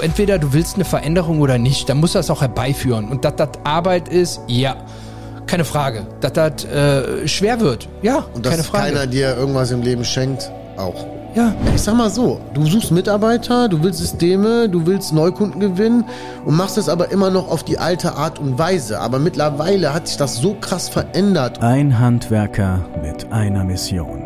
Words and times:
Entweder 0.00 0.38
du 0.38 0.52
willst 0.52 0.74
eine 0.76 0.84
Veränderung 0.84 1.40
oder 1.40 1.58
nicht, 1.58 1.88
dann 1.88 1.98
musst 1.98 2.14
du 2.14 2.18
das 2.18 2.30
auch 2.30 2.40
herbeiführen. 2.40 3.08
Und 3.08 3.24
dass 3.24 3.36
das 3.36 3.50
Arbeit 3.64 4.08
ist, 4.08 4.40
ja, 4.46 4.76
keine 5.46 5.64
Frage. 5.64 6.06
Dass 6.20 6.32
das 6.32 6.64
äh, 6.64 7.26
schwer 7.26 7.60
wird, 7.60 7.88
ja, 8.02 8.24
Und 8.34 8.44
dass 8.46 8.52
keine 8.52 8.64
Frage. 8.64 8.92
keiner 8.94 9.06
dir 9.06 9.36
irgendwas 9.36 9.70
im 9.70 9.82
Leben 9.82 10.04
schenkt, 10.04 10.50
auch. 10.76 11.04
ja, 11.34 11.52
Ich 11.74 11.82
sag 11.82 11.94
mal 11.96 12.08
so, 12.10 12.40
du 12.54 12.64
suchst 12.66 12.92
Mitarbeiter, 12.92 13.68
du 13.68 13.82
willst 13.82 13.98
Systeme, 13.98 14.68
du 14.68 14.86
willst 14.86 15.12
Neukunden 15.12 15.60
gewinnen 15.60 16.04
und 16.44 16.56
machst 16.56 16.78
es 16.78 16.88
aber 16.88 17.10
immer 17.10 17.30
noch 17.30 17.50
auf 17.50 17.64
die 17.64 17.78
alte 17.78 18.12
Art 18.14 18.38
und 18.38 18.58
Weise. 18.58 19.00
Aber 19.00 19.18
mittlerweile 19.18 19.92
hat 19.92 20.06
sich 20.08 20.16
das 20.16 20.36
so 20.36 20.54
krass 20.54 20.88
verändert. 20.88 21.60
Ein 21.62 21.98
Handwerker 21.98 22.84
mit 23.02 23.32
einer 23.32 23.64
Mission. 23.64 24.22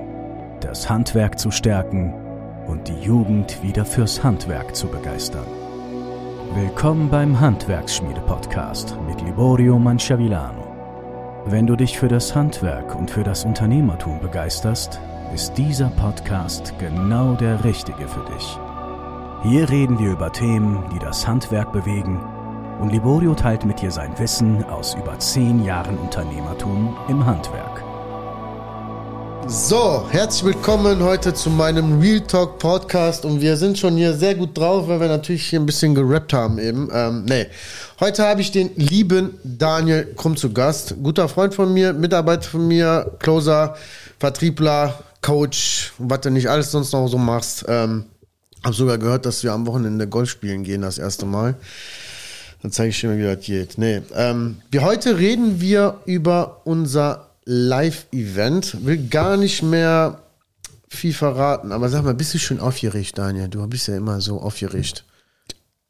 Das 0.60 0.88
Handwerk 0.90 1.38
zu 1.38 1.50
stärken 1.50 2.12
und 2.66 2.88
die 2.88 2.98
Jugend 3.02 3.62
wieder 3.62 3.84
fürs 3.84 4.22
Handwerk 4.22 4.74
zu 4.76 4.86
begeistern. 4.88 5.46
Willkommen 6.56 7.10
beim 7.10 7.40
Handwerksschmiede-Podcast 7.40 8.96
mit 9.08 9.20
Liborio 9.22 9.76
Manciavillano. 9.76 11.42
Wenn 11.46 11.66
du 11.66 11.74
dich 11.74 11.98
für 11.98 12.06
das 12.06 12.36
Handwerk 12.36 12.94
und 12.94 13.10
für 13.10 13.24
das 13.24 13.44
Unternehmertum 13.44 14.20
begeisterst, 14.20 15.00
ist 15.34 15.58
dieser 15.58 15.88
Podcast 15.88 16.72
genau 16.78 17.34
der 17.34 17.64
richtige 17.64 18.06
für 18.06 18.24
dich. 18.32 18.56
Hier 19.42 19.68
reden 19.68 19.98
wir 19.98 20.12
über 20.12 20.30
Themen, 20.30 20.84
die 20.94 21.00
das 21.00 21.26
Handwerk 21.26 21.72
bewegen 21.72 22.20
und 22.80 22.92
Liborio 22.92 23.34
teilt 23.34 23.64
mit 23.64 23.82
dir 23.82 23.90
sein 23.90 24.16
Wissen 24.20 24.62
aus 24.62 24.94
über 24.94 25.18
zehn 25.18 25.64
Jahren 25.64 25.98
Unternehmertum 25.98 26.96
im 27.08 27.26
Handwerk. 27.26 27.82
So, 29.46 30.06
herzlich 30.10 30.44
willkommen 30.54 31.02
heute 31.02 31.34
zu 31.34 31.50
meinem 31.50 32.00
Real 32.00 32.20
Talk 32.20 32.58
Podcast 32.58 33.26
und 33.26 33.42
wir 33.42 33.58
sind 33.58 33.78
schon 33.78 33.96
hier 33.96 34.14
sehr 34.14 34.34
gut 34.34 34.56
drauf, 34.56 34.88
weil 34.88 35.00
wir 35.00 35.08
natürlich 35.08 35.46
hier 35.46 35.60
ein 35.60 35.66
bisschen 35.66 35.94
gerappt 35.94 36.32
haben 36.32 36.58
eben. 36.58 36.88
Ähm, 36.90 37.26
nee, 37.26 37.46
heute 38.00 38.24
habe 38.24 38.40
ich 38.40 38.52
den 38.52 38.70
lieben 38.76 39.34
Daniel 39.44 40.14
Krumm 40.16 40.36
zu 40.36 40.50
Gast. 40.50 40.94
Guter 41.02 41.28
Freund 41.28 41.54
von 41.54 41.74
mir, 41.74 41.92
Mitarbeiter 41.92 42.48
von 42.48 42.66
mir, 42.66 43.12
Closer, 43.18 43.76
Vertriebler, 44.18 44.98
Coach, 45.20 45.92
was 45.98 46.20
du 46.22 46.30
nicht 46.30 46.48
alles 46.48 46.70
sonst 46.70 46.92
noch 46.92 47.06
so 47.08 47.18
machst. 47.18 47.66
Ähm, 47.68 48.06
habe 48.64 48.74
sogar 48.74 48.96
gehört, 48.96 49.26
dass 49.26 49.44
wir 49.44 49.52
am 49.52 49.66
Wochenende 49.66 50.08
Golf 50.08 50.30
spielen 50.30 50.64
gehen, 50.64 50.80
das 50.80 50.96
erste 50.96 51.26
Mal. 51.26 51.54
Dann 52.62 52.72
zeige 52.72 52.88
ich 52.88 53.00
dir 53.00 53.08
mal, 53.08 53.18
wie 53.18 53.22
das 53.22 53.44
geht. 53.44 53.76
Nee, 53.76 54.00
ähm, 54.14 54.56
wir 54.70 54.82
heute 54.82 55.18
reden 55.18 55.60
wir 55.60 55.98
über 56.06 56.62
unser 56.64 57.33
Live-Event. 57.44 58.84
Will 58.84 59.08
gar 59.08 59.36
nicht 59.36 59.62
mehr 59.62 60.20
viel 60.88 61.12
verraten, 61.12 61.72
aber 61.72 61.88
sag 61.88 62.04
mal, 62.04 62.14
bist 62.14 62.34
du 62.34 62.38
schon 62.38 62.60
aufgeregt, 62.60 63.18
Daniel? 63.18 63.48
Du 63.48 63.66
bist 63.66 63.88
ja 63.88 63.96
immer 63.96 64.20
so 64.20 64.40
aufgeregt. 64.40 65.04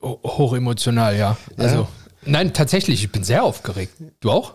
ho- 0.01 0.21
hochemotional, 0.23 1.17
ja. 1.17 1.37
Also, 1.57 1.89
nein, 2.25 2.53
tatsächlich, 2.55 3.03
ich 3.05 3.13
bin 3.13 3.23
sehr 3.25 3.45
aufgeregt. 3.45 3.93
Du 4.21 4.31
auch? 4.31 4.55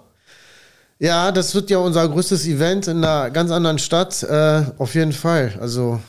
Ja, 0.98 1.32
das 1.32 1.56
wird 1.56 1.70
ja 1.70 1.78
unser 1.78 2.08
größtes 2.10 2.46
Event 2.48 2.88
in 2.88 2.98
einer 3.04 3.30
ganz 3.30 3.52
anderen 3.52 3.80
Stadt. 3.80 4.22
Äh, 4.24 4.64
auf 4.80 4.96
jeden 4.96 5.14
Fall. 5.14 5.54
Also 5.62 6.02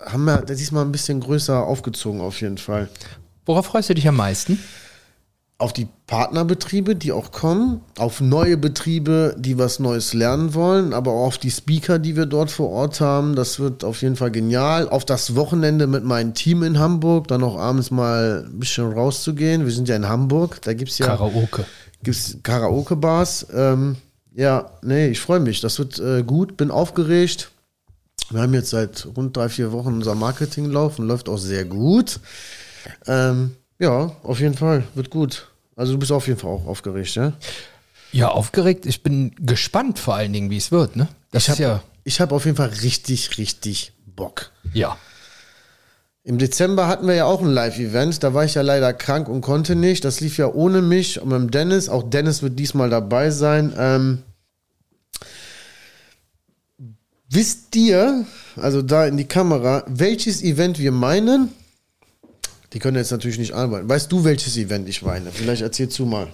haben 0.00 0.24
wir 0.24 0.38
diesmal 0.42 0.84
ein 0.84 0.92
bisschen 0.92 1.20
größer 1.20 1.62
aufgezogen, 1.66 2.20
auf 2.22 2.40
jeden 2.40 2.56
Fall. 2.56 2.88
Worauf 3.44 3.66
freust 3.66 3.90
du 3.90 3.94
dich 3.94 4.08
am 4.08 4.16
meisten? 4.16 4.58
Auf 5.60 5.74
die 5.74 5.88
Partnerbetriebe, 6.06 6.96
die 6.96 7.12
auch 7.12 7.32
kommen, 7.32 7.82
auf 7.98 8.22
neue 8.22 8.56
Betriebe, 8.56 9.36
die 9.38 9.58
was 9.58 9.78
Neues 9.78 10.14
lernen 10.14 10.54
wollen, 10.54 10.94
aber 10.94 11.12
auch 11.12 11.26
auf 11.26 11.38
die 11.38 11.50
Speaker, 11.50 11.98
die 11.98 12.16
wir 12.16 12.24
dort 12.24 12.50
vor 12.50 12.70
Ort 12.70 13.00
haben. 13.02 13.36
Das 13.36 13.60
wird 13.60 13.84
auf 13.84 14.00
jeden 14.00 14.16
Fall 14.16 14.30
genial. 14.30 14.88
Auf 14.88 15.04
das 15.04 15.36
Wochenende 15.36 15.86
mit 15.86 16.02
meinem 16.02 16.32
Team 16.32 16.62
in 16.62 16.78
Hamburg, 16.78 17.28
dann 17.28 17.44
auch 17.44 17.58
abends 17.58 17.90
mal 17.90 18.46
ein 18.46 18.58
bisschen 18.58 18.90
rauszugehen. 18.90 19.66
Wir 19.66 19.72
sind 19.72 19.86
ja 19.86 19.96
in 19.96 20.08
Hamburg, 20.08 20.62
da 20.62 20.72
gibt 20.72 20.92
es 20.92 20.98
ja 20.98 21.06
Karaoke. 21.06 21.66
gibt's 22.02 22.38
Karaoke-Bars. 22.42 23.48
Ähm, 23.54 23.96
ja, 24.34 24.70
nee, 24.80 25.08
ich 25.08 25.20
freue 25.20 25.40
mich. 25.40 25.60
Das 25.60 25.78
wird 25.78 25.98
äh, 25.98 26.22
gut, 26.22 26.56
bin 26.56 26.70
aufgeregt. 26.70 27.50
Wir 28.30 28.40
haben 28.40 28.54
jetzt 28.54 28.70
seit 28.70 29.06
rund 29.14 29.36
drei, 29.36 29.50
vier 29.50 29.72
Wochen 29.72 29.94
unser 29.94 30.14
Marketing 30.14 30.70
laufen, 30.70 31.06
läuft 31.06 31.28
auch 31.28 31.38
sehr 31.38 31.66
gut. 31.66 32.18
Ähm, 33.06 33.56
ja, 33.78 34.12
auf 34.22 34.40
jeden 34.40 34.54
Fall, 34.54 34.84
wird 34.94 35.10
gut. 35.10 35.49
Also 35.80 35.94
du 35.94 35.98
bist 35.98 36.12
auf 36.12 36.26
jeden 36.26 36.38
Fall 36.38 36.50
auch 36.50 36.66
aufgeregt, 36.66 37.14
ja? 37.14 37.32
Ja, 38.12 38.28
aufgeregt. 38.28 38.84
Ich 38.84 39.02
bin 39.02 39.34
gespannt 39.40 39.98
vor 39.98 40.14
allen 40.14 40.30
Dingen, 40.30 40.50
wie 40.50 40.58
es 40.58 40.70
wird, 40.70 40.94
ne? 40.94 41.08
Das 41.30 41.44
Ich 41.44 41.48
ist 41.48 41.54
habe 41.54 41.62
ja. 41.62 41.82
ich 42.04 42.20
hab 42.20 42.32
auf 42.32 42.44
jeden 42.44 42.58
Fall 42.58 42.68
richtig, 42.82 43.38
richtig 43.38 43.94
Bock. 44.14 44.50
Ja. 44.74 44.98
Im 46.22 46.36
Dezember 46.36 46.86
hatten 46.86 47.06
wir 47.06 47.14
ja 47.14 47.24
auch 47.24 47.40
ein 47.40 47.46
Live-Event. 47.48 48.22
Da 48.22 48.34
war 48.34 48.44
ich 48.44 48.56
ja 48.56 48.60
leider 48.60 48.92
krank 48.92 49.26
und 49.30 49.40
konnte 49.40 49.74
nicht. 49.74 50.04
Das 50.04 50.20
lief 50.20 50.36
ja 50.36 50.52
ohne 50.52 50.82
mich 50.82 51.18
und 51.18 51.30
mit 51.30 51.38
dem 51.38 51.50
Dennis. 51.50 51.88
Auch 51.88 52.02
Dennis 52.02 52.42
wird 52.42 52.58
diesmal 52.58 52.90
dabei 52.90 53.30
sein. 53.30 53.72
Ähm, 53.78 54.22
wisst 57.30 57.74
ihr, 57.74 58.26
also 58.56 58.82
da 58.82 59.06
in 59.06 59.16
die 59.16 59.24
Kamera, 59.24 59.82
welches 59.86 60.42
Event 60.42 60.78
wir 60.78 60.92
meinen? 60.92 61.54
Die 62.72 62.78
können 62.78 62.96
jetzt 62.96 63.10
natürlich 63.10 63.38
nicht 63.38 63.52
arbeiten. 63.52 63.88
Weißt 63.88 64.10
du, 64.12 64.24
welches 64.24 64.56
Event 64.56 64.88
ich 64.88 65.02
meine? 65.02 65.30
Vielleicht 65.32 65.62
erzählst 65.62 65.98
du 65.98 66.06
mal. 66.06 66.28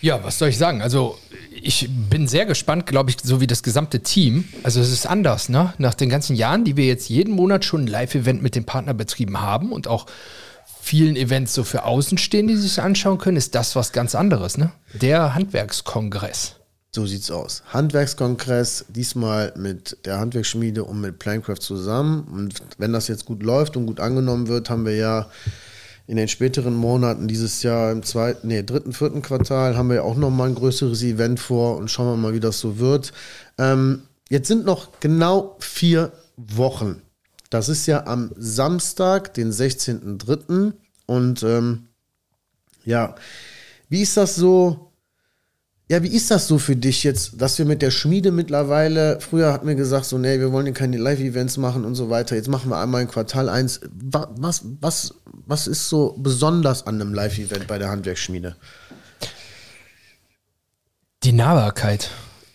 Ja, 0.00 0.22
was 0.22 0.38
soll 0.38 0.48
ich 0.48 0.58
sagen? 0.58 0.82
Also, 0.82 1.18
ich 1.50 1.88
bin 1.90 2.28
sehr 2.28 2.46
gespannt, 2.46 2.86
glaube 2.86 3.10
ich, 3.10 3.16
so 3.22 3.40
wie 3.40 3.46
das 3.46 3.62
gesamte 3.62 4.00
Team. 4.00 4.44
Also, 4.62 4.80
es 4.80 4.90
ist 4.90 5.06
anders, 5.06 5.48
ne? 5.48 5.74
Nach 5.78 5.94
den 5.94 6.08
ganzen 6.08 6.36
Jahren, 6.36 6.64
die 6.64 6.76
wir 6.76 6.86
jetzt 6.86 7.08
jeden 7.08 7.34
Monat 7.34 7.64
schon 7.64 7.84
ein 7.84 7.86
Live-Event 7.86 8.42
mit 8.42 8.54
den 8.54 8.64
Partnerbetrieben 8.64 9.40
haben 9.40 9.72
und 9.72 9.88
auch 9.88 10.06
vielen 10.80 11.16
Events 11.16 11.54
so 11.54 11.64
für 11.64 11.84
Außenstehende, 11.84 12.54
die 12.54 12.60
sich 12.60 12.80
anschauen 12.80 13.18
können, 13.18 13.36
ist 13.36 13.54
das 13.54 13.74
was 13.74 13.92
ganz 13.92 14.14
anderes, 14.14 14.56
ne? 14.56 14.72
Der 14.94 15.34
Handwerkskongress. 15.34 16.56
So 16.96 17.04
sieht's 17.04 17.30
aus. 17.30 17.62
Handwerkskongress, 17.74 18.86
diesmal 18.88 19.52
mit 19.54 19.98
der 20.06 20.18
Handwerksschmiede 20.18 20.82
und 20.82 21.02
mit 21.02 21.18
Planecraft 21.18 21.60
zusammen. 21.60 22.26
Und 22.32 22.54
wenn 22.78 22.94
das 22.94 23.06
jetzt 23.06 23.26
gut 23.26 23.42
läuft 23.42 23.76
und 23.76 23.84
gut 23.84 24.00
angenommen 24.00 24.48
wird, 24.48 24.70
haben 24.70 24.86
wir 24.86 24.96
ja 24.96 25.28
in 26.06 26.16
den 26.16 26.26
späteren 26.26 26.72
Monaten 26.72 27.28
dieses 27.28 27.62
Jahr 27.62 27.92
im 27.92 28.02
zweiten, 28.02 28.48
nee, 28.48 28.62
dritten, 28.62 28.94
vierten 28.94 29.20
Quartal 29.20 29.76
haben 29.76 29.90
wir 29.90 29.96
ja 29.96 30.02
auch 30.04 30.16
nochmal 30.16 30.48
ein 30.48 30.54
größeres 30.54 31.02
Event 31.02 31.38
vor 31.38 31.76
und 31.76 31.90
schauen 31.90 32.06
wir 32.06 32.16
mal, 32.16 32.32
wie 32.32 32.40
das 32.40 32.60
so 32.60 32.78
wird. 32.78 33.12
Ähm, 33.58 34.04
jetzt 34.30 34.48
sind 34.48 34.64
noch 34.64 34.98
genau 34.98 35.58
vier 35.60 36.12
Wochen. 36.38 37.02
Das 37.50 37.68
ist 37.68 37.84
ja 37.84 38.06
am 38.06 38.30
Samstag, 38.38 39.34
den 39.34 39.52
16.03. 39.52 40.72
Und 41.04 41.42
ähm, 41.42 41.88
ja, 42.86 43.16
wie 43.90 44.00
ist 44.00 44.16
das 44.16 44.34
so? 44.34 44.85
Ja, 45.88 46.02
wie 46.02 46.08
ist 46.08 46.32
das 46.32 46.48
so 46.48 46.58
für 46.58 46.74
dich 46.74 47.04
jetzt, 47.04 47.40
dass 47.40 47.58
wir 47.58 47.64
mit 47.64 47.80
der 47.80 47.92
Schmiede 47.92 48.32
mittlerweile, 48.32 49.20
früher 49.20 49.52
hatten 49.52 49.68
wir 49.68 49.76
gesagt, 49.76 50.06
so, 50.06 50.18
nee, 50.18 50.40
wir 50.40 50.50
wollen 50.50 50.66
ja 50.66 50.72
keine 50.72 50.96
Live-Events 50.96 51.58
machen 51.58 51.84
und 51.84 51.94
so 51.94 52.10
weiter. 52.10 52.34
Jetzt 52.34 52.48
machen 52.48 52.70
wir 52.70 52.78
einmal 52.78 53.02
in 53.02 53.08
Quartal 53.08 53.48
1. 53.48 53.82
Was, 53.92 54.62
was, 54.80 55.14
was 55.46 55.68
ist 55.68 55.88
so 55.88 56.16
besonders 56.18 56.88
an 56.88 57.00
einem 57.00 57.14
Live-Event 57.14 57.68
bei 57.68 57.78
der 57.78 57.88
Handwerksschmiede? 57.88 58.56
Die 61.22 61.32
Nahbarkeit. 61.32 62.10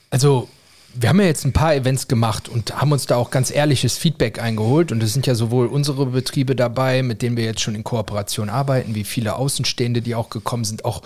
Also, 0.10 0.50
wir 0.94 1.08
haben 1.08 1.22
ja 1.22 1.28
jetzt 1.28 1.46
ein 1.46 1.54
paar 1.54 1.74
Events 1.74 2.10
gemacht 2.10 2.50
und 2.50 2.82
haben 2.82 2.92
uns 2.92 3.06
da 3.06 3.16
auch 3.16 3.32
ganz 3.32 3.50
ehrliches 3.50 3.98
Feedback 3.98 4.42
eingeholt. 4.42 4.92
Und 4.92 5.02
es 5.02 5.14
sind 5.14 5.26
ja 5.26 5.36
sowohl 5.36 5.68
unsere 5.68 6.08
Betriebe 6.08 6.54
dabei, 6.54 7.02
mit 7.02 7.22
denen 7.22 7.38
wir 7.38 7.46
jetzt 7.46 7.62
schon 7.62 7.76
in 7.76 7.86
Kooperation 7.86 8.50
arbeiten, 8.50 8.94
wie 8.94 9.06
viele 9.06 9.36
Außenstehende, 9.36 10.02
die 10.02 10.16
auch 10.16 10.30
gekommen 10.30 10.66
sind, 10.66 10.84
auch 10.84 11.02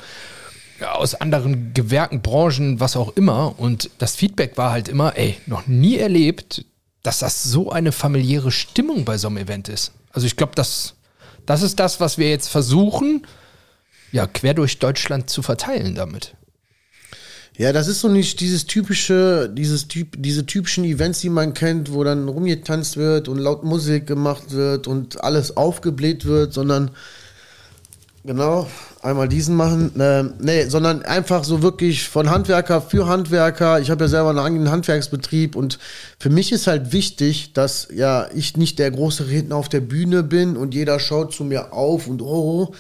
aus 0.82 1.16
anderen 1.16 1.74
Gewerken, 1.74 2.22
Branchen, 2.22 2.80
was 2.80 2.96
auch 2.96 3.16
immer. 3.16 3.58
Und 3.60 3.90
das 3.98 4.16
Feedback 4.16 4.58
war 4.58 4.72
halt 4.72 4.88
immer, 4.88 5.18
ey, 5.18 5.38
noch 5.46 5.68
nie 5.68 5.98
erlebt, 5.98 6.66
dass 7.04 7.20
das 7.20 7.44
so 7.44 7.72
eine 7.72 7.92
familiäre 7.92 8.52
Stimmung 8.52 9.06
bei 9.06 9.18
so 9.18 9.28
einem 9.28 9.38
Event 9.38 9.70
ist. 9.70 9.92
Also 10.12 10.28
ich 10.28 10.36
glaube, 10.36 10.54
das, 10.56 10.96
das 11.46 11.62
ist 11.62 11.80
das, 11.80 12.00
was 12.00 12.18
wir 12.18 12.30
jetzt 12.30 12.48
versuchen, 12.48 13.26
ja, 14.12 14.28
quer 14.28 14.54
durch 14.54 14.80
Deutschland 14.80 15.30
zu 15.30 15.42
verteilen 15.42 15.96
damit. 15.96 16.36
Ja, 17.58 17.72
das 17.72 17.88
ist 17.88 18.02
so 18.02 18.10
nicht 18.10 18.42
dieses 18.42 18.66
typische, 18.66 19.50
dieses 19.50 19.88
typ, 19.88 20.16
diese 20.18 20.46
typischen 20.46 20.84
Events, 20.84 21.22
die 21.22 21.30
man 21.30 21.54
kennt, 21.54 21.94
wo 21.94 22.04
dann 22.04 22.28
rumgetanzt 22.28 22.98
wird 22.98 23.30
und 23.30 23.38
laut 23.38 23.64
Musik 23.64 24.08
gemacht 24.08 24.52
wird 24.52 24.88
und 24.88 25.24
alles 25.24 25.56
aufgebläht 25.56 26.26
wird, 26.26 26.54
sondern 26.54 26.92
genau 28.26 28.68
einmal 29.06 29.28
diesen 29.30 29.56
machen. 29.56 30.00
Äh, 30.00 30.24
nee, 30.40 30.66
sondern 30.66 31.04
einfach 31.04 31.44
so 31.44 31.62
wirklich 31.62 32.10
von 32.10 32.30
Handwerker 32.30 32.82
für 32.82 33.08
Handwerker. 33.08 33.80
Ich 33.80 33.90
habe 33.92 34.04
ja 34.04 34.08
selber 34.08 34.30
einen 34.30 34.70
Handwerksbetrieb 34.70 35.56
und 35.56 35.80
für 36.20 36.30
mich 36.30 36.52
ist 36.52 36.68
halt 36.68 36.92
wichtig, 36.92 37.54
dass 37.54 37.88
ja 37.94 38.28
ich 38.34 38.58
nicht 38.58 38.80
der 38.80 38.92
große 38.92 39.28
Redner 39.30 39.56
auf 39.56 39.70
der 39.70 39.82
Bühne 39.82 40.24
bin 40.24 40.58
und 40.58 40.74
jeder 40.74 41.00
schaut 41.00 41.34
zu 41.34 41.44
mir 41.44 41.72
auf 41.72 42.08
und 42.08 42.22
oh, 42.22 42.74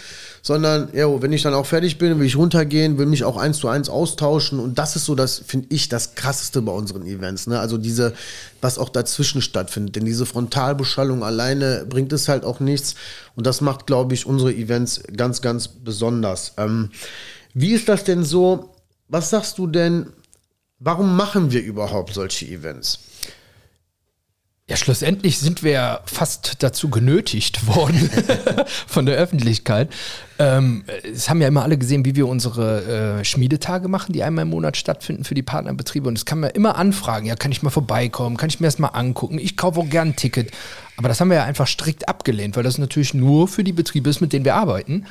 sondern 0.46 0.90
ja, 0.94 1.08
wenn 1.24 1.34
ich 1.34 1.42
dann 1.42 1.56
auch 1.56 1.66
fertig 1.66 1.98
bin, 1.98 2.20
will 2.20 2.28
ich 2.28 2.38
runtergehen, 2.38 3.00
will 3.00 3.08
mich 3.08 3.24
auch 3.24 3.36
eins 3.36 3.58
zu 3.58 3.68
eins 3.68 3.90
austauschen 3.90 4.60
und 4.60 4.78
das 4.78 4.96
ist 4.96 5.06
so 5.06 5.16
das, 5.16 5.40
finde 5.40 5.66
ich, 5.72 5.90
das 5.90 6.14
krasseste 6.14 6.62
bei 6.62 6.72
unseren 6.72 7.08
Events. 7.08 7.48
Ne? 7.48 7.60
Also 7.60 7.80
diese, 7.80 8.14
was 8.62 8.78
auch 8.78 8.90
dazwischen 8.90 9.42
stattfindet, 9.42 9.96
denn 9.96 10.06
diese 10.06 10.28
Frontalbeschallung 10.28 11.24
alleine 11.24 11.88
bringt 11.90 12.14
es 12.14 12.28
halt 12.28 12.44
auch 12.44 12.60
nichts 12.60 12.94
und 13.36 13.48
das 13.48 13.60
macht, 13.60 13.88
glaube 13.88 14.14
ich, 14.14 14.28
unsere 14.28 14.54
Events 14.54 15.02
ganz, 15.18 15.42
ganz 15.42 15.68
besonders. 15.68 16.54
Ähm, 16.58 16.92
wie 17.56 17.72
ist 17.72 17.90
das 17.90 18.04
denn 18.04 18.24
so? 18.24 18.70
Was 19.08 19.32
sagst 19.32 19.58
du 19.58 19.66
denn? 19.66 20.14
Warum 20.78 21.16
machen 21.18 21.52
wir 21.52 21.64
überhaupt 21.64 22.14
solche 22.14 22.46
Events? 22.46 23.00
Ja, 24.68 24.78
schlussendlich 24.78 25.38
sind 25.38 25.62
wir 25.62 26.00
fast 26.06 26.64
dazu 26.64 26.90
genötigt 26.90 27.68
worden 27.68 28.10
von 28.88 29.06
der 29.06 29.16
Öffentlichkeit. 29.16 29.94
Ähm, 30.40 30.86
es 31.04 31.30
haben 31.30 31.40
ja 31.40 31.48
immer 31.48 31.62
alle 31.62 31.78
gesehen, 31.78 32.04
wie 32.04 32.16
wir 32.16 32.28
unsere 32.28 33.20
äh, 33.20 33.24
Schmiedetage 33.24 33.88
machen, 33.90 34.14
die 34.14 34.24
einmal 34.24 34.42
im 34.42 34.50
Monat 34.50 34.76
stattfinden 34.76 35.24
für 35.24 35.36
die 35.36 35.44
Partnerbetriebe. 35.44 36.08
Und 36.08 36.18
es 36.18 36.26
kann 36.26 36.40
man 36.40 36.50
immer 36.50 36.78
anfragen, 36.78 37.28
ja, 37.28 37.36
kann 37.36 37.52
ich 37.52 37.62
mal 37.62 37.70
vorbeikommen, 37.70 38.38
kann 38.38 38.50
ich 38.50 38.60
mir 38.60 38.66
das 38.66 38.80
mal 38.80 38.88
angucken. 38.88 39.38
Ich 39.38 39.56
kaufe 39.56 39.82
auch 39.82 39.88
gern 39.88 40.10
ein 40.10 40.16
Ticket. 40.16 40.50
Aber 40.98 41.10
das 41.10 41.22
haben 41.22 41.30
wir 41.30 41.38
ja 41.38 41.44
einfach 41.44 41.68
strikt 41.68 42.10
abgelehnt, 42.10 42.56
weil 42.56 42.64
das 42.64 42.80
natürlich 42.80 43.14
nur 43.14 43.48
für 43.48 43.64
die 43.64 43.72
Betriebe 43.72 44.10
ist, 44.10 44.20
mit 44.20 44.34
denen 44.34 44.46
wir 44.46 44.56
arbeiten. 44.56 45.06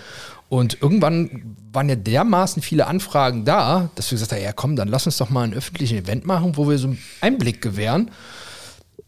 Und 0.49 0.83
irgendwann 0.83 1.56
waren 1.73 1.89
ja 1.89 1.95
dermaßen 1.95 2.61
viele 2.61 2.89
Anfragen 2.89 3.45
da, 3.45 3.89
dass 3.95 4.11
wir 4.11 4.17
gesagt 4.17 4.33
haben, 4.33 4.43
ja 4.43 4.53
komm, 4.53 4.75
dann 4.75 4.89
lass 4.89 5.06
uns 5.06 5.19
doch 5.19 5.31
mal 5.31 5.45
ein 5.45 5.55
öffentliches 5.55 5.97
Event 5.97 6.27
machen, 6.27 6.56
wo 6.56 6.69
wir 6.69 6.77
so 6.77 6.89
einen 6.89 6.99
Einblick 7.21 7.62
gewähren 7.62 8.11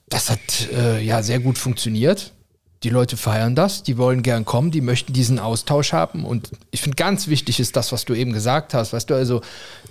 das 0.09 0.31
hat 0.31 0.69
äh, 0.73 1.03
ja 1.03 1.23
sehr 1.23 1.41
gut 1.41 1.59
funktioniert. 1.59 2.33
Die 2.83 2.91
Leute 2.91 3.17
feiern 3.17 3.55
das, 3.55 3.83
die 3.83 3.97
wollen 3.97 4.23
gern 4.23 4.45
kommen, 4.45 4.71
die 4.71 4.83
möchten 4.83 5.13
diesen 5.13 5.39
Austausch 5.39 5.93
haben. 5.93 6.25
Und 6.25 6.51
ich 6.71 6.83
finde 6.83 6.97
ganz 6.97 7.27
wichtig 7.27 7.59
ist 7.59 7.75
das, 7.75 7.91
was 7.91 8.05
du 8.05 8.15
eben 8.15 8.33
gesagt 8.33 8.75
hast. 8.75 8.93
Weißt 8.93 9.09
du, 9.09 9.15
also 9.15 9.41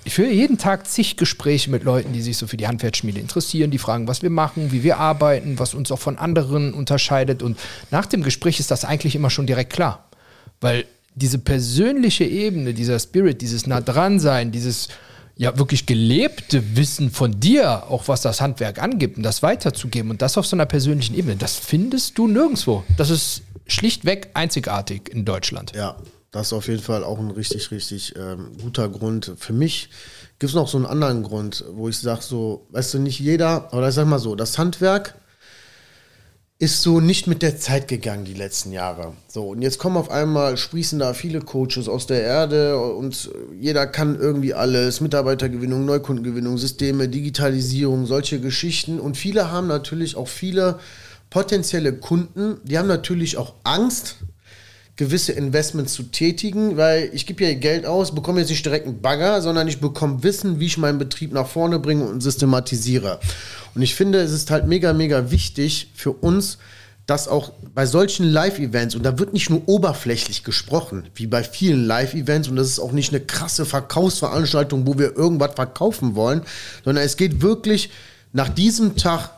ich 0.03 0.13
führe 0.13 0.31
jeden 0.31 0.57
Tag 0.59 0.87
zig 0.87 1.17
Gespräche 1.17 1.71
mit 1.71 1.83
Leuten, 1.83 2.13
die 2.13 2.21
sich 2.21 2.37
so 2.37 2.45
für 2.45 2.57
die 2.57 2.67
Handwerksschmiede 2.67 3.19
interessieren, 3.19 3.71
die 3.71 3.79
fragen, 3.79 4.07
was 4.07 4.21
wir 4.21 4.29
machen, 4.29 4.71
wie 4.71 4.83
wir 4.83 4.97
arbeiten, 4.97 5.57
was 5.57 5.73
uns 5.73 5.91
auch 5.91 5.99
von 5.99 6.17
anderen 6.17 6.73
unterscheidet. 6.73 7.41
Und 7.41 7.59
nach 7.89 8.05
dem 8.05 8.21
Gespräch 8.21 8.59
ist 8.59 8.69
das 8.69 8.85
eigentlich 8.85 9.15
immer 9.15 9.31
schon 9.31 9.47
direkt 9.47 9.73
klar. 9.73 10.07
Weil 10.61 10.85
diese 11.15 11.39
persönliche 11.39 12.23
Ebene, 12.23 12.73
dieser 12.73 12.99
Spirit, 12.99 13.41
dieses 13.41 13.65
nah 13.65 13.81
dran 13.81 14.19
sein, 14.19 14.51
dieses 14.51 14.89
ja 15.37 15.57
wirklich 15.57 15.85
gelebte 15.85 16.75
Wissen 16.77 17.11
von 17.11 17.39
dir, 17.39 17.83
auch 17.89 18.07
was 18.07 18.21
das 18.21 18.41
Handwerk 18.41 18.81
angibt, 18.81 19.17
und 19.17 19.23
das 19.23 19.43
weiterzugeben 19.43 20.11
und 20.11 20.21
das 20.21 20.37
auf 20.37 20.45
so 20.45 20.55
einer 20.55 20.65
persönlichen 20.65 21.15
Ebene, 21.15 21.35
das 21.35 21.55
findest 21.55 22.17
du 22.17 22.27
nirgendwo. 22.27 22.83
Das 22.97 23.09
ist 23.09 23.41
schlichtweg 23.67 24.29
einzigartig 24.33 25.09
in 25.09 25.25
Deutschland. 25.25 25.73
Ja, 25.75 25.97
das 26.31 26.47
ist 26.47 26.53
auf 26.53 26.67
jeden 26.67 26.81
Fall 26.81 27.03
auch 27.03 27.19
ein 27.19 27.31
richtig, 27.31 27.71
richtig 27.71 28.15
ähm, 28.17 28.51
guter 28.61 28.89
Grund. 28.89 29.33
Für 29.37 29.53
mich 29.53 29.89
gibt 30.39 30.49
es 30.49 30.55
noch 30.55 30.67
so 30.67 30.77
einen 30.77 30.85
anderen 30.85 31.23
Grund, 31.23 31.65
wo 31.71 31.89
ich 31.89 31.97
sage, 31.97 32.21
so, 32.21 32.67
weißt 32.71 32.93
du, 32.93 32.99
nicht 32.99 33.19
jeder, 33.19 33.73
oder 33.73 33.89
ich 33.89 33.95
sag 33.95 34.07
mal 34.07 34.19
so, 34.19 34.35
das 34.35 34.57
Handwerk 34.57 35.15
ist 36.57 36.81
so 36.81 37.01
nicht 37.01 37.27
mit 37.27 37.41
der 37.41 37.57
Zeit 37.57 37.89
gegangen 37.89 38.23
die 38.23 38.33
letzten 38.33 38.71
Jahre. 38.71 39.13
So, 39.27 39.49
und 39.49 39.61
jetzt 39.61 39.77
kommen 39.77 39.97
auf 39.97 40.09
einmal, 40.09 40.55
sprießen 40.55 40.99
da 40.99 41.13
viele 41.13 41.41
Coaches 41.41 41.89
aus 41.89 42.07
der 42.07 42.21
Erde 42.23 42.79
und 42.79 43.29
jeder 43.59 43.85
kann 43.87 44.17
irgendwie 44.17 44.53
alles, 44.53 45.01
Mitarbeitergewinnung, 45.01 45.83
Neukundengewinnung, 45.83 46.57
Systeme, 46.57 47.09
Digitalisierung, 47.09 48.05
solche 48.05 48.39
Geschichten. 48.39 49.01
Und 49.01 49.17
viele 49.17 49.51
haben 49.51 49.67
natürlich 49.67 50.15
auch 50.15 50.29
viele 50.29 50.79
potenzielle 51.29 51.91
Kunden, 51.91 52.57
die 52.63 52.77
haben 52.77 52.87
natürlich 52.87 53.35
auch 53.35 53.55
Angst, 53.63 54.15
gewisse 54.95 55.33
Investments 55.33 55.93
zu 55.93 56.03
tätigen, 56.03 56.77
weil 56.77 57.09
ich 57.11 57.25
gebe 57.25 57.43
ja 57.43 57.53
Geld 57.53 57.85
aus, 57.85 58.15
bekomme 58.15 58.39
jetzt 58.39 58.49
nicht 58.49 58.65
direkt 58.65 58.87
einen 58.87 59.01
Bagger, 59.01 59.41
sondern 59.41 59.67
ich 59.67 59.81
bekomme 59.81 60.23
Wissen, 60.23 60.61
wie 60.61 60.67
ich 60.67 60.77
meinen 60.77 60.99
Betrieb 60.99 61.33
nach 61.33 61.47
vorne 61.47 61.79
bringe 61.79 62.05
und 62.05 62.21
systematisiere. 62.21 63.19
Und 63.75 63.81
ich 63.81 63.93
finde, 63.93 64.19
es 64.19 64.31
ist 64.31 64.51
halt 64.51 64.67
mega, 64.67 64.93
mega 64.93 65.31
wichtig 65.31 65.91
für 65.93 66.11
uns, 66.11 66.57
dass 67.05 67.27
auch 67.27 67.51
bei 67.73 67.85
solchen 67.85 68.25
Live-Events, 68.25 68.95
und 68.95 69.03
da 69.03 69.19
wird 69.19 69.33
nicht 69.33 69.49
nur 69.49 69.67
oberflächlich 69.67 70.43
gesprochen, 70.43 71.07
wie 71.13 71.27
bei 71.27 71.43
vielen 71.43 71.85
Live-Events, 71.85 72.47
und 72.47 72.55
das 72.55 72.67
ist 72.67 72.79
auch 72.79 72.93
nicht 72.93 73.13
eine 73.13 73.19
krasse 73.23 73.65
Verkaufsveranstaltung, 73.65 74.87
wo 74.87 74.97
wir 74.97 75.15
irgendwas 75.15 75.53
verkaufen 75.53 76.15
wollen, 76.15 76.41
sondern 76.83 77.03
es 77.03 77.15
geht 77.15 77.41
wirklich, 77.41 77.91
nach 78.33 78.49
diesem 78.49 78.95
Tag 78.95 79.29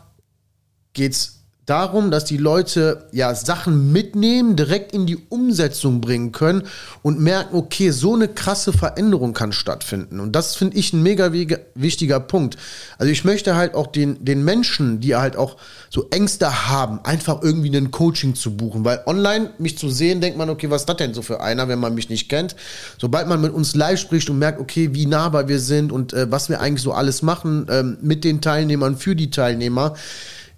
geht 0.94 1.12
es 1.12 1.37
darum, 1.68 2.10
dass 2.10 2.24
die 2.24 2.38
Leute 2.38 3.08
ja 3.12 3.34
Sachen 3.34 3.92
mitnehmen, 3.92 4.56
direkt 4.56 4.92
in 4.92 5.06
die 5.06 5.18
Umsetzung 5.28 6.00
bringen 6.00 6.32
können 6.32 6.62
und 7.02 7.20
merken, 7.20 7.56
okay, 7.56 7.90
so 7.90 8.14
eine 8.14 8.28
krasse 8.28 8.72
Veränderung 8.72 9.34
kann 9.34 9.52
stattfinden. 9.52 10.20
Und 10.20 10.32
das 10.32 10.56
finde 10.56 10.76
ich 10.78 10.92
ein 10.92 11.02
mega 11.02 11.32
wichtiger 11.74 12.20
Punkt. 12.20 12.56
Also 12.96 13.12
ich 13.12 13.24
möchte 13.24 13.56
halt 13.56 13.74
auch 13.74 13.88
den, 13.88 14.24
den 14.24 14.44
Menschen, 14.44 15.00
die 15.00 15.14
halt 15.14 15.36
auch 15.36 15.56
so 15.90 16.08
Ängste 16.10 16.68
haben, 16.68 17.00
einfach 17.04 17.42
irgendwie 17.42 17.74
ein 17.76 17.90
Coaching 17.90 18.34
zu 18.34 18.56
buchen, 18.56 18.84
weil 18.84 19.02
online 19.06 19.50
mich 19.58 19.78
zu 19.78 19.90
sehen, 19.90 20.20
denkt 20.20 20.38
man, 20.38 20.50
okay, 20.50 20.70
was 20.70 20.82
ist 20.82 20.88
das 20.88 20.96
denn 20.96 21.14
so 21.14 21.22
für 21.22 21.40
einer, 21.40 21.68
wenn 21.68 21.78
man 21.78 21.94
mich 21.94 22.08
nicht 22.08 22.28
kennt? 22.28 22.56
Sobald 22.98 23.28
man 23.28 23.40
mit 23.40 23.52
uns 23.52 23.74
live 23.74 24.00
spricht 24.00 24.30
und 24.30 24.38
merkt, 24.38 24.60
okay, 24.60 24.94
wie 24.94 25.06
nahbar 25.06 25.48
wir 25.48 25.60
sind 25.60 25.92
und 25.92 26.12
äh, 26.12 26.30
was 26.30 26.48
wir 26.48 26.60
eigentlich 26.60 26.82
so 26.82 26.92
alles 26.92 27.22
machen 27.22 27.66
ähm, 27.70 27.98
mit 28.00 28.24
den 28.24 28.40
Teilnehmern, 28.40 28.96
für 28.96 29.14
die 29.14 29.30
Teilnehmer, 29.30 29.94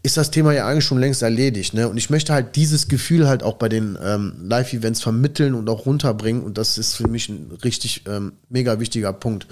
ist 0.03 0.17
das 0.17 0.31
Thema 0.31 0.53
ja 0.53 0.67
eigentlich 0.67 0.85
schon 0.85 0.99
längst 0.99 1.23
erledigt. 1.23 1.75
Ne? 1.75 1.89
Und 1.89 1.99
ich 1.99 2.09
möchte 2.09 2.33
halt 2.33 2.57
dieses 2.57 2.89
Gefühl 2.89 3.29
halt 3.29 3.43
auch 3.43 3.55
bei 3.55 3.69
den 3.69 3.99
ähm, 4.03 4.33
Live-Events 4.43 5.03
vermitteln 5.03 5.55
und 5.55 5.69
auch 5.69 5.85
runterbringen. 5.85 6.43
Und 6.43 6.57
das 6.57 6.79
ist 6.79 6.95
für 6.95 7.07
mich 7.07 7.29
ein 7.29 7.53
richtig 7.63 8.05
ähm, 8.09 8.33
mega 8.49 8.81
wichtiger 8.81 9.13
Punkt. 9.13 9.47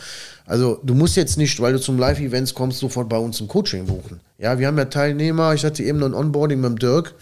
Also 0.46 0.80
du 0.82 0.94
musst 0.94 1.16
jetzt 1.16 1.36
nicht, 1.36 1.60
weil 1.60 1.74
du 1.74 1.80
zum 1.80 1.98
Live-Events 1.98 2.54
kommst, 2.54 2.78
sofort 2.78 3.10
bei 3.10 3.18
uns 3.18 3.40
ein 3.40 3.48
Coaching 3.48 3.86
buchen. 3.86 4.20
Ja, 4.38 4.58
wir 4.58 4.66
haben 4.68 4.78
ja 4.78 4.86
Teilnehmer. 4.86 5.52
Ich 5.52 5.64
hatte 5.64 5.82
eben 5.82 6.02
ein 6.02 6.14
Onboarding 6.14 6.60
mit 6.60 6.70
dem 6.70 6.78
Dirk. 6.78 7.14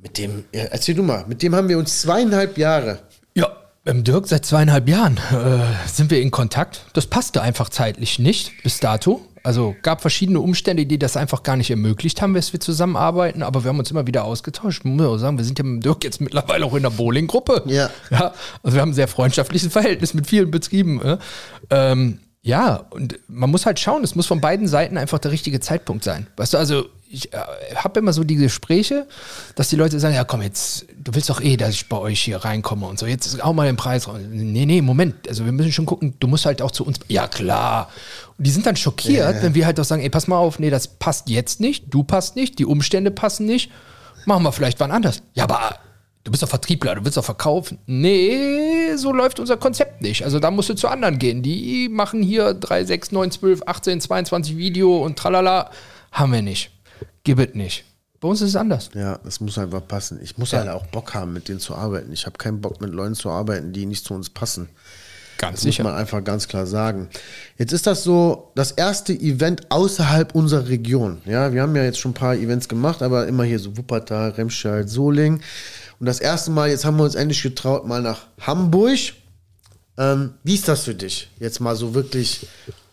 Mit 0.00 0.18
dem, 0.18 0.44
ja, 0.52 0.64
erzähl 0.64 0.96
du 0.96 1.04
mal, 1.04 1.24
mit 1.28 1.42
dem 1.42 1.54
haben 1.54 1.68
wir 1.68 1.78
uns 1.78 2.00
zweieinhalb 2.00 2.58
Jahre 2.58 3.00
ja, 3.34 3.94
mit 3.94 4.08
Dirk 4.08 4.26
seit 4.26 4.44
zweieinhalb 4.44 4.88
Jahren 4.88 5.16
äh, 5.30 5.88
sind 5.88 6.10
wir 6.10 6.20
in 6.20 6.32
Kontakt. 6.32 6.86
Das 6.92 7.06
passte 7.06 7.40
einfach 7.40 7.68
zeitlich 7.68 8.18
nicht 8.18 8.52
bis 8.64 8.80
dato. 8.80 9.24
Also 9.46 9.76
gab 9.82 10.00
verschiedene 10.00 10.40
Umstände, 10.40 10.86
die 10.86 10.98
das 10.98 11.16
einfach 11.16 11.44
gar 11.44 11.56
nicht 11.56 11.70
ermöglicht 11.70 12.20
haben, 12.20 12.34
dass 12.34 12.52
wir 12.52 12.58
zusammenarbeiten, 12.58 13.44
aber 13.44 13.62
wir 13.62 13.68
haben 13.68 13.78
uns 13.78 13.92
immer 13.92 14.04
wieder 14.04 14.24
ausgetauscht. 14.24 14.80
Ich 14.80 14.90
muss 14.90 15.06
auch 15.06 15.18
sagen, 15.18 15.38
wir 15.38 15.44
sind 15.44 15.56
ja 15.56 15.64
mit 15.64 15.84
Dirk 15.84 16.02
jetzt 16.02 16.20
mittlerweile 16.20 16.64
auch 16.64 16.74
in 16.74 16.82
der 16.82 16.90
Bowling-Gruppe. 16.90 17.62
Ja. 17.66 17.88
ja. 18.10 18.34
Also 18.64 18.74
wir 18.74 18.80
haben 18.80 18.90
ein 18.90 18.94
sehr 18.94 19.06
freundschaftliches 19.06 19.72
Verhältnis 19.72 20.14
mit 20.14 20.26
vielen 20.26 20.50
Betrieben. 20.50 21.00
Äh. 21.00 21.18
Ähm, 21.70 22.18
ja, 22.42 22.86
und 22.90 23.20
man 23.28 23.48
muss 23.48 23.66
halt 23.66 23.78
schauen, 23.78 24.02
es 24.02 24.16
muss 24.16 24.26
von 24.26 24.40
beiden 24.40 24.66
Seiten 24.66 24.98
einfach 24.98 25.20
der 25.20 25.30
richtige 25.30 25.60
Zeitpunkt 25.60 26.02
sein. 26.02 26.26
Weißt 26.36 26.54
du, 26.54 26.58
also 26.58 26.86
ich 27.16 27.32
äh, 27.32 27.38
habe 27.76 28.00
immer 28.00 28.12
so 28.12 28.24
die 28.24 28.36
Gespräche, 28.36 29.06
dass 29.54 29.68
die 29.68 29.76
Leute 29.76 29.98
sagen, 29.98 30.14
ja 30.14 30.24
komm, 30.24 30.42
jetzt, 30.42 30.86
du 31.02 31.14
willst 31.14 31.30
doch 31.30 31.40
eh, 31.40 31.56
dass 31.56 31.70
ich 31.70 31.88
bei 31.88 31.96
euch 31.96 32.20
hier 32.20 32.38
reinkomme 32.38 32.86
und 32.86 32.98
so, 32.98 33.06
jetzt 33.06 33.42
auch 33.42 33.52
mal 33.54 33.66
den 33.66 33.76
Preis 33.76 34.06
raus. 34.06 34.18
Nee, 34.30 34.66
nee, 34.66 34.82
Moment, 34.82 35.28
also 35.28 35.44
wir 35.44 35.52
müssen 35.52 35.72
schon 35.72 35.86
gucken, 35.86 36.14
du 36.20 36.26
musst 36.28 36.44
halt 36.44 36.60
auch 36.60 36.70
zu 36.70 36.84
uns, 36.84 37.00
ja 37.08 37.26
klar. 37.26 37.88
Und 38.36 38.46
die 38.46 38.50
sind 38.50 38.66
dann 38.66 38.76
schockiert, 38.76 39.36
ja. 39.36 39.42
wenn 39.42 39.54
wir 39.54 39.64
halt 39.64 39.80
auch 39.80 39.84
sagen, 39.84 40.02
ey, 40.02 40.10
pass 40.10 40.28
mal 40.28 40.36
auf, 40.36 40.58
nee, 40.58 40.70
das 40.70 40.88
passt 40.88 41.28
jetzt 41.30 41.60
nicht, 41.60 41.86
du 41.88 42.02
passt 42.02 42.36
nicht, 42.36 42.58
die 42.58 42.66
Umstände 42.66 43.10
passen 43.10 43.46
nicht, 43.46 43.70
machen 44.26 44.42
wir 44.42 44.52
vielleicht 44.52 44.78
wann 44.78 44.90
anders. 44.90 45.22
Ja, 45.34 45.44
aber 45.44 45.78
du 46.24 46.30
bist 46.30 46.42
doch 46.42 46.48
Vertriebler, 46.48 46.96
du 46.96 47.04
willst 47.04 47.16
doch 47.16 47.24
verkaufen. 47.24 47.78
Nee, 47.86 48.94
so 48.96 49.12
läuft 49.12 49.40
unser 49.40 49.56
Konzept 49.56 50.02
nicht. 50.02 50.24
Also 50.24 50.38
da 50.38 50.50
musst 50.50 50.68
du 50.68 50.74
zu 50.74 50.88
anderen 50.88 51.18
gehen. 51.18 51.42
Die 51.42 51.88
machen 51.88 52.22
hier 52.22 52.52
3, 52.52 52.84
6, 52.84 53.12
9, 53.12 53.30
12, 53.30 53.62
18, 53.64 54.00
22 54.02 54.56
Video 54.56 54.98
und 54.98 55.18
tralala. 55.18 55.70
Haben 56.12 56.32
wir 56.32 56.42
nicht. 56.42 56.70
Gib 57.24 57.38
es 57.38 57.54
nicht. 57.54 57.84
Bei 58.20 58.28
uns 58.28 58.40
ist 58.40 58.50
es 58.50 58.56
anders. 58.56 58.90
Ja, 58.94 59.18
das 59.24 59.40
muss 59.40 59.58
einfach 59.58 59.86
passen. 59.86 60.20
Ich 60.22 60.38
muss 60.38 60.52
ja. 60.52 60.60
halt 60.60 60.70
auch 60.70 60.86
Bock 60.86 61.14
haben, 61.14 61.32
mit 61.32 61.48
denen 61.48 61.60
zu 61.60 61.74
arbeiten. 61.74 62.12
Ich 62.12 62.26
habe 62.26 62.38
keinen 62.38 62.60
Bock, 62.60 62.80
mit 62.80 62.90
Leuten 62.90 63.14
zu 63.14 63.30
arbeiten, 63.30 63.72
die 63.72 63.86
nicht 63.86 64.04
zu 64.04 64.14
uns 64.14 64.30
passen. 64.30 64.68
Ganz 65.38 65.56
das 65.56 65.62
sicher. 65.62 65.82
muss 65.82 65.92
man 65.92 66.00
einfach 66.00 66.24
ganz 66.24 66.48
klar 66.48 66.66
sagen. 66.66 67.08
Jetzt 67.58 67.72
ist 67.72 67.86
das 67.86 68.02
so 68.02 68.52
das 68.54 68.72
erste 68.72 69.12
Event 69.12 69.70
außerhalb 69.70 70.34
unserer 70.34 70.68
Region. 70.68 71.20
Ja, 71.26 71.52
wir 71.52 71.62
haben 71.62 71.76
ja 71.76 71.84
jetzt 71.84 71.98
schon 71.98 72.12
ein 72.12 72.14
paar 72.14 72.34
Events 72.34 72.68
gemacht, 72.68 73.02
aber 73.02 73.26
immer 73.26 73.44
hier 73.44 73.58
so 73.58 73.76
Wuppertal, 73.76 74.30
Remscheid, 74.30 74.88
Soling. 74.88 75.42
Und 76.00 76.06
das 76.06 76.20
erste 76.20 76.50
Mal, 76.50 76.70
jetzt 76.70 76.84
haben 76.84 76.96
wir 76.96 77.04
uns 77.04 77.14
endlich 77.14 77.42
getraut, 77.42 77.86
mal 77.86 78.00
nach 78.00 78.26
Hamburg. 78.40 78.98
Ähm, 79.98 80.34
wie 80.42 80.54
ist 80.54 80.68
das 80.68 80.84
für 80.84 80.94
dich? 80.94 81.30
Jetzt 81.38 81.60
mal 81.60 81.76
so 81.76 81.94
wirklich 81.94 82.46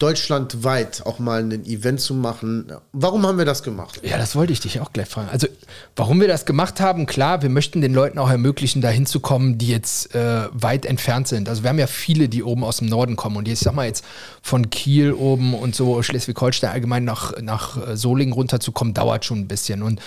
deutschlandweit 0.03 1.03
auch 1.05 1.19
mal 1.19 1.41
ein 1.41 1.65
Event 1.65 2.01
zu 2.01 2.13
machen. 2.13 2.69
Warum 2.91 3.25
haben 3.25 3.37
wir 3.37 3.45
das 3.45 3.63
gemacht? 3.63 4.01
Ja, 4.03 4.17
das 4.17 4.35
wollte 4.35 4.51
ich 4.51 4.59
dich 4.59 4.81
auch 4.81 4.91
gleich 4.91 5.07
fragen. 5.07 5.29
Also, 5.31 5.47
warum 5.95 6.19
wir 6.19 6.27
das 6.27 6.45
gemacht 6.45 6.81
haben, 6.81 7.05
klar, 7.05 7.41
wir 7.41 7.49
möchten 7.49 7.79
den 7.79 7.93
Leuten 7.93 8.19
auch 8.19 8.29
ermöglichen, 8.29 8.81
da 8.81 8.89
hinzukommen, 8.89 9.57
die 9.57 9.69
jetzt 9.69 10.13
äh, 10.13 10.49
weit 10.51 10.85
entfernt 10.85 11.29
sind. 11.29 11.47
Also, 11.47 11.63
wir 11.63 11.69
haben 11.69 11.79
ja 11.79 11.87
viele, 11.87 12.27
die 12.27 12.43
oben 12.43 12.65
aus 12.65 12.77
dem 12.77 12.87
Norden 12.87 13.15
kommen. 13.15 13.37
Und 13.37 13.47
ich 13.47 13.59
sag 13.59 13.75
mal 13.75 13.85
jetzt 13.85 14.03
von 14.41 14.69
Kiel 14.69 15.13
oben 15.13 15.53
und 15.53 15.73
so 15.73 16.03
Schleswig-Holstein 16.03 16.71
allgemein 16.71 17.05
nach, 17.05 17.39
nach 17.41 17.87
äh, 17.87 17.95
Solingen 17.95 18.33
runterzukommen, 18.33 18.93
dauert 18.93 19.23
schon 19.23 19.39
ein 19.39 19.47
bisschen. 19.47 19.83
Und 19.83 20.01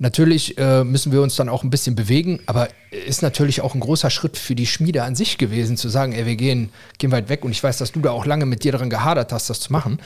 natürlich 0.00 0.58
äh, 0.58 0.82
müssen 0.82 1.12
wir 1.12 1.22
uns 1.22 1.36
dann 1.36 1.48
auch 1.48 1.62
ein 1.62 1.70
bisschen 1.70 1.94
bewegen, 1.94 2.40
aber 2.46 2.66
ist 2.90 3.22
natürlich 3.22 3.60
auch 3.60 3.74
ein 3.74 3.80
großer 3.80 4.10
Schritt 4.10 4.36
für 4.36 4.54
die 4.54 4.66
Schmiede 4.66 5.02
an 5.02 5.14
sich 5.14 5.38
gewesen, 5.38 5.76
zu 5.76 5.88
sagen, 5.88 6.12
ey, 6.12 6.26
wir 6.26 6.36
gehen, 6.36 6.70
gehen 6.98 7.12
weit 7.12 7.28
weg. 7.28 7.44
Und 7.44 7.50
ich 7.50 7.62
weiß, 7.62 7.78
dass 7.78 7.92
du 7.92 8.00
da 8.00 8.10
auch 8.10 8.26
lange 8.26 8.46
mit 8.46 8.64
dir 8.64 8.72
daran 8.72 8.90
gehadert 8.90 9.32
hast, 9.32 9.35
das 9.44 9.60
zu 9.60 9.70
machen. 9.72 10.00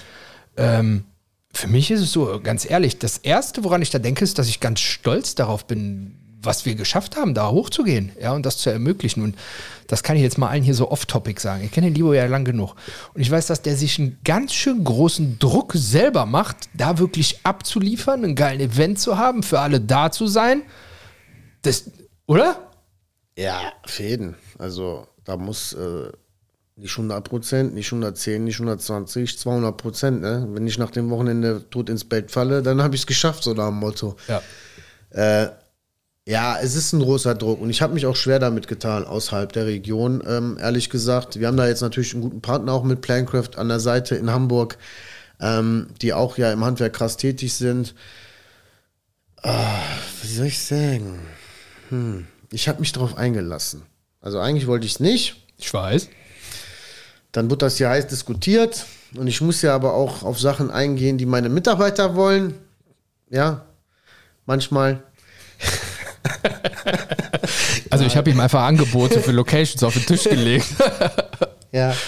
Ähm, 0.56 1.04
für 1.52 1.68
mich 1.68 1.90
ist 1.90 2.00
es 2.00 2.12
so, 2.12 2.40
ganz 2.42 2.68
ehrlich, 2.68 2.98
das 2.98 3.18
Erste, 3.18 3.62
woran 3.62 3.82
ich 3.82 3.90
da 3.90 4.00
denke, 4.00 4.24
ist, 4.24 4.38
dass 4.38 4.48
ich 4.48 4.60
ganz 4.60 4.80
stolz 4.80 5.36
darauf 5.36 5.66
bin, 5.66 6.16
was 6.42 6.64
wir 6.64 6.74
geschafft 6.74 7.16
haben, 7.16 7.34
da 7.34 7.50
hochzugehen, 7.50 8.12
ja, 8.20 8.32
und 8.32 8.46
das 8.46 8.56
zu 8.58 8.70
ermöglichen. 8.70 9.22
Und 9.22 9.36
das 9.86 10.02
kann 10.02 10.16
ich 10.16 10.22
jetzt 10.22 10.38
mal 10.38 10.48
allen 10.48 10.62
hier 10.62 10.74
so 10.74 10.90
off-topic 10.90 11.40
sagen. 11.40 11.64
Ich 11.64 11.72
kenne 11.72 11.88
den 11.88 11.94
Libo 11.94 12.14
ja 12.14 12.26
lang 12.26 12.44
genug. 12.44 12.76
Und 13.14 13.20
ich 13.20 13.30
weiß, 13.30 13.46
dass 13.46 13.62
der 13.62 13.76
sich 13.76 13.98
einen 13.98 14.18
ganz 14.24 14.54
schön 14.54 14.82
großen 14.82 15.38
Druck 15.38 15.72
selber 15.74 16.26
macht, 16.26 16.68
da 16.74 16.98
wirklich 16.98 17.40
abzuliefern, 17.44 18.24
einen 18.24 18.34
geilen 18.34 18.60
Event 18.60 18.98
zu 18.98 19.18
haben, 19.18 19.42
für 19.42 19.60
alle 19.60 19.80
da 19.80 20.10
zu 20.10 20.26
sein. 20.26 20.62
Das, 21.62 21.90
oder? 22.26 22.70
Ja, 23.36 23.72
für 23.84 24.04
jeden. 24.04 24.36
Also 24.58 25.06
da 25.24 25.36
muss 25.36 25.72
äh, 25.74 26.10
nicht 26.80 26.92
100 26.92 27.22
Prozent, 27.22 27.74
nicht 27.74 27.92
110, 27.92 28.44
nicht 28.44 28.56
120, 28.56 29.38
200 29.38 29.76
Prozent. 29.76 30.20
Ne? 30.20 30.46
Wenn 30.50 30.66
ich 30.66 30.78
nach 30.78 30.90
dem 30.90 31.10
Wochenende 31.10 31.64
tot 31.70 31.88
ins 31.88 32.04
Bett 32.04 32.30
falle, 32.30 32.62
dann 32.62 32.82
habe 32.82 32.94
ich 32.94 33.02
es 33.02 33.06
geschafft, 33.06 33.44
so 33.44 33.54
nach 33.54 33.68
dem 33.68 33.76
Motto. 33.76 34.16
Ja. 34.28 34.42
Äh, 35.10 35.50
ja, 36.26 36.58
es 36.60 36.76
ist 36.76 36.92
ein 36.92 37.00
großer 37.00 37.34
Druck 37.34 37.60
und 37.60 37.70
ich 37.70 37.82
habe 37.82 37.94
mich 37.94 38.06
auch 38.06 38.14
schwer 38.14 38.38
damit 38.38 38.68
getan, 38.68 39.04
außerhalb 39.04 39.52
der 39.52 39.66
Region, 39.66 40.22
ähm, 40.26 40.58
ehrlich 40.60 40.90
gesagt. 40.90 41.40
Wir 41.40 41.48
haben 41.48 41.56
da 41.56 41.66
jetzt 41.66 41.80
natürlich 41.80 42.12
einen 42.12 42.22
guten 42.22 42.40
Partner 42.40 42.72
auch 42.72 42.84
mit 42.84 43.00
Plancraft 43.00 43.56
an 43.56 43.68
der 43.68 43.80
Seite 43.80 44.14
in 44.16 44.30
Hamburg, 44.30 44.78
ähm, 45.40 45.88
die 46.02 46.12
auch 46.12 46.38
ja 46.38 46.52
im 46.52 46.64
Handwerk 46.64 46.92
krass 46.92 47.16
tätig 47.16 47.54
sind. 47.54 47.94
Ah, 49.42 49.80
wie 50.22 50.28
soll 50.28 50.46
ich 50.46 50.60
sagen? 50.60 51.18
Hm 51.88 52.26
ich 52.52 52.68
habe 52.68 52.80
mich 52.80 52.92
darauf 52.92 53.16
eingelassen. 53.16 53.82
Also 54.20 54.38
eigentlich 54.38 54.66
wollte 54.66 54.86
ich 54.86 54.92
es 54.92 55.00
nicht. 55.00 55.36
Ich 55.58 55.72
weiß. 55.72 56.08
Dann 57.32 57.50
wird 57.50 57.62
das 57.62 57.78
ja 57.78 57.90
heiß 57.90 58.08
diskutiert 58.08 58.86
und 59.16 59.26
ich 59.26 59.40
muss 59.40 59.62
ja 59.62 59.74
aber 59.74 59.94
auch 59.94 60.22
auf 60.22 60.40
Sachen 60.40 60.70
eingehen, 60.70 61.18
die 61.18 61.26
meine 61.26 61.48
Mitarbeiter 61.48 62.16
wollen. 62.16 62.54
Ja, 63.30 63.64
manchmal. 64.46 65.02
also 67.90 68.04
ich 68.04 68.16
habe 68.16 68.30
ihm 68.30 68.40
einfach 68.40 68.62
Angebote 68.62 69.20
für 69.20 69.32
Locations 69.32 69.82
auf 69.84 69.94
den 69.94 70.06
Tisch 70.06 70.24
gelegt. 70.24 70.66
ja. 71.72 71.94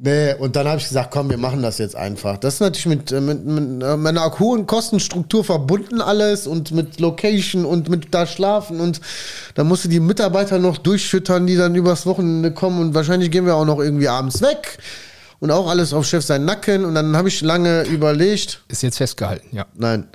Nee, 0.00 0.34
und 0.34 0.54
dann 0.54 0.68
habe 0.68 0.78
ich 0.78 0.86
gesagt, 0.86 1.10
komm, 1.10 1.28
wir 1.28 1.38
machen 1.38 1.60
das 1.60 1.78
jetzt 1.78 1.96
einfach. 1.96 2.36
Das 2.38 2.54
ist 2.54 2.60
natürlich 2.60 2.86
mit, 2.86 3.10
äh, 3.10 3.20
mit, 3.20 3.44
mit, 3.44 3.82
äh, 3.82 3.96
mit 3.96 4.06
einer 4.06 4.38
hohen 4.38 4.64
Kostenstruktur 4.64 5.42
verbunden 5.42 6.00
alles 6.00 6.46
und 6.46 6.70
mit 6.70 7.00
Location 7.00 7.64
und 7.64 7.88
mit 7.88 8.14
da 8.14 8.24
schlafen 8.24 8.78
und 8.78 9.00
da 9.56 9.64
musst 9.64 9.84
du 9.84 9.88
die 9.88 9.98
Mitarbeiter 9.98 10.60
noch 10.60 10.78
durchfüttern, 10.78 11.48
die 11.48 11.56
dann 11.56 11.74
übers 11.74 12.06
Wochenende 12.06 12.52
kommen 12.52 12.80
und 12.80 12.94
wahrscheinlich 12.94 13.32
gehen 13.32 13.44
wir 13.44 13.56
auch 13.56 13.64
noch 13.64 13.80
irgendwie 13.80 14.06
abends 14.06 14.40
weg 14.40 14.78
und 15.40 15.50
auch 15.50 15.68
alles 15.68 15.92
auf 15.92 16.06
Chef 16.06 16.24
seinen 16.24 16.44
Nacken 16.44 16.84
und 16.84 16.94
dann 16.94 17.16
habe 17.16 17.26
ich 17.26 17.40
lange 17.40 17.82
überlegt. 17.82 18.62
Ist 18.68 18.84
jetzt 18.84 18.98
festgehalten, 18.98 19.48
ja. 19.50 19.66
Nein. 19.74 20.06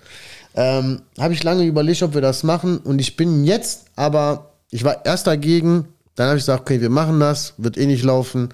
Ähm, 0.55 1.01
habe 1.19 1.33
ich 1.33 1.43
lange 1.43 1.65
überlegt, 1.65 2.03
ob 2.03 2.13
wir 2.13 2.21
das 2.21 2.43
machen 2.43 2.77
und 2.77 3.01
ich 3.01 3.17
bin 3.17 3.43
jetzt, 3.43 3.87
aber 3.97 4.53
ich 4.71 4.85
war 4.85 5.05
erst 5.05 5.27
dagegen, 5.27 5.89
dann 6.15 6.27
habe 6.27 6.37
ich 6.37 6.43
gesagt, 6.43 6.61
okay, 6.61 6.79
wir 6.79 6.89
machen 6.89 7.19
das, 7.19 7.53
wird 7.57 7.77
eh 7.77 7.85
nicht 7.85 8.03
laufen 8.03 8.47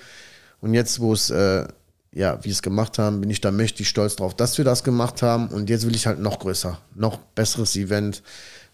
und 0.61 0.73
jetzt, 0.73 0.99
wo 0.99 1.13
es, 1.13 1.29
äh, 1.29 1.67
ja, 2.11 2.43
wie 2.43 2.49
es 2.49 2.61
gemacht 2.61 2.97
haben, 2.97 3.21
bin 3.21 3.29
ich 3.29 3.41
da 3.41 3.51
mächtig 3.51 3.87
stolz 3.87 4.15
drauf, 4.15 4.35
dass 4.35 4.57
wir 4.57 4.65
das 4.65 4.83
gemacht 4.83 5.21
haben. 5.21 5.47
Und 5.49 5.69
jetzt 5.69 5.85
will 5.85 5.95
ich 5.95 6.07
halt 6.07 6.19
noch 6.19 6.39
größer, 6.39 6.79
noch 6.95 7.17
besseres 7.17 7.75
Event. 7.75 8.23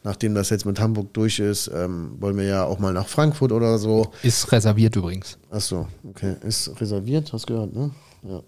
Nachdem 0.04 0.36
das 0.36 0.52
jetzt 0.52 0.66
mit 0.66 0.80
Hamburg 0.80 1.14
durch 1.14 1.40
ist, 1.40 1.68
ähm, 1.74 2.16
wollen 2.20 2.38
wir 2.38 2.46
ja 2.46 2.64
auch 2.64 2.78
mal 2.78 2.94
nach 2.94 3.08
Frankfurt 3.08 3.52
oder 3.52 3.80
so. 3.80 4.12
Ist 4.22 4.52
reserviert 4.52 4.96
übrigens. 4.96 5.38
Ach 5.50 5.62
so, 5.62 5.88
okay. 6.08 6.36
Ist 6.44 6.80
reserviert, 6.80 7.34
hast 7.34 7.50
du 7.50 7.54
gehört, 7.54 7.74
ne? 7.74 7.92
Ja. 8.24 8.44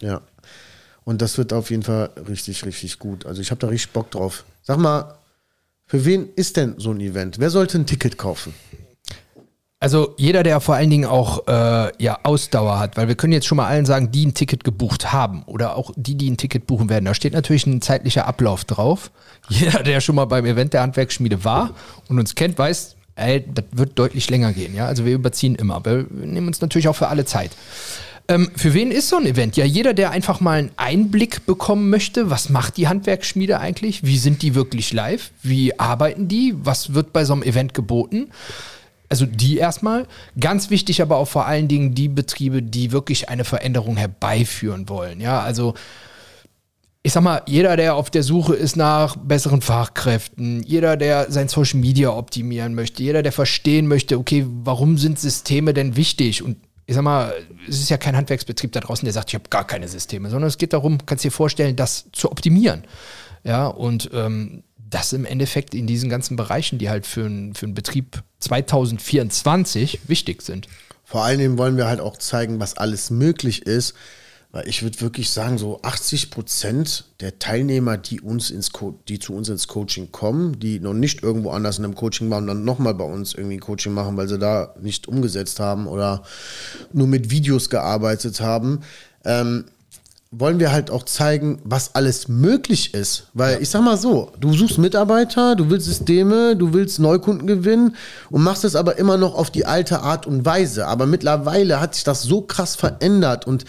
Ja. 0.00 0.20
Und 1.04 1.20
das 1.20 1.38
wird 1.38 1.52
auf 1.52 1.70
jeden 1.70 1.82
Fall 1.82 2.10
richtig, 2.28 2.64
richtig 2.64 3.00
gut. 3.00 3.26
Also 3.26 3.40
ich 3.40 3.50
habe 3.50 3.60
da 3.60 3.66
richtig 3.66 3.92
Bock 3.92 4.12
drauf. 4.12 4.44
Sag 4.62 4.78
mal, 4.78 5.18
für 5.86 6.04
wen 6.04 6.28
ist 6.36 6.56
denn 6.56 6.74
so 6.78 6.92
ein 6.92 7.00
Event? 7.00 7.38
Wer 7.40 7.50
sollte 7.50 7.78
ein 7.78 7.86
Ticket 7.86 8.16
kaufen? 8.16 8.54
Also 9.82 10.14
jeder, 10.16 10.44
der 10.44 10.60
vor 10.60 10.76
allen 10.76 10.90
Dingen 10.90 11.06
auch 11.06 11.48
äh, 11.48 11.90
ja, 12.00 12.20
Ausdauer 12.22 12.78
hat, 12.78 12.96
weil 12.96 13.08
wir 13.08 13.16
können 13.16 13.32
jetzt 13.32 13.48
schon 13.48 13.56
mal 13.56 13.66
allen 13.66 13.84
sagen, 13.84 14.12
die 14.12 14.24
ein 14.24 14.32
Ticket 14.32 14.62
gebucht 14.62 15.12
haben 15.12 15.42
oder 15.46 15.74
auch 15.74 15.90
die, 15.96 16.14
die 16.14 16.30
ein 16.30 16.36
Ticket 16.36 16.68
buchen 16.68 16.88
werden. 16.88 17.04
Da 17.04 17.14
steht 17.14 17.32
natürlich 17.32 17.66
ein 17.66 17.82
zeitlicher 17.82 18.28
Ablauf 18.28 18.64
drauf. 18.64 19.10
Jeder, 19.48 19.82
der 19.82 20.00
schon 20.00 20.14
mal 20.14 20.26
beim 20.26 20.46
Event 20.46 20.72
der 20.72 20.82
Handwerksschmiede 20.82 21.44
war 21.44 21.70
und 22.08 22.20
uns 22.20 22.36
kennt, 22.36 22.58
weiß, 22.58 22.94
ey, 23.16 23.44
das 23.52 23.64
wird 23.72 23.98
deutlich 23.98 24.30
länger 24.30 24.52
gehen. 24.52 24.72
Ja? 24.72 24.86
Also 24.86 25.04
wir 25.04 25.14
überziehen 25.14 25.56
immer, 25.56 25.74
aber 25.74 26.08
wir 26.08 26.26
nehmen 26.28 26.46
uns 26.46 26.60
natürlich 26.60 26.86
auch 26.86 26.94
für 26.94 27.08
alle 27.08 27.24
Zeit. 27.24 27.50
Ähm, 28.28 28.52
für 28.54 28.74
wen 28.74 28.92
ist 28.92 29.08
so 29.08 29.16
ein 29.16 29.26
Event? 29.26 29.56
Ja, 29.56 29.64
jeder, 29.64 29.94
der 29.94 30.12
einfach 30.12 30.38
mal 30.38 30.60
einen 30.60 30.70
Einblick 30.76 31.44
bekommen 31.44 31.90
möchte, 31.90 32.30
was 32.30 32.50
macht 32.50 32.76
die 32.76 32.86
Handwerksschmiede 32.86 33.58
eigentlich? 33.58 34.04
Wie 34.04 34.18
sind 34.18 34.42
die 34.42 34.54
wirklich 34.54 34.92
live? 34.92 35.32
Wie 35.42 35.76
arbeiten 35.80 36.28
die? 36.28 36.54
Was 36.62 36.94
wird 36.94 37.12
bei 37.12 37.24
so 37.24 37.32
einem 37.32 37.42
Event 37.42 37.74
geboten? 37.74 38.30
Also 39.12 39.26
die 39.26 39.58
erstmal. 39.58 40.06
Ganz 40.40 40.70
wichtig 40.70 41.02
aber 41.02 41.18
auch 41.18 41.28
vor 41.28 41.44
allen 41.44 41.68
Dingen 41.68 41.94
die 41.94 42.08
Betriebe, 42.08 42.62
die 42.62 42.92
wirklich 42.92 43.28
eine 43.28 43.44
Veränderung 43.44 43.98
herbeiführen 43.98 44.88
wollen. 44.88 45.20
Ja, 45.20 45.42
also 45.42 45.74
ich 47.02 47.12
sag 47.12 47.22
mal, 47.22 47.42
jeder, 47.46 47.76
der 47.76 47.94
auf 47.94 48.08
der 48.08 48.22
Suche 48.22 48.54
ist 48.54 48.74
nach 48.74 49.16
besseren 49.16 49.60
Fachkräften, 49.60 50.62
jeder, 50.62 50.96
der 50.96 51.30
sein 51.30 51.48
Social 51.48 51.78
Media 51.78 52.08
optimieren 52.08 52.74
möchte, 52.74 53.02
jeder, 53.02 53.22
der 53.22 53.32
verstehen 53.32 53.86
möchte, 53.86 54.18
okay, 54.18 54.46
warum 54.48 54.96
sind 54.96 55.18
Systeme 55.18 55.74
denn 55.74 55.94
wichtig? 55.94 56.42
Und 56.42 56.56
ich 56.86 56.94
sag 56.94 57.02
mal, 57.02 57.34
es 57.68 57.80
ist 57.80 57.90
ja 57.90 57.98
kein 57.98 58.16
Handwerksbetrieb 58.16 58.72
da 58.72 58.80
draußen, 58.80 59.04
der 59.04 59.12
sagt, 59.12 59.28
ich 59.28 59.34
habe 59.34 59.50
gar 59.50 59.66
keine 59.66 59.88
Systeme, 59.88 60.30
sondern 60.30 60.48
es 60.48 60.56
geht 60.56 60.72
darum, 60.72 61.04
kannst 61.04 61.22
dir 61.22 61.32
vorstellen, 61.32 61.76
das 61.76 62.06
zu 62.12 62.32
optimieren. 62.32 62.84
Ja, 63.44 63.66
und 63.66 64.08
ähm, 64.14 64.62
das 64.92 65.12
im 65.12 65.24
Endeffekt 65.24 65.74
in 65.74 65.86
diesen 65.86 66.08
ganzen 66.08 66.36
Bereichen, 66.36 66.78
die 66.78 66.90
halt 66.90 67.06
für, 67.06 67.26
ein, 67.26 67.54
für 67.54 67.66
einen 67.66 67.74
Betrieb 67.74 68.22
2024 68.40 70.00
wichtig 70.06 70.42
sind. 70.42 70.68
Vor 71.04 71.24
allen 71.24 71.38
Dingen 71.38 71.58
wollen 71.58 71.76
wir 71.76 71.86
halt 71.86 72.00
auch 72.00 72.16
zeigen, 72.16 72.60
was 72.60 72.76
alles 72.76 73.10
möglich 73.10 73.66
ist. 73.66 73.94
Weil 74.52 74.68
ich 74.68 74.82
würde 74.82 75.00
wirklich 75.00 75.30
sagen, 75.30 75.56
so 75.56 75.80
80 75.80 76.30
Prozent 76.30 77.06
der 77.20 77.38
Teilnehmer, 77.38 77.96
die 77.96 78.20
uns 78.20 78.50
ins 78.50 78.70
Co 78.70 79.00
die 79.08 79.18
zu 79.18 79.34
uns 79.34 79.48
ins 79.48 79.66
Coaching 79.66 80.12
kommen, 80.12 80.60
die 80.60 80.78
noch 80.78 80.92
nicht 80.92 81.22
irgendwo 81.22 81.52
anders 81.52 81.78
in 81.78 81.86
einem 81.86 81.94
Coaching 81.94 82.28
machen, 82.28 82.46
dann 82.46 82.62
nochmal 82.62 82.92
bei 82.92 83.04
uns 83.04 83.32
irgendwie 83.32 83.56
Coaching 83.56 83.94
machen, 83.94 84.14
weil 84.18 84.28
sie 84.28 84.38
da 84.38 84.74
nicht 84.78 85.08
umgesetzt 85.08 85.58
haben 85.58 85.86
oder 85.86 86.22
nur 86.92 87.06
mit 87.06 87.30
Videos 87.30 87.70
gearbeitet 87.70 88.42
haben, 88.42 88.80
ähm, 89.24 89.64
wollen 90.34 90.58
wir 90.58 90.72
halt 90.72 90.90
auch 90.90 91.04
zeigen, 91.04 91.60
was 91.62 91.94
alles 91.94 92.26
möglich 92.26 92.94
ist. 92.94 93.28
Weil 93.34 93.54
ja. 93.54 93.60
ich 93.60 93.68
sag 93.68 93.82
mal 93.82 93.98
so, 93.98 94.32
du 94.40 94.54
suchst 94.54 94.78
Mitarbeiter, 94.78 95.54
du 95.54 95.68
willst 95.68 95.86
Systeme, 95.86 96.56
du 96.56 96.72
willst 96.72 96.98
Neukunden 96.98 97.46
gewinnen 97.46 97.94
und 98.30 98.42
machst 98.42 98.64
es 98.64 98.74
aber 98.74 98.96
immer 98.98 99.18
noch 99.18 99.34
auf 99.34 99.50
die 99.50 99.66
alte 99.66 100.00
Art 100.00 100.26
und 100.26 100.46
Weise. 100.46 100.86
Aber 100.86 101.04
mittlerweile 101.04 101.80
hat 101.80 101.94
sich 101.94 102.04
das 102.04 102.22
so 102.22 102.40
krass 102.40 102.76
verändert 102.76 103.46
und 103.46 103.66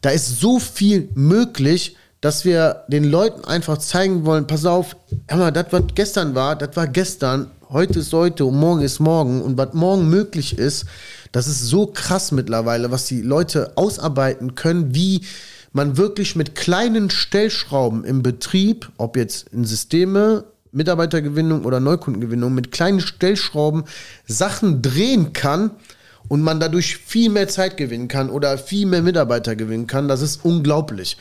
da 0.00 0.08
ist 0.08 0.40
so 0.40 0.58
viel 0.58 1.10
möglich, 1.14 1.96
dass 2.22 2.44
wir 2.44 2.84
den 2.88 3.04
Leuten 3.04 3.44
einfach 3.44 3.76
zeigen 3.76 4.24
wollen, 4.24 4.46
pass 4.46 4.64
auf, 4.64 4.96
hör 5.28 5.38
mal, 5.38 5.50
das, 5.52 5.66
was 5.70 5.82
gestern 5.94 6.34
war, 6.34 6.56
das 6.56 6.74
war 6.74 6.86
gestern, 6.86 7.50
heute 7.68 7.98
ist 7.98 8.12
heute 8.14 8.46
und 8.46 8.58
morgen 8.58 8.80
ist 8.80 8.98
morgen 8.98 9.42
und 9.42 9.58
was 9.58 9.74
morgen 9.74 10.08
möglich 10.08 10.58
ist, 10.58 10.86
das 11.32 11.46
ist 11.46 11.60
so 11.66 11.86
krass 11.86 12.32
mittlerweile, 12.32 12.90
was 12.90 13.04
die 13.04 13.20
Leute 13.20 13.72
ausarbeiten 13.76 14.54
können, 14.54 14.94
wie 14.94 15.20
man 15.78 15.96
wirklich 15.96 16.34
mit 16.34 16.56
kleinen 16.56 17.08
Stellschrauben 17.08 18.04
im 18.04 18.24
Betrieb, 18.24 18.90
ob 18.96 19.16
jetzt 19.16 19.48
in 19.50 19.64
Systeme, 19.64 20.44
Mitarbeitergewinnung 20.72 21.64
oder 21.64 21.78
Neukundengewinnung, 21.78 22.52
mit 22.52 22.72
kleinen 22.72 23.00
Stellschrauben 23.00 23.84
Sachen 24.26 24.82
drehen 24.82 25.32
kann 25.32 25.70
und 26.26 26.42
man 26.42 26.58
dadurch 26.58 26.96
viel 26.96 27.30
mehr 27.30 27.46
Zeit 27.46 27.76
gewinnen 27.76 28.08
kann 28.08 28.28
oder 28.28 28.58
viel 28.58 28.86
mehr 28.86 29.02
Mitarbeiter 29.02 29.54
gewinnen 29.54 29.86
kann. 29.86 30.08
Das 30.08 30.20
ist 30.20 30.44
unglaublich. 30.44 31.16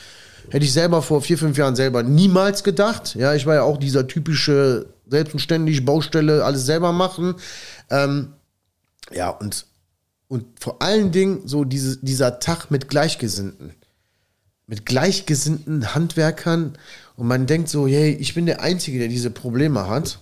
Hätte 0.50 0.66
ich 0.66 0.74
selber 0.74 1.04
vor 1.04 1.22
vier, 1.22 1.38
fünf 1.38 1.56
Jahren 1.56 1.76
selber 1.76 2.02
niemals 2.02 2.64
gedacht. 2.64 3.14
Ja, 3.14 3.36
ich 3.36 3.46
war 3.46 3.54
ja 3.54 3.62
auch 3.62 3.78
dieser 3.78 4.08
typische 4.08 4.88
selbstständig 5.08 5.86
Baustelle, 5.86 6.44
alles 6.44 6.66
selber 6.66 6.94
machen. 6.94 7.36
Ähm, 7.92 8.34
ja, 9.14 9.30
und 9.30 9.68
und 10.30 10.46
vor 10.60 10.82
allen 10.82 11.12
Dingen 11.12 11.44
so 11.46 11.64
diese, 11.64 11.98
dieser 11.98 12.40
Tag 12.40 12.70
mit 12.70 12.90
Gleichgesinnten. 12.90 13.76
Mit 14.68 14.86
gleichgesinnten 14.86 15.96
Handwerkern 15.96 16.74
und 17.16 17.28
man 17.28 17.48
denkt 17.48 17.68
so, 17.68 17.88
hey, 17.88 18.12
ich 18.12 18.36
bin 18.36 18.46
der 18.46 18.62
Einzige, 18.62 19.00
der 19.00 19.08
diese 19.08 19.32
Probleme 19.32 19.88
hat. 19.88 20.20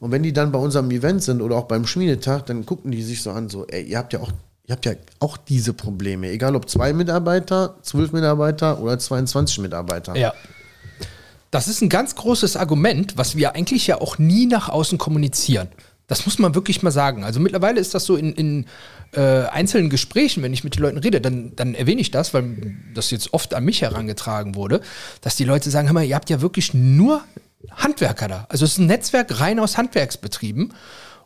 Und 0.00 0.10
wenn 0.10 0.22
die 0.22 0.32
dann 0.32 0.50
bei 0.50 0.58
unserem 0.58 0.90
Event 0.90 1.22
sind 1.22 1.40
oder 1.40 1.56
auch 1.56 1.66
beim 1.66 1.86
Schmiedetag, 1.86 2.42
dann 2.46 2.66
gucken 2.66 2.90
die 2.90 3.02
sich 3.02 3.22
so 3.22 3.30
an, 3.30 3.48
so, 3.48 3.66
ey, 3.66 3.84
ihr 3.84 3.98
habt 3.98 4.12
ja 4.12 4.20
auch, 4.20 4.32
ihr 4.66 4.72
habt 4.72 4.84
ja 4.84 4.94
auch 5.20 5.36
diese 5.36 5.74
Probleme. 5.74 6.30
Egal 6.30 6.56
ob 6.56 6.68
zwei 6.68 6.92
Mitarbeiter, 6.92 7.76
zwölf 7.82 8.12
Mitarbeiter 8.12 8.80
oder 8.80 8.98
22 8.98 9.60
Mitarbeiter. 9.60 10.16
Ja. 10.16 10.34
Das 11.52 11.68
ist 11.68 11.82
ein 11.82 11.88
ganz 11.88 12.16
großes 12.16 12.56
Argument, 12.56 13.16
was 13.16 13.36
wir 13.36 13.54
eigentlich 13.54 13.86
ja 13.86 14.00
auch 14.00 14.18
nie 14.18 14.46
nach 14.46 14.68
außen 14.68 14.98
kommunizieren. 14.98 15.68
Das 16.06 16.26
muss 16.26 16.38
man 16.38 16.54
wirklich 16.54 16.82
mal 16.82 16.90
sagen. 16.90 17.24
Also 17.24 17.40
mittlerweile 17.40 17.80
ist 17.80 17.94
das 17.94 18.04
so 18.04 18.16
in, 18.16 18.34
in 18.34 18.66
äh, 19.12 19.46
einzelnen 19.46 19.88
Gesprächen, 19.88 20.42
wenn 20.42 20.52
ich 20.52 20.64
mit 20.64 20.76
den 20.76 20.82
Leuten 20.82 20.98
rede, 20.98 21.20
dann, 21.20 21.52
dann 21.56 21.74
erwähne 21.74 22.00
ich 22.00 22.10
das, 22.10 22.34
weil 22.34 22.76
das 22.94 23.10
jetzt 23.10 23.32
oft 23.32 23.54
an 23.54 23.64
mich 23.64 23.82
herangetragen 23.82 24.54
wurde, 24.54 24.80
dass 25.22 25.36
die 25.36 25.44
Leute 25.44 25.70
sagen, 25.70 25.88
hör 25.88 25.94
mal, 25.94 26.04
ihr 26.04 26.14
habt 26.14 26.28
ja 26.30 26.40
wirklich 26.40 26.74
nur 26.74 27.22
Handwerker 27.70 28.28
da. 28.28 28.46
Also 28.48 28.64
es 28.64 28.72
ist 28.72 28.78
ein 28.78 28.86
Netzwerk 28.86 29.40
rein 29.40 29.58
aus 29.58 29.78
Handwerksbetrieben. 29.78 30.74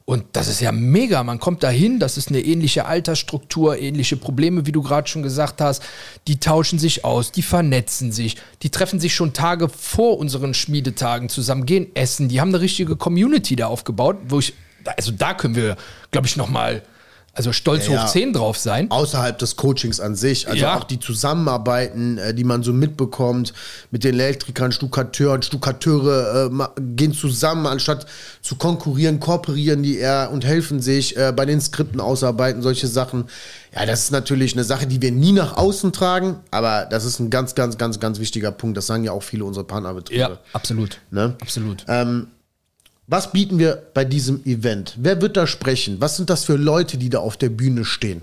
Und 0.08 0.24
das 0.32 0.48
ist 0.48 0.62
ja 0.62 0.72
mega. 0.72 1.22
Man 1.22 1.38
kommt 1.38 1.62
dahin, 1.62 1.98
das 1.98 2.16
ist 2.16 2.28
eine 2.28 2.40
ähnliche 2.40 2.86
Altersstruktur, 2.86 3.78
ähnliche 3.78 4.16
Probleme, 4.16 4.64
wie 4.64 4.72
du 4.72 4.80
gerade 4.80 5.06
schon 5.06 5.22
gesagt 5.22 5.60
hast. 5.60 5.82
Die 6.26 6.40
tauschen 6.40 6.78
sich 6.78 7.04
aus, 7.04 7.30
die 7.30 7.42
vernetzen 7.42 8.10
sich, 8.10 8.36
die 8.62 8.70
treffen 8.70 9.00
sich 9.00 9.14
schon 9.14 9.34
Tage 9.34 9.68
vor 9.68 10.16
unseren 10.16 10.54
Schmiedetagen 10.54 11.28
zusammen, 11.28 11.66
gehen 11.66 11.88
essen. 11.94 12.30
Die 12.30 12.40
haben 12.40 12.48
eine 12.48 12.62
richtige 12.62 12.96
Community 12.96 13.54
da 13.54 13.66
aufgebaut, 13.66 14.16
wo 14.28 14.38
ich, 14.38 14.54
also 14.96 15.12
da 15.12 15.34
können 15.34 15.54
wir, 15.54 15.76
glaube 16.10 16.26
ich, 16.26 16.36
noch 16.36 16.48
mal 16.48 16.82
also 17.38 17.52
stolz 17.52 17.86
Ja, 17.86 18.02
hoch 18.02 18.10
10 18.10 18.32
drauf 18.32 18.58
sein. 18.58 18.90
Außerhalb 18.90 19.38
des 19.38 19.54
Coachings 19.54 20.00
an 20.00 20.16
sich. 20.16 20.48
Also 20.48 20.62
Ja. 20.62 20.76
auch 20.76 20.82
die 20.82 20.98
Zusammenarbeiten, 20.98 22.18
äh, 22.18 22.34
die 22.34 22.42
man 22.42 22.64
so 22.64 22.72
mitbekommt 22.72 23.52
mit 23.92 24.02
den 24.02 24.14
Elektrikern, 24.14 24.72
Stuckateuren. 24.72 25.40
Stuckateure 25.42 26.50
äh, 26.50 26.80
gehen 26.96 27.12
zusammen, 27.12 27.66
anstatt 27.66 28.06
zu 28.42 28.56
konkurrieren, 28.56 29.20
kooperieren 29.20 29.84
die 29.84 29.98
eher 29.98 30.30
und 30.32 30.44
helfen 30.44 30.80
sich 30.82 31.16
äh, 31.16 31.32
bei 31.34 31.46
den 31.46 31.60
Skripten 31.60 32.00
ausarbeiten, 32.00 32.60
solche 32.60 32.88
Sachen. 32.88 33.26
Ja, 33.72 33.86
das 33.86 34.00
ist 34.00 34.10
natürlich 34.10 34.54
eine 34.54 34.64
Sache, 34.64 34.88
die 34.88 35.00
wir 35.00 35.12
nie 35.12 35.30
nach 35.30 35.56
außen 35.56 35.92
tragen, 35.92 36.40
aber 36.50 36.86
das 36.90 37.04
ist 37.04 37.20
ein 37.20 37.30
ganz, 37.30 37.54
ganz, 37.54 37.78
ganz, 37.78 38.00
ganz 38.00 38.18
wichtiger 38.18 38.50
Punkt. 38.50 38.76
Das 38.76 38.88
sagen 38.88 39.04
ja 39.04 39.12
auch 39.12 39.22
viele 39.22 39.44
unserer 39.44 39.64
Partnerbetriebe. 39.64 40.18
Ja, 40.20 40.38
absolut. 40.52 40.98
Ne? 41.12 41.36
Absolut. 41.40 41.84
Was 43.10 43.32
bieten 43.32 43.58
wir 43.58 43.90
bei 43.94 44.04
diesem 44.04 44.44
Event? 44.44 44.94
Wer 44.98 45.22
wird 45.22 45.38
da 45.38 45.46
sprechen? 45.46 45.98
Was 45.98 46.16
sind 46.16 46.28
das 46.28 46.44
für 46.44 46.56
Leute, 46.56 46.98
die 46.98 47.08
da 47.08 47.20
auf 47.20 47.38
der 47.38 47.48
Bühne 47.48 47.86
stehen? 47.86 48.20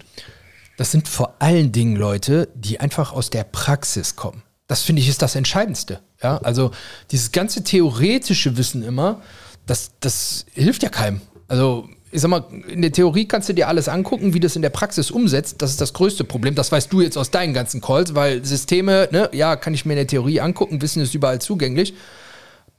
Das 0.77 0.91
sind 0.91 1.07
vor 1.07 1.37
allen 1.39 1.71
Dingen 1.71 1.95
Leute, 1.95 2.49
die 2.53 2.79
einfach 2.79 3.11
aus 3.11 3.31
der 3.31 3.45
Praxis 3.45 4.15
kommen. 4.15 4.43
Das 4.67 4.83
finde 4.83 5.01
ich 5.01 5.09
ist 5.09 5.23
das 5.23 5.33
Entscheidendste. 5.33 6.01
Ja, 6.21 6.37
also 6.37 6.69
dieses 7.09 7.31
ganze 7.31 7.63
theoretische 7.63 8.57
Wissen 8.57 8.83
immer, 8.83 9.23
das, 9.65 9.89
das 10.01 10.45
hilft 10.53 10.83
ja 10.83 10.89
keinem. 10.89 11.19
Also 11.47 11.89
ich 12.11 12.21
sag 12.21 12.29
mal, 12.29 12.45
in 12.67 12.83
der 12.83 12.91
Theorie 12.91 13.27
kannst 13.27 13.49
du 13.49 13.53
dir 13.53 13.67
alles 13.67 13.89
angucken, 13.89 14.35
wie 14.35 14.39
das 14.39 14.55
in 14.55 14.61
der 14.61 14.69
Praxis 14.69 15.09
umsetzt. 15.09 15.63
Das 15.63 15.71
ist 15.71 15.81
das 15.81 15.93
größte 15.93 16.25
Problem. 16.25 16.53
Das 16.53 16.71
weißt 16.71 16.93
du 16.93 17.01
jetzt 17.01 17.17
aus 17.17 17.31
deinen 17.31 17.55
ganzen 17.55 17.81
Calls, 17.81 18.13
weil 18.13 18.45
Systeme, 18.45 19.09
ne, 19.11 19.31
ja, 19.33 19.55
kann 19.55 19.73
ich 19.73 19.83
mir 19.83 19.93
in 19.93 19.97
der 19.97 20.07
Theorie 20.07 20.41
angucken, 20.41 20.79
Wissen 20.83 21.01
ist 21.01 21.15
überall 21.15 21.41
zugänglich. 21.41 21.95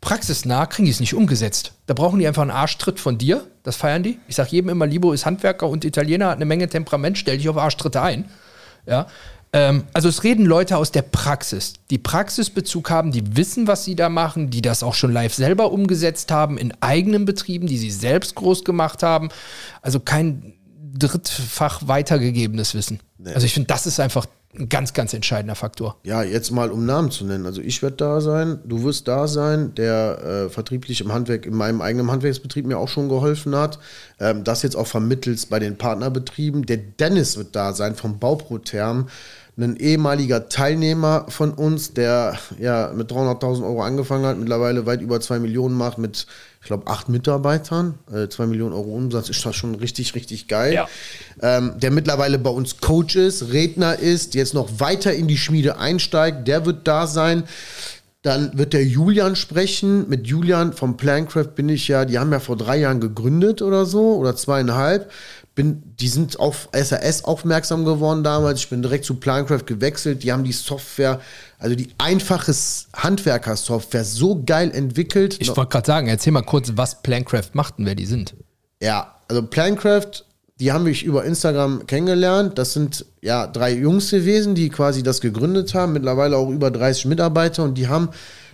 Praxisnah 0.00 0.66
kriegen 0.66 0.86
die 0.86 0.92
es 0.92 1.00
nicht 1.00 1.14
umgesetzt. 1.14 1.72
Da 1.86 1.94
brauchen 1.94 2.18
die 2.18 2.26
einfach 2.26 2.42
einen 2.42 2.50
Arschtritt 2.50 3.00
von 3.00 3.18
dir. 3.18 3.44
Das 3.62 3.76
feiern 3.76 4.02
die. 4.02 4.18
Ich 4.28 4.36
sage 4.36 4.50
jedem 4.50 4.70
immer, 4.70 4.86
Libo 4.86 5.12
ist 5.12 5.26
Handwerker 5.26 5.68
und 5.68 5.84
Italiener, 5.84 6.28
hat 6.28 6.36
eine 6.36 6.44
Menge 6.44 6.68
Temperament, 6.68 7.18
stell 7.18 7.38
dich 7.38 7.48
auf 7.48 7.56
Arschtritte 7.56 8.00
ein. 8.02 8.26
Ja. 8.86 9.06
Ähm, 9.52 9.84
also 9.92 10.08
es 10.08 10.22
reden 10.22 10.44
Leute 10.44 10.76
aus 10.76 10.92
der 10.92 11.02
Praxis, 11.02 11.74
die 11.90 11.98
Praxisbezug 11.98 12.90
haben, 12.90 13.10
die 13.10 13.36
wissen, 13.36 13.66
was 13.66 13.84
sie 13.84 13.96
da 13.96 14.08
machen, 14.08 14.50
die 14.50 14.62
das 14.62 14.82
auch 14.82 14.94
schon 14.94 15.12
live 15.12 15.34
selber 15.34 15.72
umgesetzt 15.72 16.30
haben 16.30 16.58
in 16.58 16.72
eigenen 16.80 17.24
Betrieben, 17.24 17.66
die 17.66 17.78
sie 17.78 17.90
selbst 17.90 18.34
groß 18.34 18.64
gemacht 18.64 19.02
haben. 19.02 19.30
Also 19.82 20.00
kein 20.00 20.54
drittfach 20.98 21.86
weitergegebenes 21.86 22.74
Wissen. 22.74 23.00
Also 23.24 23.46
ich 23.46 23.54
finde, 23.54 23.68
das 23.68 23.86
ist 23.86 23.98
einfach 24.00 24.26
ein 24.58 24.68
ganz, 24.68 24.92
ganz 24.92 25.14
entscheidender 25.14 25.54
Faktor. 25.54 25.96
Ja, 26.02 26.22
jetzt 26.22 26.50
mal 26.50 26.70
um 26.70 26.86
Namen 26.86 27.10
zu 27.10 27.24
nennen. 27.24 27.46
Also 27.46 27.60
ich 27.60 27.82
werde 27.82 27.96
da 27.96 28.20
sein, 28.20 28.58
du 28.64 28.82
wirst 28.82 29.08
da 29.08 29.28
sein, 29.28 29.74
der 29.74 30.46
äh, 30.46 30.48
vertrieblich 30.48 31.00
im 31.00 31.12
Handwerk, 31.12 31.46
in 31.46 31.54
meinem 31.54 31.80
eigenen 31.80 32.10
Handwerksbetrieb 32.10 32.66
mir 32.66 32.78
auch 32.78 32.88
schon 32.88 33.08
geholfen 33.08 33.54
hat. 33.54 33.78
Ähm, 34.20 34.44
das 34.44 34.62
jetzt 34.62 34.76
auch 34.76 34.86
vermittelt 34.86 35.48
bei 35.50 35.58
den 35.58 35.76
Partnerbetrieben. 35.76 36.66
Der 36.66 36.78
Dennis 36.78 37.36
wird 37.36 37.54
da 37.54 37.72
sein 37.72 37.94
vom 37.94 38.18
Bauprotherm. 38.18 39.08
Ein 39.58 39.76
ehemaliger 39.76 40.50
Teilnehmer 40.50 41.26
von 41.28 41.52
uns, 41.54 41.94
der 41.94 42.38
ja 42.58 42.92
mit 42.94 43.10
300.000 43.10 43.64
Euro 43.64 43.82
angefangen 43.82 44.26
hat, 44.26 44.38
mittlerweile 44.38 44.84
weit 44.84 45.00
über 45.00 45.18
2 45.18 45.38
Millionen 45.38 45.74
macht 45.74 45.96
mit, 45.96 46.26
ich 46.66 46.68
glaube, 46.68 46.88
acht 46.88 47.08
Mitarbeitern. 47.08 47.94
Äh, 48.12 48.26
2 48.26 48.46
Millionen 48.46 48.72
Euro 48.72 48.92
Umsatz 48.96 49.28
ist 49.28 49.46
das 49.46 49.54
schon 49.54 49.76
richtig, 49.76 50.16
richtig 50.16 50.48
geil. 50.48 50.74
Ja. 50.74 50.88
Ähm, 51.40 51.74
der 51.78 51.92
mittlerweile 51.92 52.40
bei 52.40 52.50
uns 52.50 52.78
Coach 52.78 53.14
ist, 53.14 53.52
Redner 53.52 54.00
ist, 54.00 54.34
jetzt 54.34 54.52
noch 54.52 54.80
weiter 54.80 55.12
in 55.12 55.28
die 55.28 55.36
Schmiede 55.36 55.78
einsteigt, 55.78 56.48
der 56.48 56.66
wird 56.66 56.88
da 56.88 57.06
sein. 57.06 57.44
Dann 58.26 58.58
wird 58.58 58.72
der 58.72 58.84
Julian 58.84 59.36
sprechen. 59.36 60.08
Mit 60.08 60.26
Julian 60.26 60.72
vom 60.72 60.96
Plancraft 60.96 61.54
bin 61.54 61.68
ich 61.68 61.86
ja, 61.86 62.04
die 62.04 62.18
haben 62.18 62.32
ja 62.32 62.40
vor 62.40 62.56
drei 62.56 62.78
Jahren 62.78 62.98
gegründet 62.98 63.62
oder 63.62 63.86
so, 63.86 64.16
oder 64.16 64.34
zweieinhalb. 64.34 65.12
Bin, 65.54 65.94
die 66.00 66.08
sind 66.08 66.40
auf 66.40 66.68
SAS 66.72 67.22
aufmerksam 67.22 67.84
geworden 67.84 68.24
damals. 68.24 68.58
Ich 68.58 68.68
bin 68.68 68.82
direkt 68.82 69.04
zu 69.04 69.14
Plancraft 69.14 69.62
gewechselt. 69.66 70.24
Die 70.24 70.32
haben 70.32 70.42
die 70.42 70.50
Software, 70.50 71.20
also 71.60 71.76
die 71.76 71.88
einfache 71.98 72.52
Handwerker-Software, 72.94 74.02
so 74.02 74.42
geil 74.44 74.72
entwickelt. 74.74 75.36
Ich 75.38 75.56
wollte 75.56 75.70
gerade 75.70 75.86
sagen, 75.86 76.08
erzähl 76.08 76.32
mal 76.32 76.42
kurz, 76.42 76.72
was 76.74 77.02
Plancraft 77.02 77.50
macht 77.52 77.78
und 77.78 77.86
wer 77.86 77.94
die 77.94 78.06
sind. 78.06 78.34
Ja, 78.82 79.20
also 79.28 79.44
Plancraft, 79.44 80.24
die 80.58 80.72
haben 80.72 80.84
mich 80.84 81.04
über 81.04 81.24
Instagram 81.24 81.86
kennengelernt. 81.86 82.58
Das 82.58 82.72
sind 82.72 83.04
ja 83.20 83.46
drei 83.46 83.72
Jungs 83.72 84.10
gewesen, 84.10 84.54
die 84.54 84.70
quasi 84.70 85.02
das 85.02 85.20
gegründet 85.20 85.74
haben. 85.74 85.92
Mittlerweile 85.92 86.36
auch 86.36 86.50
über 86.50 86.70
30 86.70 87.06
Mitarbeiter 87.06 87.62
und 87.62 87.74
die 87.74 87.88
haben 87.88 88.08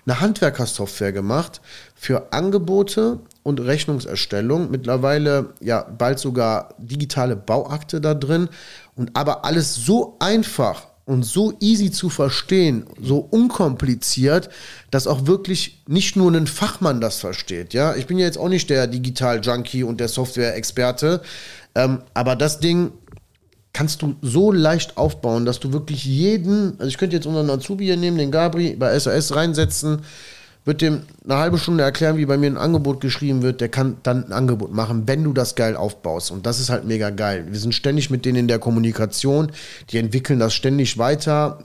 eine 0.05 0.21
Handwerkersoftware 0.21 1.13
gemacht 1.13 1.61
für 1.95 2.33
Angebote 2.33 3.21
und 3.45 3.61
Rechnungserstellung. 3.61 4.71
Mittlerweile 4.71 5.55
ja 5.61 5.83
bald 5.83 6.19
sogar 6.19 6.75
digitale 6.79 7.37
Bauakte 7.37 8.01
da 8.01 8.15
drin 8.15 8.49
und 8.97 9.17
aber 9.17 9.45
alles 9.45 9.75
so 9.77 10.17
einfach 10.19 10.89
und 11.05 11.25
so 11.25 11.53
easy 11.61 11.91
zu 11.91 12.11
verstehen, 12.11 12.87
so 13.01 13.19
unkompliziert, 13.19 14.51
dass 14.91 15.07
auch 15.07 15.27
wirklich 15.27 15.83
nicht 15.89 16.17
nur 16.17 16.33
ein 16.33 16.47
Fachmann 16.47 17.01
das 17.01 17.19
versteht. 17.19 17.75
Ja, 17.75 17.95
ich 17.97 18.07
bin 18.07 18.19
ja 18.19 18.27
jetzt 18.27 18.39
auch 18.39 18.49
nicht 18.49 18.71
der 18.71 18.87
Digital-Junkie 18.87 19.83
und 19.83 19.99
der 19.99 20.09
Software-Experte, 20.09 21.21
ähm, 21.75 22.03
aber 22.15 22.37
das 22.37 22.61
Ding 22.61 22.93
kannst 23.73 24.03
du 24.03 24.17
so 24.21 24.53
leicht 24.53 24.97
aufbauen, 24.97 25.47
dass 25.47 25.61
du 25.61 25.73
wirklich 25.73 26.05
jeden, 26.05 26.75
also 26.79 26.89
ich 26.89 26.99
könnte 26.99 27.17
jetzt 27.17 27.27
unseren 27.27 27.49
Azubi 27.51 27.85
hier 27.85 27.97
nehmen, 27.97 28.19
den 28.19 28.31
Gabri, 28.31 28.77
bei 28.77 28.99
SAS 28.99 29.35
reinsetzen, 29.35 30.03
wird 30.65 30.81
dem 30.81 31.03
eine 31.25 31.39
halbe 31.39 31.59
Stunde 31.59 31.83
erklären, 31.83 32.17
wie 32.17 32.27
bei 32.27 32.37
mir 32.37 32.47
ein 32.47 32.57
Angebot 32.57 33.01
geschrieben 33.01 33.43
wird, 33.43 33.61
der 33.61 33.69
kann 33.69 33.97
dann 34.03 34.27
ein 34.27 34.33
Angebot 34.33 34.73
machen, 34.73 35.05
wenn 35.07 35.25
du 35.25 35.33
das 35.33 35.55
geil 35.55 35.75
aufbaust. 35.77 36.31
Und 36.31 36.47
das 36.47 36.61
ist 36.61 36.71
halt 36.71 36.85
mega 36.85 37.11
geil. 37.11 37.47
Wir 37.49 37.59
sind 37.59 37.75
ständig 37.75 38.11
mit 38.11 38.25
denen 38.25 38.37
in 38.37 38.49
der 38.49 38.59
Kommunikation, 38.59 39.51
die 39.91 39.99
entwickeln 39.99 40.39
das 40.39 40.55
ständig 40.55 40.99
weiter. 40.99 41.59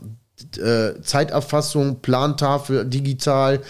Äh, 0.56 1.02
Zeiterfassung, 1.02 2.00
Plantafel, 2.02 2.86
digital, 2.86 3.62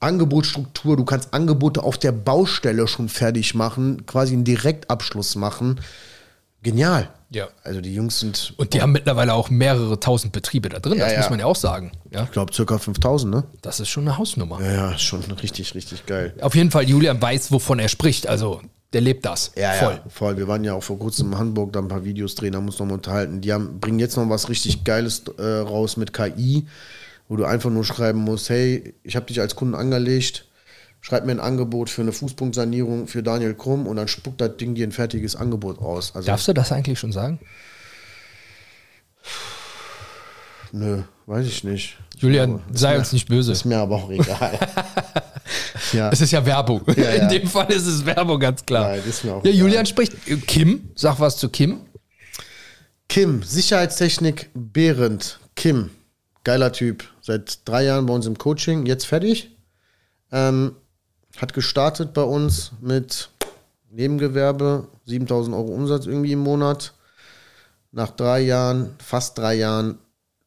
Angebotsstruktur, 0.00 0.96
du 0.96 1.04
kannst 1.04 1.32
Angebote 1.34 1.82
auf 1.82 1.98
der 1.98 2.12
Baustelle 2.12 2.88
schon 2.88 3.08
fertig 3.08 3.54
machen, 3.54 4.06
quasi 4.06 4.32
einen 4.34 4.44
Direktabschluss 4.44 5.36
machen. 5.36 5.80
Genial. 6.62 7.08
Ja. 7.30 7.48
Also 7.62 7.80
die 7.80 7.94
Jungs 7.94 8.18
sind, 8.20 8.54
Und 8.56 8.74
die 8.74 8.82
haben 8.82 8.92
mittlerweile 8.92 9.34
auch 9.34 9.50
mehrere 9.50 10.00
tausend 10.00 10.32
Betriebe 10.32 10.68
da 10.68 10.78
drin, 10.80 10.98
das 10.98 11.12
Ja, 11.12 11.18
muss 11.18 11.26
ja. 11.26 11.30
man 11.30 11.38
ja 11.40 11.46
auch 11.46 11.56
sagen. 11.56 11.92
Ja, 12.10 12.24
ich 12.24 12.32
glaube, 12.32 12.52
circa 12.52 12.76
5000, 12.78 13.32
ne? 13.32 13.44
das 13.62 13.78
ist 13.80 13.88
schon 13.88 14.06
eine 14.08 14.18
Hausnummer. 14.18 14.60
Ja, 14.60 14.90
ja, 14.90 14.98
schon 14.98 15.22
richtig, 15.22 15.74
richtig 15.74 16.06
geil. 16.06 16.34
Auf 16.40 16.54
jeden 16.54 16.70
Fall, 16.70 16.88
Julian 16.88 17.22
weiß, 17.22 17.52
wovon 17.52 17.78
er 17.78 17.88
spricht. 17.88 18.26
Also, 18.26 18.60
der 18.92 19.00
lebt 19.00 19.24
das. 19.24 19.52
Ja, 19.56 19.72
Voll. 19.74 19.92
ja, 19.92 20.02
voll. 20.08 20.36
Wir 20.36 20.48
waren 20.48 20.64
ja 20.64 20.74
auch 20.74 20.82
vor 20.82 20.98
kurzem 20.98 21.32
in 21.32 21.38
Hamburg, 21.38 21.72
da 21.72 21.78
ein 21.78 21.86
paar 21.88 22.04
Videos 22.04 22.34
drehen, 22.34 22.52
da 22.52 22.60
muss 22.60 22.78
noch 22.80 22.86
mal 22.86 22.94
unterhalten. 22.94 23.40
Die 23.40 23.52
haben, 23.52 23.78
bringen 23.78 24.00
jetzt 24.00 24.16
noch 24.16 24.28
was 24.28 24.48
richtig 24.48 24.82
Geiles 24.82 25.22
äh, 25.38 25.42
raus 25.42 25.96
mit 25.96 26.12
KI, 26.12 26.66
wo 27.30 27.36
du 27.36 27.44
einfach 27.44 27.70
nur 27.70 27.84
schreiben 27.84 28.18
musst, 28.18 28.50
hey, 28.50 28.92
ich 29.04 29.14
habe 29.14 29.26
dich 29.26 29.40
als 29.40 29.54
Kunden 29.54 29.76
angelegt, 29.76 30.46
schreib 31.00 31.24
mir 31.24 31.30
ein 31.30 31.38
Angebot 31.40 31.88
für 31.88 32.02
eine 32.02 32.10
Fußpunktsanierung 32.10 33.06
für 33.06 33.22
Daniel 33.22 33.54
Krumm 33.54 33.86
und 33.86 33.94
dann 33.96 34.08
spuckt 34.08 34.40
das 34.40 34.56
Ding 34.56 34.74
dir 34.74 34.84
ein 34.84 34.90
fertiges 34.90 35.36
Angebot 35.36 35.78
aus. 35.78 36.12
Also, 36.16 36.26
Darfst 36.26 36.48
du 36.48 36.52
das 36.52 36.72
eigentlich 36.72 36.98
schon 36.98 37.12
sagen? 37.12 37.38
nö, 40.72 41.02
weiß 41.26 41.46
ich 41.46 41.64
nicht. 41.64 41.98
Julian, 42.18 42.60
Ist 42.72 42.80
sei 42.80 42.92
mir- 42.94 42.98
uns 42.98 43.12
nicht 43.12 43.28
böse. 43.28 43.52
Ist 43.52 43.64
mir 43.64 43.78
aber 43.78 43.96
auch 43.96 44.10
egal. 44.10 44.58
ja. 45.92 46.10
Es 46.10 46.20
ist 46.20 46.32
ja 46.32 46.44
Werbung. 46.44 46.82
Ja, 46.96 47.02
ja. 47.02 47.10
In 47.22 47.28
dem 47.28 47.48
Fall 47.48 47.70
ist 47.72 47.86
es 47.86 48.04
Werbung, 48.04 48.38
ganz 48.40 48.64
klar. 48.64 48.88
Nein, 48.90 49.02
ist 49.08 49.24
mir 49.24 49.34
auch 49.34 49.44
ja, 49.44 49.50
egal. 49.50 49.60
Julian 49.60 49.86
spricht. 49.86 50.14
Kim, 50.46 50.90
sag 50.94 51.18
was 51.20 51.36
zu 51.38 51.48
Kim. 51.48 51.80
Kim, 53.08 53.42
Sicherheitstechnik 53.42 54.50
Behrendt. 54.54 55.40
Kim, 55.56 55.90
geiler 56.44 56.72
Typ. 56.72 57.04
Seit 57.30 57.60
drei 57.68 57.84
Jahren 57.84 58.06
bei 58.06 58.12
uns 58.12 58.26
im 58.26 58.38
Coaching, 58.38 58.86
jetzt 58.86 59.06
fertig. 59.06 59.56
Ähm, 60.32 60.74
hat 61.36 61.54
gestartet 61.54 62.12
bei 62.12 62.24
uns 62.24 62.72
mit 62.80 63.30
Nebengewerbe, 63.88 64.88
7000 65.06 65.54
Euro 65.54 65.68
Umsatz 65.68 66.06
irgendwie 66.06 66.32
im 66.32 66.40
Monat. 66.40 66.92
Nach 67.92 68.10
drei 68.10 68.40
Jahren, 68.40 68.96
fast 68.98 69.38
drei 69.38 69.54
Jahren, 69.54 70.00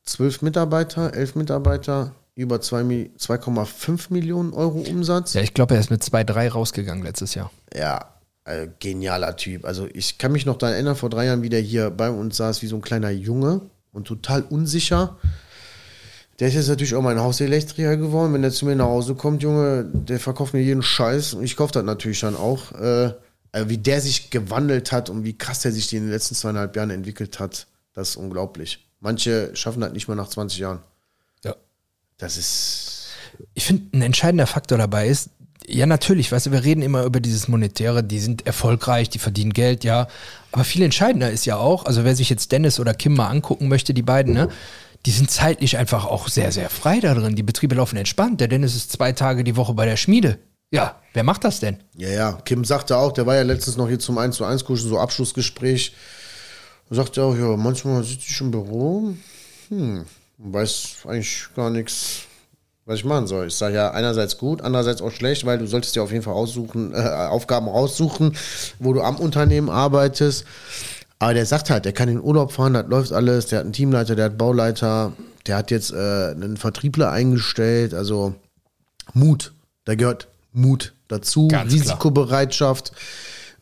zwölf 0.03 0.41
Mitarbeiter, 0.41 1.13
elf 1.13 1.35
Mitarbeiter, 1.35 2.15
über 2.35 2.57
2,5 2.57 4.11
Millionen 4.11 4.51
Euro 4.51 4.79
Umsatz. 4.79 5.35
Ja, 5.35 5.41
ich 5.41 5.53
glaube, 5.53 5.75
er 5.75 5.79
ist 5.79 5.89
mit 5.89 6.03
2,3 6.03 6.49
rausgegangen 6.49 7.05
letztes 7.05 7.33
Jahr. 7.33 7.49
Ja, 7.73 8.13
äh, 8.43 8.67
genialer 8.81 9.37
Typ. 9.37 9.63
Also 9.63 9.87
ich 9.93 10.17
kann 10.17 10.33
mich 10.33 10.45
noch 10.45 10.57
daran 10.57 10.73
erinnern, 10.73 10.97
vor 10.97 11.09
drei 11.09 11.27
Jahren 11.27 11.43
wieder 11.43 11.59
hier 11.59 11.91
bei 11.91 12.09
uns 12.09 12.35
saß 12.35 12.61
wie 12.61 12.67
so 12.67 12.75
ein 12.75 12.81
kleiner 12.81 13.11
Junge 13.11 13.61
und 13.93 14.05
total 14.05 14.41
unsicher. 14.41 15.15
Der 16.43 16.49
ist 16.49 16.55
jetzt 16.55 16.67
natürlich 16.67 16.93
auch 16.93 17.01
mein 17.01 17.21
Hauselektriker 17.21 17.95
geworden. 17.95 18.33
Wenn 18.33 18.41
der 18.41 18.51
zu 18.51 18.65
mir 18.65 18.75
nach 18.75 18.87
Hause 18.87 19.15
kommt, 19.15 19.41
Junge, 19.41 19.85
der 19.93 20.19
verkauft 20.19 20.53
mir 20.53 20.59
jeden 20.59 20.81
Scheiß 20.83 21.35
und 21.35 21.43
ich 21.45 21.55
kaufe 21.55 21.71
das 21.71 21.85
natürlich 21.85 22.19
dann 22.19 22.35
auch. 22.35 22.73
Äh, 22.73 23.13
also 23.53 23.69
wie 23.69 23.77
der 23.77 24.01
sich 24.01 24.29
gewandelt 24.29 24.91
hat 24.91 25.09
und 25.09 25.23
wie 25.23 25.37
krass 25.37 25.61
der 25.61 25.71
sich 25.71 25.93
in 25.93 26.03
den 26.03 26.11
letzten 26.11 26.35
zweieinhalb 26.35 26.75
Jahren 26.75 26.89
entwickelt 26.89 27.39
hat, 27.39 27.67
das 27.93 28.09
ist 28.09 28.15
unglaublich. 28.17 28.85
Manche 28.99 29.55
schaffen 29.55 29.79
das 29.79 29.93
nicht 29.93 30.09
mal 30.09 30.15
nach 30.15 30.27
20 30.27 30.59
Jahren. 30.59 30.79
Ja. 31.45 31.55
Das 32.17 32.35
ist. 32.35 33.07
Ich 33.53 33.63
finde, 33.63 33.97
ein 33.97 34.01
entscheidender 34.01 34.45
Faktor 34.45 34.77
dabei 34.77 35.07
ist, 35.07 35.29
ja, 35.65 35.85
natürlich, 35.85 36.29
weißt 36.29 36.47
du, 36.47 36.51
wir 36.51 36.65
reden 36.65 36.81
immer 36.81 37.05
über 37.05 37.21
dieses 37.21 37.47
Monetäre, 37.47 38.03
die 38.03 38.19
sind 38.19 38.45
erfolgreich, 38.45 39.09
die 39.09 39.19
verdienen 39.19 39.53
Geld, 39.53 39.85
ja. 39.85 40.09
Aber 40.51 40.65
viel 40.65 40.81
entscheidender 40.81 41.31
ist 41.31 41.45
ja 41.45 41.55
auch, 41.55 41.85
also 41.85 42.03
wer 42.03 42.17
sich 42.17 42.29
jetzt 42.29 42.51
Dennis 42.51 42.81
oder 42.81 42.93
Kim 42.93 43.13
mal 43.13 43.29
angucken 43.29 43.69
möchte, 43.69 43.93
die 43.93 44.01
beiden, 44.01 44.33
ne, 44.33 44.49
die 45.05 45.11
sind 45.11 45.29
zeitlich 45.29 45.77
einfach 45.77 46.05
auch 46.05 46.29
sehr, 46.29 46.51
sehr 46.51 46.69
frei 46.69 46.99
da 46.99 47.13
drin. 47.13 47.35
Die 47.35 47.43
Betriebe 47.43 47.75
laufen 47.75 47.97
entspannt. 47.97 48.39
Der 48.39 48.47
Dennis 48.47 48.75
ist 48.75 48.91
zwei 48.91 49.11
Tage 49.11 49.43
die 49.43 49.55
Woche 49.55 49.73
bei 49.73 49.85
der 49.85 49.97
Schmiede. 49.97 50.39
Ja, 50.71 50.99
wer 51.13 51.23
macht 51.23 51.43
das 51.43 51.59
denn? 51.59 51.77
Ja, 51.95 52.09
ja. 52.09 52.31
Kim 52.45 52.65
sagte 52.65 52.97
auch, 52.97 53.11
der 53.11 53.25
war 53.25 53.35
ja 53.35 53.43
letztens 53.43 53.77
noch 53.77 53.87
hier 53.87 53.99
zum 53.99 54.17
1 54.17 54.37
zu 54.37 54.45
1 54.45 54.65
Kursen, 54.65 54.89
so 54.89 54.97
Abschlussgespräch. 54.97 55.93
Sagte 56.89 57.23
auch, 57.23 57.35
ja, 57.35 57.57
manchmal 57.57 58.03
sitze 58.03 58.25
ich 58.29 58.41
im 58.41 58.51
Büro, 58.51 59.13
hm, 59.69 60.05
weiß 60.37 60.97
eigentlich 61.07 61.47
gar 61.55 61.69
nichts, 61.69 62.23
was 62.85 62.99
ich 62.99 63.05
machen 63.05 63.27
soll. 63.27 63.47
Ich 63.47 63.55
sage 63.55 63.75
ja 63.75 63.91
einerseits 63.91 64.37
gut, 64.37 64.61
andererseits 64.61 65.01
auch 65.01 65.11
schlecht, 65.11 65.45
weil 65.45 65.57
du 65.57 65.65
solltest 65.67 65.95
dir 65.95 66.03
auf 66.03 66.11
jeden 66.11 66.23
Fall 66.23 66.33
aussuchen, 66.33 66.93
äh, 66.93 66.97
Aufgaben 66.97 67.67
raussuchen, 67.67 68.35
wo 68.79 68.93
du 68.93 69.01
am 69.01 69.17
Unternehmen 69.17 69.69
arbeitest. 69.69 70.45
Aber 71.19 71.33
der 71.33 71.45
sagt 71.45 71.69
halt, 71.69 71.85
der 71.85 71.93
kann 71.93 72.09
in 72.09 72.21
Urlaub 72.21 72.51
fahren, 72.51 72.73
das 72.73 72.87
läuft 72.87 73.13
alles, 73.13 73.47
der 73.47 73.59
hat 73.59 73.65
einen 73.65 73.73
Teamleiter, 73.73 74.15
der 74.15 74.25
hat 74.25 74.37
Bauleiter, 74.37 75.13
der 75.47 75.57
hat 75.57 75.71
jetzt 75.71 75.91
äh, 75.91 76.31
einen 76.31 76.57
Vertriebler 76.57 77.11
eingestellt, 77.11 77.93
also 77.93 78.35
Mut, 79.13 79.53
da 79.85 79.95
gehört 79.95 80.27
Mut 80.53 80.93
dazu, 81.07 81.47
Ganz 81.47 81.71
Risikobereitschaft. 81.71 82.93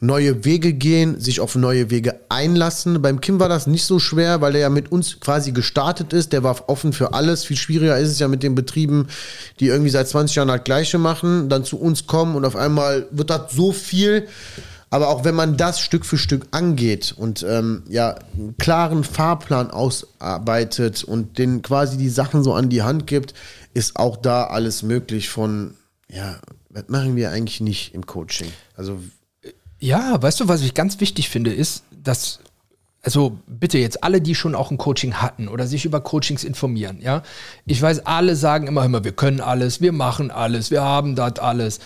Neue 0.03 0.45
Wege 0.45 0.73
gehen, 0.73 1.19
sich 1.19 1.39
auf 1.39 1.53
neue 1.53 1.91
Wege 1.91 2.21
einlassen. 2.27 3.03
Beim 3.03 3.21
Kim 3.21 3.39
war 3.39 3.49
das 3.49 3.67
nicht 3.67 3.85
so 3.85 3.99
schwer, 3.99 4.41
weil 4.41 4.55
er 4.55 4.61
ja 4.61 4.69
mit 4.69 4.91
uns 4.91 5.19
quasi 5.19 5.51
gestartet 5.51 6.11
ist. 6.11 6.33
Der 6.33 6.41
war 6.41 6.67
offen 6.69 6.91
für 6.91 7.13
alles. 7.13 7.43
Viel 7.45 7.55
schwieriger 7.55 7.99
ist 7.99 8.09
es 8.09 8.17
ja 8.17 8.27
mit 8.27 8.41
den 8.41 8.55
Betrieben, 8.55 9.09
die 9.59 9.67
irgendwie 9.67 9.91
seit 9.91 10.07
20 10.07 10.37
Jahren 10.37 10.47
das 10.47 10.63
Gleiche 10.63 10.97
machen, 10.97 11.49
dann 11.49 11.65
zu 11.65 11.79
uns 11.79 12.07
kommen 12.07 12.35
und 12.35 12.45
auf 12.45 12.55
einmal 12.55 13.05
wird 13.11 13.29
das 13.29 13.51
so 13.51 13.71
viel. 13.71 14.27
Aber 14.93 15.07
auch 15.07 15.23
wenn 15.23 15.35
man 15.35 15.55
das 15.55 15.79
Stück 15.79 16.05
für 16.05 16.17
Stück 16.17 16.47
angeht 16.51 17.15
und 17.17 17.43
ähm, 17.47 17.83
ja 17.87 18.15
einen 18.35 18.57
klaren 18.57 19.05
Fahrplan 19.05 19.71
ausarbeitet 19.71 21.05
und 21.05 21.37
den 21.37 21.61
quasi 21.61 21.97
die 21.97 22.09
Sachen 22.09 22.43
so 22.43 22.53
an 22.53 22.69
die 22.69 22.83
Hand 22.83 23.07
gibt, 23.07 23.33
ist 23.73 23.95
auch 23.95 24.17
da 24.17 24.43
alles 24.43 24.83
möglich 24.83 25.29
von, 25.29 25.75
ja, 26.09 26.35
was 26.69 26.89
machen 26.89 27.15
wir 27.15 27.31
eigentlich 27.31 27.61
nicht 27.61 27.93
im 27.93 28.05
Coaching? 28.05 28.51
Also 28.75 28.99
Ja, 29.79 30.21
weißt 30.21 30.41
du, 30.41 30.49
was 30.49 30.61
ich 30.61 30.73
ganz 30.73 30.99
wichtig 30.99 31.29
finde, 31.29 31.53
ist, 31.53 31.83
dass, 31.89 32.39
also 33.01 33.39
bitte 33.47 33.77
jetzt 33.77 34.03
alle, 34.03 34.19
die 34.19 34.35
schon 34.35 34.55
auch 34.55 34.71
ein 34.71 34.77
Coaching 34.77 35.13
hatten 35.15 35.47
oder 35.47 35.67
sich 35.67 35.85
über 35.85 36.01
Coachings 36.01 36.43
informieren, 36.43 36.99
ja. 37.01 37.23
Ich 37.65 37.81
weiß, 37.81 38.05
alle 38.05 38.35
sagen 38.35 38.67
immer, 38.67 38.83
immer, 38.83 39.05
wir 39.05 39.13
können 39.13 39.39
alles, 39.39 39.79
wir 39.79 39.93
machen 39.93 40.31
alles, 40.31 40.69
wir 40.69 40.81
haben 40.81 41.15
das 41.15 41.39
alles. 41.39 41.79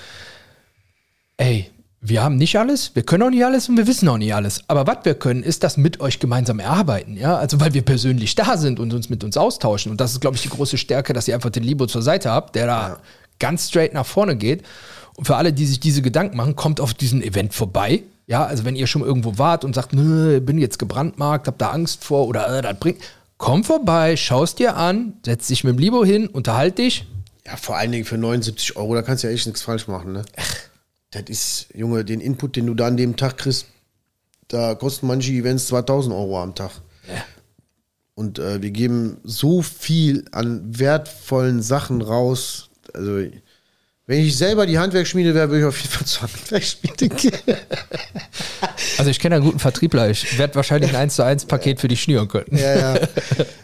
Ey, 1.38 1.70
wir 2.08 2.24
haben 2.24 2.38
nicht 2.38 2.58
alles, 2.58 2.92
wir 2.94 3.04
können 3.04 3.24
auch 3.24 3.30
nicht 3.30 3.44
alles 3.44 3.70
und 3.70 3.78
wir 3.78 3.88
wissen 3.88 4.08
auch 4.08 4.18
nicht 4.18 4.34
alles. 4.34 4.62
Aber 4.68 4.88
was 4.88 5.00
wir 5.04 5.16
können, 5.16 5.44
ist 5.44 5.64
das 5.64 5.78
mit 5.78 6.00
euch 6.00 6.20
gemeinsam 6.20 6.60
erarbeiten, 6.60 7.18
ja. 7.18 7.38
Also 7.38 7.60
weil 7.60 7.74
wir 7.74 7.82
persönlich 7.82 8.36
da 8.36 8.58
sind 8.58 8.80
und 8.80 8.94
uns 8.94 9.10
mit 9.10 9.24
uns 9.24 9.38
austauschen. 9.38 9.92
Und 9.92 10.02
das 10.02 10.14
ist, 10.14 10.22
glaube 10.22 10.36
ich, 10.36 10.44
die 10.44 10.50
große 10.50 10.78
Stärke, 10.78 11.14
dass 11.14 11.28
ihr 11.28 11.36
einfach 11.36 11.50
den 11.50 11.64
Libo 11.64 11.88
zur 11.88 12.02
Seite 12.02 12.32
habt, 12.32 12.56
der 12.56 12.68
da 12.68 13.00
ganz 13.40 13.70
straight 13.70 13.94
nach 13.94 14.06
vorne 14.06 14.36
geht. 14.36 14.64
Und 15.16 15.26
für 15.26 15.36
alle, 15.36 15.54
die 15.54 15.66
sich 15.66 15.80
diese 15.80 16.02
Gedanken 16.02 16.38
machen, 16.38 16.56
kommt 16.56 16.80
auf 16.80 16.94
diesen 16.94 17.24
Event 17.24 17.54
vorbei. 17.54 18.04
Ja, 18.28 18.46
also 18.46 18.66
wenn 18.66 18.76
ihr 18.76 18.88
schon 18.88 19.04
irgendwo 19.04 19.38
wart 19.38 19.64
und 19.64 19.76
sagt, 19.76 19.94
nö, 19.94 20.40
bin 20.42 20.58
jetzt 20.58 20.80
gebrandmarkt, 20.80 21.48
hab 21.48 21.58
da 21.58 21.70
Angst 21.70 22.04
vor 22.04 22.28
oder 22.28 22.58
äh, 22.58 22.62
das 22.62 22.80
bringt, 22.80 23.00
komm 23.38 23.64
vorbei, 23.64 24.18
schaust 24.18 24.60
dir 24.60 24.76
an, 24.76 25.14
setz 25.26 25.48
dich 25.48 25.64
mit 25.64 25.76
dem 25.76 25.80
Libo 25.80 26.04
hin, 26.04 26.28
unterhalt 26.28 26.78
dich. 26.78 27.06
Ja, 27.46 27.56
vor 27.58 27.78
allen 27.78 27.92
Dingen 27.92 28.06
für 28.06 28.18
79 28.18 28.76
Euro, 28.76 28.96
da 28.96 29.04
kannst 29.04 29.24
du 29.24 29.28
ja 29.28 29.34
echt 29.34 29.46
nichts 29.46 29.62
falsch 29.62 29.88
machen, 29.88 30.14
ne? 30.14 30.24
Das 31.12 31.24
ist, 31.28 31.68
Junge, 31.74 32.04
den 32.04 32.20
Input, 32.20 32.56
den 32.56 32.68
du 32.68 32.74
da 32.74 32.88
an 32.88 32.98
dem 32.98 33.16
Tag 33.16 33.38
kriegst, 33.38 33.68
da 34.48 34.76
kosten 34.76 35.08
manche 35.08 35.32
Events 35.32 35.68
2000 35.68 36.14
Euro 36.14 36.42
am 36.42 36.56
Tag. 36.56 36.82
Und 38.16 38.40
äh, 38.40 38.62
wir 38.62 38.72
geben 38.72 39.18
so 39.24 39.62
viel 39.62 40.26
an 40.32 40.80
wertvollen 40.80 41.62
Sachen 41.62 42.02
raus. 42.02 42.70
Also, 42.94 43.28
wenn 44.08 44.20
ich 44.20 44.38
selber 44.38 44.68
die 44.68 44.78
Handwerksschmiede 44.78 45.34
wäre, 45.34 45.50
würde 45.50 45.62
ich 45.62 45.66
auf 45.66 45.78
jeden 45.80 45.92
Fall 45.92 46.06
zur 46.06 46.22
Handwerksschmiede 46.24 47.10
gehen. 47.10 47.34
Also 48.98 49.12
ich 49.12 49.20
kenne 49.20 49.36
einen 49.36 49.44
guten 49.44 49.60
Vertriebler, 49.60 50.10
ich 50.10 50.38
werde 50.38 50.56
wahrscheinlich 50.56 50.92
ein 50.92 50.96
1 50.96 51.16
zu 51.16 51.24
1 51.24 51.46
Paket 51.46 51.82
für 51.82 51.88
dich 51.88 52.02
schnüren 52.02 52.28
können. 52.28 52.46
Ja, 52.52 52.76
ja. 52.76 53.00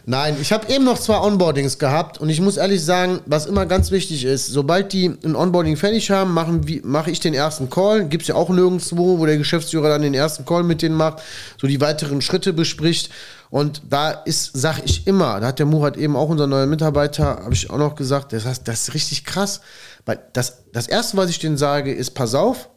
Nein, 0.06 0.36
ich 0.42 0.52
habe 0.52 0.72
eben 0.74 0.84
noch 0.84 1.00
zwei 1.00 1.18
Onboardings 1.20 1.80
gehabt 1.80 2.18
und 2.18 2.30
ich 2.30 2.42
muss 2.42 2.58
ehrlich 2.58 2.84
sagen, 2.84 3.20
was 3.26 3.46
immer 3.46 3.66
ganz 3.66 3.92
wichtig 3.92 4.26
ist, 4.26 4.48
sobald 4.48 4.92
die 4.92 5.06
ein 5.24 5.36
Onboarding 5.36 5.78
fertig 5.78 6.12
haben, 6.12 6.34
machen 6.34 6.66
mache 6.84 7.12
ich 7.12 7.20
den 7.20 7.34
ersten 7.34 7.70
Call. 7.70 8.06
Gibt 8.08 8.24
es 8.24 8.28
ja 8.28 8.36
auch 8.36 8.50
nirgendwo, 8.50 9.20
wo 9.20 9.26
der 9.26 9.38
Geschäftsführer 9.38 9.90
dann 9.90 10.02
den 10.02 10.14
ersten 10.14 10.46
Call 10.46 10.64
mit 10.64 10.82
denen 10.82 10.96
macht, 10.96 11.22
so 11.60 11.68
die 11.68 11.80
weiteren 11.80 12.22
Schritte 12.22 12.52
bespricht. 12.52 13.10
Und 13.50 13.82
da 13.90 14.12
ist, 14.12 14.52
sag 14.54 14.82
ich 14.86 15.08
immer, 15.08 15.40
da 15.40 15.48
hat 15.48 15.60
der 15.60 15.66
Murat 15.66 15.98
eben 15.98 16.16
auch 16.16 16.30
unser 16.30 16.48
neuer 16.48 16.68
Mitarbeiter, 16.68 17.42
habe 17.44 17.54
ich 17.54 17.70
auch 17.70 17.78
noch 17.78 17.96
gesagt, 17.96 18.32
das, 18.32 18.46
heißt, 18.46 18.68
das 18.68 18.88
ist 18.88 18.94
richtig 18.94 19.26
krass. 19.26 19.62
Weil 20.06 20.20
das, 20.34 20.64
das 20.72 20.88
Erste, 20.88 21.18
was 21.18 21.30
ich 21.30 21.40
denen 21.40 21.58
sage, 21.58 21.94
ist, 21.94 22.12
pass 22.12 22.36
auf, 22.36 22.70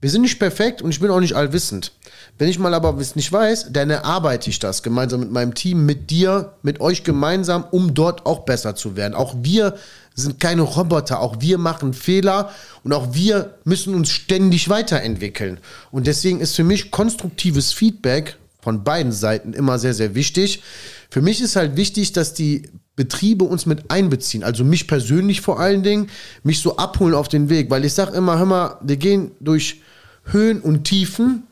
wir 0.00 0.08
sind 0.08 0.22
nicht 0.22 0.38
perfekt 0.38 0.80
und 0.80 0.90
ich 0.90 1.00
bin 1.00 1.10
auch 1.10 1.20
nicht 1.20 1.36
allwissend. 1.36 1.92
Wenn 2.38 2.48
ich 2.48 2.58
mal 2.58 2.72
aber 2.72 2.96
es 2.98 3.16
nicht 3.16 3.30
weiß, 3.30 3.66
dann 3.70 3.90
erarbeite 3.90 4.48
ich 4.48 4.58
das 4.58 4.82
gemeinsam 4.82 5.20
mit 5.20 5.30
meinem 5.30 5.54
Team, 5.54 5.84
mit 5.84 6.10
dir, 6.10 6.54
mit 6.62 6.80
euch 6.80 7.04
gemeinsam, 7.04 7.64
um 7.70 7.92
dort 7.92 8.24
auch 8.24 8.40
besser 8.40 8.74
zu 8.74 8.96
werden. 8.96 9.14
Auch 9.14 9.34
wir 9.42 9.76
sind 10.14 10.40
keine 10.40 10.62
Roboter, 10.62 11.20
auch 11.20 11.36
wir 11.40 11.58
machen 11.58 11.92
Fehler 11.92 12.50
und 12.82 12.94
auch 12.94 13.12
wir 13.12 13.58
müssen 13.64 13.94
uns 13.94 14.08
ständig 14.08 14.70
weiterentwickeln. 14.70 15.58
Und 15.90 16.06
deswegen 16.06 16.40
ist 16.40 16.56
für 16.56 16.64
mich 16.64 16.90
konstruktives 16.90 17.74
Feedback 17.74 18.38
von 18.62 18.84
beiden 18.84 19.12
Seiten 19.12 19.52
immer 19.52 19.78
sehr, 19.78 19.94
sehr 19.94 20.14
wichtig. 20.14 20.62
Für 21.10 21.22
mich 21.22 21.40
ist 21.40 21.56
halt 21.56 21.76
wichtig, 21.76 22.12
dass 22.12 22.34
die 22.34 22.70
Betriebe 22.96 23.44
uns 23.44 23.66
mit 23.66 23.90
einbeziehen, 23.90 24.44
also 24.44 24.62
mich 24.62 24.86
persönlich 24.86 25.40
vor 25.40 25.58
allen 25.58 25.82
Dingen, 25.82 26.10
mich 26.42 26.60
so 26.60 26.76
abholen 26.76 27.14
auf 27.14 27.28
den 27.28 27.48
Weg, 27.48 27.70
weil 27.70 27.84
ich 27.84 27.94
sage 27.94 28.16
immer, 28.16 28.38
hör 28.38 28.46
mal, 28.46 28.78
wir 28.82 28.96
gehen 28.96 29.32
durch 29.40 29.80
Höhen 30.24 30.60
und 30.60 30.84
Tiefen, 30.84 31.44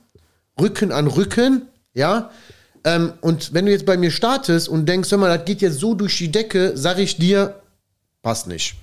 Rücken 0.60 0.92
an 0.92 1.06
Rücken, 1.06 1.62
ja. 1.94 2.30
Ähm, 2.84 3.12
und 3.20 3.54
wenn 3.54 3.66
du 3.66 3.72
jetzt 3.72 3.86
bei 3.86 3.96
mir 3.96 4.10
startest 4.10 4.68
und 4.68 4.86
denkst, 4.86 5.10
hör 5.10 5.18
mal, 5.18 5.36
das 5.36 5.46
geht 5.46 5.62
jetzt 5.62 5.80
so 5.80 5.94
durch 5.94 6.16
die 6.18 6.30
Decke, 6.30 6.76
sage 6.76 7.02
ich 7.02 7.16
dir, 7.16 7.60
passt 8.22 8.46
nicht. 8.46 8.76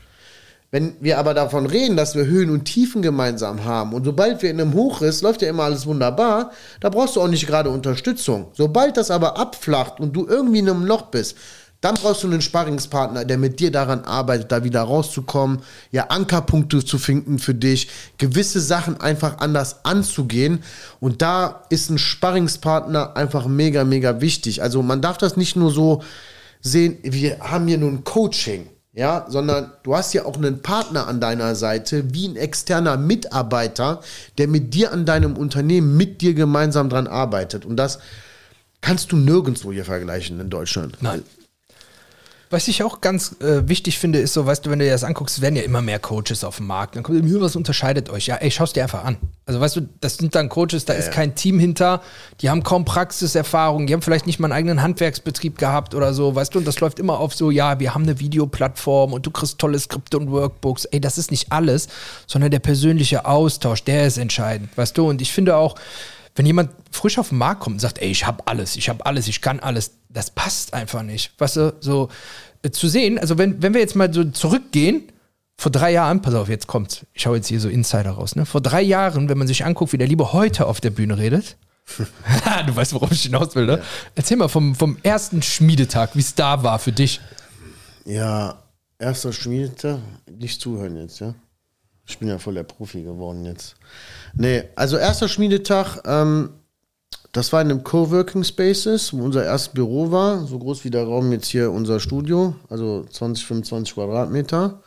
Wenn 0.76 0.94
wir 1.00 1.20
aber 1.20 1.34
davon 1.34 1.68
reden, 1.68 1.96
dass 1.96 2.16
wir 2.16 2.26
Höhen 2.26 2.50
und 2.50 2.66
Tiefen 2.66 3.02
gemeinsam 3.02 3.64
haben 3.64 3.94
und 3.94 4.04
sobald 4.04 4.42
wir 4.42 4.52
in 4.52 4.60
einem 4.60 4.74
Hoch 4.74 5.02
ist, 5.02 5.22
läuft 5.22 5.42
ja 5.42 5.48
immer 5.48 5.64
alles 5.64 5.86
wunderbar, 5.86 6.52
da 6.82 6.90
brauchst 6.90 7.16
du 7.16 7.22
auch 7.22 7.30
nicht 7.30 7.48
gerade 7.48 7.70
Unterstützung. 7.70 8.48
Sobald 8.52 8.98
das 8.98 9.10
aber 9.10 9.38
abflacht 9.38 10.02
und 10.02 10.14
du 10.14 10.28
irgendwie 10.28 10.60
in 10.60 10.70
einem 10.70 10.86
Loch 10.86 11.04
bist, 11.04 11.38
dann 11.80 11.96
brauchst 11.96 12.24
du 12.24 12.28
einen 12.28 12.42
Sparringspartner, 12.42 13.24
der 13.24 13.38
mit 13.38 13.62
dir 13.62 13.72
daran 13.72 14.04
arbeitet, 14.04 14.52
da 14.52 14.66
wieder 14.66 14.82
rauszukommen, 14.82 15.62
ja, 15.92 16.08
Ankerpunkte 16.08 16.84
zu 16.84 16.98
finden 16.98 17.40
für 17.40 17.54
dich, 17.54 17.88
gewisse 18.18 18.60
Sachen 18.60 19.00
einfach 19.00 19.38
anders 19.38 19.86
anzugehen. 19.86 20.62
Und 21.00 21.22
da 21.22 21.64
ist 21.70 21.90
ein 21.90 21.98
Sparringspartner 21.98 23.16
einfach 23.16 23.48
mega, 23.48 23.86
mega 23.86 24.20
wichtig. 24.20 24.62
Also 24.62 24.84
man 24.84 25.00
darf 25.00 25.18
das 25.18 25.38
nicht 25.38 25.56
nur 25.56 25.72
so 25.72 26.04
sehen, 26.60 26.98
wir 27.02 27.40
haben 27.40 27.66
hier 27.66 27.78
nur 27.78 27.92
ein 27.92 28.04
Coaching, 28.04 28.68
ja, 28.96 29.26
sondern 29.30 29.74
du 29.84 29.96
hast 29.96 30.14
ja 30.14 30.26
auch 30.26 30.38
einen 30.38 30.62
Partner 30.62 31.08
an 31.08 31.20
deiner 31.20 31.54
Seite, 31.56 32.14
wie 32.14 32.28
ein 32.30 32.38
externer 32.38 32.96
Mitarbeiter, 32.96 34.02
der 34.38 34.48
mit 34.48 34.74
dir 34.74 34.94
an 34.94 35.06
deinem 35.06 35.36
Unternehmen, 35.36 35.98
mit 35.98 36.22
dir 36.22 36.34
gemeinsam 36.34 36.90
dran 36.90 37.08
arbeitet. 37.08 37.66
Und 37.66 37.76
das 37.76 38.00
kannst 38.80 39.12
du 39.12 39.18
nirgendwo 39.18 39.74
hier 39.74 39.84
vergleichen 39.84 40.40
in 40.40 40.50
Deutschland. 40.50 40.98
Nein. 41.02 41.24
Was 42.56 42.70
ich 42.70 42.84
auch 42.84 43.02
ganz 43.02 43.36
äh, 43.42 43.68
wichtig 43.68 44.00
finde, 44.00 44.20
ist 44.20 44.32
so, 44.32 44.46
weißt 44.46 44.66
du, 44.66 44.70
wenn 44.70 44.80
du 44.80 44.86
dir 44.86 44.92
das 44.92 45.04
anguckst, 45.04 45.36
es 45.36 45.42
werden 45.42 45.58
ja 45.58 45.64
immer 45.64 45.82
mehr 45.82 46.00
Coaches 46.00 46.46
auf 46.46 46.56
dem 46.56 46.68
Markt. 46.68 46.96
Dann 46.96 47.04
kommt 47.04 47.22
mir, 47.22 47.42
was 47.42 47.58
unterscheidet 47.58 48.10
euch? 48.10 48.28
Ja, 48.28 48.38
ey, 48.38 48.50
schau's 48.50 48.72
dir 48.72 48.84
einfach 48.84 49.04
an. 49.04 49.18
Also 49.46 49.60
weißt 49.60 49.76
du, 49.76 49.90
das 50.00 50.16
sind 50.16 50.36
dann 50.36 50.48
Coaches, 50.48 50.86
da 50.86 50.94
ja, 50.94 51.00
ist 51.00 51.12
kein 51.12 51.36
Team 51.36 51.60
hinter, 51.60 52.02
die 52.40 52.50
haben 52.50 52.64
kaum 52.64 52.86
Praxiserfahrung, 52.86 53.88
die 53.88 53.94
haben 53.94 54.02
vielleicht 54.02 54.26
nicht 54.26 54.40
mal 54.40 54.48
einen 54.48 54.54
eigenen 54.54 54.82
Handwerksbetrieb 54.82 55.58
gehabt 55.58 55.96
oder 55.96 56.14
so, 56.14 56.34
weißt 56.34 56.56
du, 56.56 56.60
und 56.60 56.66
das 56.66 56.80
läuft 56.80 56.98
immer 56.98 57.20
auf 57.20 57.36
so, 57.36 57.52
ja, 57.52 57.82
wir 57.82 57.94
haben 57.94 58.04
eine 58.04 58.22
Videoplattform 58.22 59.12
und 59.12 59.26
du 59.26 59.32
kriegst 59.32 59.60
tolle 59.60 59.78
Skripte 59.78 60.18
und 60.18 60.32
Workbooks. 60.32 60.86
Ey, 60.86 61.02
das 61.02 61.18
ist 61.18 61.32
nicht 61.32 61.52
alles, 61.52 61.90
sondern 62.26 62.52
der 62.52 62.60
persönliche 62.60 63.26
Austausch, 63.26 63.84
der 63.84 64.08
ist 64.08 64.18
entscheidend, 64.18 64.70
weißt 64.78 64.98
du, 64.98 65.10
und 65.10 65.22
ich 65.22 65.34
finde 65.34 65.58
auch, 65.58 65.76
wenn 66.36 66.46
jemand 66.46 66.72
frisch 66.92 67.18
auf 67.18 67.30
den 67.30 67.38
Markt 67.38 67.62
kommt 67.62 67.76
und 67.76 67.80
sagt, 67.80 68.00
ey, 68.00 68.10
ich 68.10 68.28
habe 68.28 68.46
alles, 68.46 68.76
ich 68.76 68.90
habe 68.90 69.06
alles, 69.06 69.28
ich 69.28 69.42
kann 69.42 69.60
alles, 69.60 69.92
das 70.10 70.30
passt 70.30 70.74
einfach 70.74 71.02
nicht. 71.02 71.32
Weißt 71.40 71.56
du, 71.56 71.76
so 71.80 72.10
äh, 72.62 72.72
zu 72.72 72.88
sehen, 72.88 73.18
also 73.18 73.38
wenn, 73.38 73.62
wenn 73.62 73.74
wir 73.74 73.82
jetzt 73.82 73.96
mal 73.96 74.14
so 74.14 74.24
zurückgehen, 74.26 75.04
vor 75.58 75.72
drei 75.72 75.92
Jahren, 75.92 76.22
pass 76.22 76.34
auf, 76.34 76.50
jetzt 76.50 76.68
kommt's, 76.68 77.06
ich 77.14 77.22
schaue 77.22 77.38
jetzt 77.38 77.48
hier 77.48 77.62
so 77.62 77.70
Insider 77.70 78.12
raus, 78.12 78.36
ne? 78.36 78.46
Vor 78.46 78.60
drei 78.60 78.82
Jahren, 78.82 79.30
wenn 79.30 79.38
man 79.38 79.48
sich 79.48 79.64
anguckt, 79.64 79.94
wie 79.94 79.98
der 79.98 80.08
Liebe 80.08 80.34
heute 80.34 80.66
auf 80.66 80.82
der 80.82 80.90
Bühne 80.90 81.18
redet, 81.18 81.56
du 82.68 82.76
weißt, 82.76 82.94
worauf 82.94 83.12
ich 83.12 83.24
hinaus 83.24 83.56
will, 83.56 83.66
ne? 83.66 83.78
Ja. 83.78 83.84
Erzähl 84.16 84.36
mal 84.36 84.50
vom, 84.50 84.76
vom 84.76 84.98
ersten 85.04 85.42
Schmiedetag, 85.42 86.10
wie 86.16 86.20
es 86.20 86.36
da 86.36 86.64
war 86.64 86.80
für 86.80 86.92
dich. 86.92 87.22
Ja, 88.04 88.62
erster 89.00 89.32
Schmiedetag, 89.32 90.00
nicht 90.30 90.60
zuhören 90.60 90.98
jetzt, 90.98 91.22
ja? 91.22 91.34
Ich 92.08 92.20
bin 92.20 92.28
ja 92.28 92.38
voll 92.38 92.54
der 92.54 92.64
Profi 92.64 93.04
geworden 93.04 93.46
jetzt. 93.46 93.76
Nee, 94.36 94.64
also 94.76 94.98
erster 94.98 95.28
Schmiedetag, 95.28 96.02
ähm, 96.06 96.50
das 97.32 97.52
war 97.52 97.62
in 97.62 97.70
einem 97.70 97.84
Coworking 97.84 98.44
Spaces, 98.44 99.12
wo 99.12 99.24
unser 99.24 99.44
erstes 99.44 99.74
Büro 99.74 100.12
war, 100.12 100.46
so 100.46 100.58
groß 100.58 100.86
wie 100.86 100.90
der 100.90 101.04
Raum 101.04 101.32
jetzt 101.32 101.48
hier 101.48 101.72
unser 101.72 102.00
Studio, 102.00 102.56
also 102.70 103.06
20, 103.10 103.46
25 103.46 103.96
Quadratmeter, 103.96 104.82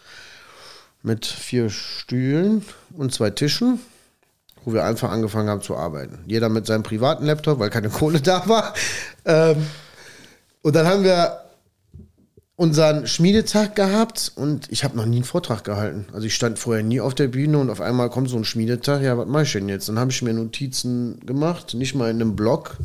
mit 1.02 1.26
vier 1.26 1.70
Stühlen 1.70 2.64
und 2.96 3.12
zwei 3.12 3.30
Tischen, 3.30 3.80
wo 4.64 4.72
wir 4.72 4.84
einfach 4.84 5.10
angefangen 5.10 5.48
haben 5.48 5.62
zu 5.62 5.76
arbeiten. 5.76 6.20
Jeder 6.26 6.48
mit 6.48 6.66
seinem 6.66 6.82
privaten 6.82 7.26
Laptop, 7.26 7.58
weil 7.58 7.70
keine 7.70 7.90
Kohle 7.90 8.20
da 8.20 8.48
war. 8.48 8.74
Ähm, 9.24 9.66
und 10.62 10.74
dann 10.74 10.86
haben 10.86 11.04
wir 11.04 11.47
unseren 12.58 13.06
Schmiedetag 13.06 13.76
gehabt 13.76 14.32
und 14.34 14.66
ich 14.72 14.82
habe 14.82 14.96
noch 14.96 15.06
nie 15.06 15.18
einen 15.18 15.24
Vortrag 15.24 15.62
gehalten. 15.62 16.06
Also 16.12 16.26
ich 16.26 16.34
stand 16.34 16.58
vorher 16.58 16.82
nie 16.82 17.00
auf 17.00 17.14
der 17.14 17.28
Bühne 17.28 17.56
und 17.58 17.70
auf 17.70 17.80
einmal 17.80 18.10
kommt 18.10 18.28
so 18.28 18.36
ein 18.36 18.44
Schmiedetag. 18.44 19.00
Ja, 19.00 19.16
was 19.16 19.28
mache 19.28 19.44
ich 19.44 19.52
denn 19.52 19.68
jetzt? 19.68 19.88
Dann 19.88 19.96
habe 19.96 20.10
ich 20.10 20.22
mir 20.22 20.34
Notizen 20.34 21.20
gemacht, 21.24 21.74
nicht 21.74 21.94
mal 21.94 22.10
in 22.10 22.20
einem 22.20 22.34
Blog, 22.34 22.76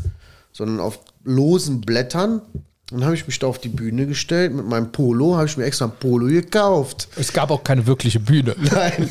sondern 0.51 0.79
auf 0.79 0.99
losen 1.23 1.81
Blättern. 1.81 2.43
Dann 2.91 3.03
habe 3.03 3.15
ich 3.15 3.25
mich 3.25 3.39
da 3.39 3.47
auf 3.47 3.57
die 3.57 3.69
Bühne 3.69 4.05
gestellt 4.05 4.53
mit 4.53 4.67
meinem 4.67 4.91
Polo, 4.91 5.37
habe 5.37 5.47
ich 5.47 5.57
mir 5.57 5.63
extra 5.63 5.85
ein 5.85 5.93
Polo 5.99 6.27
gekauft. 6.27 7.07
Es 7.15 7.33
gab 7.33 7.49
auch 7.49 7.63
keine 7.63 7.87
wirkliche 7.87 8.19
Bühne. 8.19 8.55
Nein. 8.71 9.09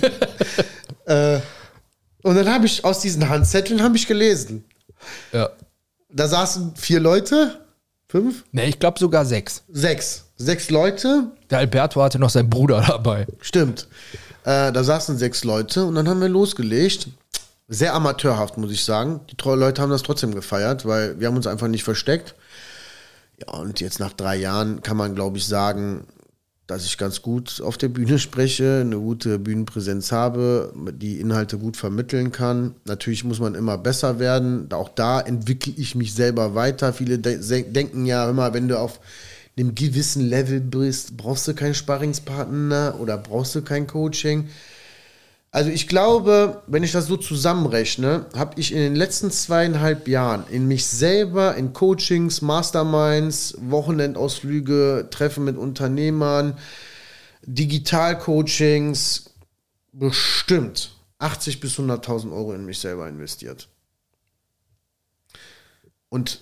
äh, 1.06 1.40
und 2.22 2.36
dann 2.36 2.48
habe 2.48 2.66
ich 2.66 2.84
aus 2.84 3.00
diesen 3.00 3.28
Handzetteln 3.28 3.82
habe 3.82 3.96
ich 3.96 4.06
gelesen. 4.06 4.64
Ja. 5.32 5.50
Da 6.08 6.28
saßen 6.28 6.76
vier 6.76 7.00
Leute, 7.00 7.66
fünf? 8.06 8.44
Nee, 8.52 8.66
ich 8.66 8.78
glaube 8.78 9.00
sogar 9.00 9.24
sechs. 9.24 9.64
Sechs 9.68 10.26
sechs 10.44 10.70
Leute. 10.70 11.30
Der 11.50 11.58
Alberto 11.58 12.02
hatte 12.02 12.18
noch 12.18 12.30
seinen 12.30 12.50
Bruder 12.50 12.84
dabei. 12.86 13.26
Stimmt. 13.40 13.86
Äh, 14.44 14.72
da 14.72 14.84
saßen 14.84 15.18
sechs 15.18 15.44
Leute 15.44 15.84
und 15.84 15.94
dann 15.94 16.08
haben 16.08 16.20
wir 16.20 16.28
losgelegt. 16.28 17.08
Sehr 17.68 17.94
amateurhaft, 17.94 18.58
muss 18.58 18.72
ich 18.72 18.84
sagen. 18.84 19.20
Die 19.30 19.36
Leute 19.48 19.80
haben 19.80 19.90
das 19.90 20.02
trotzdem 20.02 20.34
gefeiert, 20.34 20.84
weil 20.84 21.18
wir 21.20 21.28
haben 21.28 21.36
uns 21.36 21.46
einfach 21.46 21.68
nicht 21.68 21.84
versteckt. 21.84 22.34
Ja, 23.40 23.54
und 23.54 23.80
jetzt 23.80 23.98
nach 23.98 24.12
drei 24.12 24.36
Jahren 24.36 24.82
kann 24.82 24.96
man, 24.96 25.14
glaube 25.14 25.38
ich, 25.38 25.46
sagen, 25.46 26.04
dass 26.66 26.84
ich 26.84 26.98
ganz 26.98 27.22
gut 27.22 27.60
auf 27.64 27.76
der 27.76 27.88
Bühne 27.88 28.18
spreche, 28.18 28.80
eine 28.80 28.98
gute 28.98 29.38
Bühnenpräsenz 29.38 30.12
habe, 30.12 30.72
die 30.92 31.20
Inhalte 31.20 31.58
gut 31.58 31.76
vermitteln 31.76 32.32
kann. 32.32 32.74
Natürlich 32.84 33.24
muss 33.24 33.40
man 33.40 33.54
immer 33.54 33.78
besser 33.78 34.18
werden. 34.18 34.68
Auch 34.72 34.88
da 34.88 35.20
entwickle 35.20 35.72
ich 35.76 35.94
mich 35.94 36.14
selber 36.14 36.54
weiter. 36.54 36.92
Viele 36.92 37.18
de 37.18 37.40
denken 37.64 38.06
ja 38.06 38.28
immer, 38.28 38.54
wenn 38.54 38.68
du 38.68 38.78
auf 38.78 39.00
einem 39.56 39.74
gewissen 39.74 40.22
Level 40.28 40.60
bist, 40.60 41.16
brauchst 41.16 41.46
du 41.46 41.54
keinen 41.54 41.74
Sparringspartner 41.74 42.96
oder 42.98 43.18
brauchst 43.18 43.54
du 43.54 43.62
kein 43.62 43.86
Coaching. 43.86 44.48
Also 45.50 45.68
ich 45.68 45.86
glaube, 45.86 46.62
wenn 46.66 46.82
ich 46.82 46.92
das 46.92 47.06
so 47.06 47.18
zusammenrechne, 47.18 48.24
habe 48.34 48.58
ich 48.58 48.72
in 48.72 48.78
den 48.78 48.96
letzten 48.96 49.30
zweieinhalb 49.30 50.08
Jahren 50.08 50.44
in 50.48 50.66
mich 50.66 50.86
selber, 50.86 51.56
in 51.56 51.74
Coachings, 51.74 52.40
Masterminds, 52.40 53.56
Wochenendausflüge, 53.58 55.08
Treffen 55.10 55.44
mit 55.44 55.58
Unternehmern, 55.58 56.56
Digitalcoachings 57.42 59.30
bestimmt 59.92 60.96
80 61.18 61.60
bis 61.60 61.78
100.000 61.78 62.32
Euro 62.32 62.54
in 62.54 62.64
mich 62.64 62.78
selber 62.78 63.06
investiert. 63.06 63.68
Und 66.08 66.40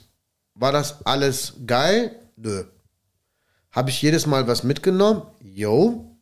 war 0.55 0.71
das 0.71 1.05
alles 1.05 1.55
geil? 1.67 2.17
Nö. 2.37 2.65
Habe 3.73 3.91
ich 3.91 4.03
jedes 4.03 4.27
Mal 4.27 4.47
was 4.47 4.65
mitgenommen? 4.65 5.23
Jo. 5.41 6.17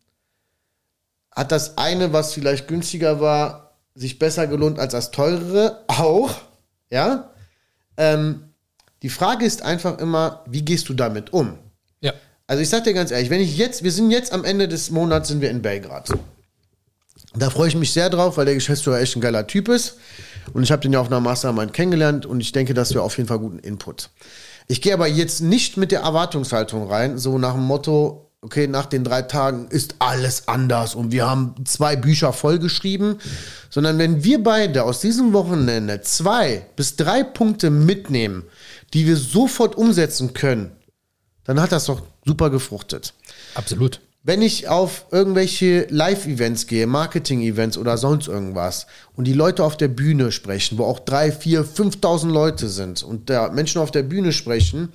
Hat 1.34 1.52
das 1.52 1.78
eine, 1.78 2.12
was 2.12 2.34
vielleicht 2.34 2.68
günstiger 2.68 3.20
war, 3.20 3.76
sich 3.94 4.18
besser 4.18 4.46
gelohnt 4.46 4.78
als 4.78 4.92
das 4.92 5.10
teurere? 5.10 5.84
Auch. 5.88 6.34
Ja. 6.90 7.30
Ähm, 7.96 8.54
die 9.02 9.08
Frage 9.08 9.44
ist 9.44 9.62
einfach 9.62 9.98
immer, 9.98 10.44
wie 10.46 10.62
gehst 10.62 10.88
du 10.88 10.94
damit 10.94 11.32
um? 11.32 11.58
Ja. 12.00 12.12
Also 12.46 12.62
ich 12.62 12.68
sag 12.68 12.84
dir 12.84 12.94
ganz 12.94 13.10
ehrlich, 13.10 13.30
wenn 13.30 13.40
ich 13.40 13.56
jetzt, 13.56 13.82
wir 13.82 13.92
sind 13.92 14.10
jetzt 14.10 14.32
am 14.32 14.44
Ende 14.44 14.68
des 14.68 14.90
Monats, 14.90 15.28
sind 15.28 15.40
wir 15.40 15.50
in 15.50 15.62
Belgrad. 15.62 16.10
Da 17.34 17.50
freue 17.50 17.68
ich 17.68 17.76
mich 17.76 17.92
sehr 17.92 18.10
drauf, 18.10 18.36
weil 18.36 18.46
der 18.46 18.54
Geschäftsführer 18.54 19.00
echt 19.00 19.16
ein 19.16 19.20
geiler 19.20 19.46
Typ 19.46 19.68
ist. 19.68 19.98
Und 20.52 20.62
ich 20.62 20.72
habe 20.72 20.82
den 20.82 20.92
ja 20.92 21.00
auf 21.00 21.08
einer 21.08 21.20
Mastermind 21.20 21.72
kennengelernt 21.72 22.26
und 22.26 22.40
ich 22.40 22.52
denke, 22.52 22.74
dass 22.74 22.94
wir 22.94 23.02
auf 23.02 23.16
jeden 23.16 23.28
Fall 23.28 23.38
guten 23.38 23.58
Input. 23.58 24.10
Ich 24.68 24.82
gehe 24.82 24.92
aber 24.92 25.08
jetzt 25.08 25.40
nicht 25.40 25.78
mit 25.78 25.92
der 25.92 26.00
Erwartungshaltung 26.00 26.88
rein, 26.88 27.16
so 27.16 27.38
nach 27.38 27.54
dem 27.54 27.64
Motto, 27.64 28.30
okay, 28.42 28.66
nach 28.66 28.84
den 28.84 29.02
drei 29.02 29.22
Tagen 29.22 29.66
ist 29.68 29.96
alles 29.98 30.46
anders 30.46 30.94
und 30.94 31.10
wir 31.10 31.28
haben 31.28 31.54
zwei 31.64 31.96
Bücher 31.96 32.34
vollgeschrieben, 32.34 33.18
sondern 33.70 33.98
wenn 33.98 34.22
wir 34.24 34.42
beide 34.42 34.84
aus 34.84 35.00
diesem 35.00 35.32
Wochenende 35.32 36.02
zwei 36.02 36.66
bis 36.76 36.96
drei 36.96 37.24
Punkte 37.24 37.70
mitnehmen, 37.70 38.44
die 38.92 39.06
wir 39.06 39.16
sofort 39.16 39.74
umsetzen 39.74 40.34
können, 40.34 40.72
dann 41.44 41.60
hat 41.60 41.72
das 41.72 41.86
doch 41.86 42.02
super 42.26 42.50
gefruchtet. 42.50 43.14
Absolut. 43.54 44.02
Wenn 44.22 44.42
ich 44.42 44.68
auf 44.68 45.06
irgendwelche 45.10 45.86
Live-Events 45.90 46.66
gehe, 46.66 46.86
Marketing-Events 46.86 47.78
oder 47.78 47.96
sonst 47.96 48.28
irgendwas 48.28 48.86
und 49.14 49.26
die 49.26 49.32
Leute 49.32 49.64
auf 49.64 49.76
der 49.76 49.88
Bühne 49.88 50.32
sprechen, 50.32 50.76
wo 50.76 50.84
auch 50.84 50.98
drei, 50.98 51.30
vier, 51.32 51.64
5.000 51.64 52.28
Leute 52.30 52.68
sind 52.68 53.02
und 53.02 53.30
da 53.30 53.48
Menschen 53.50 53.80
auf 53.80 53.90
der 53.90 54.02
Bühne 54.02 54.32
sprechen, 54.32 54.90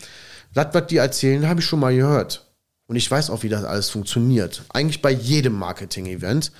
das, 0.53 0.67
was 0.73 0.88
die 0.88 0.97
erzählen, 0.97 1.47
habe 1.47 1.62
ich 1.62 1.65
schon 1.65 1.79
mal 1.79 1.95
gehört. 1.95 2.45
Und 2.88 2.97
ich 2.97 3.09
weiß 3.09 3.29
auch, 3.29 3.43
wie 3.43 3.49
das 3.49 3.63
alles 3.63 3.89
funktioniert. 3.89 4.63
Eigentlich 4.73 5.01
bei 5.01 5.12
jedem 5.12 5.53
Marketing-Event. 5.53 6.51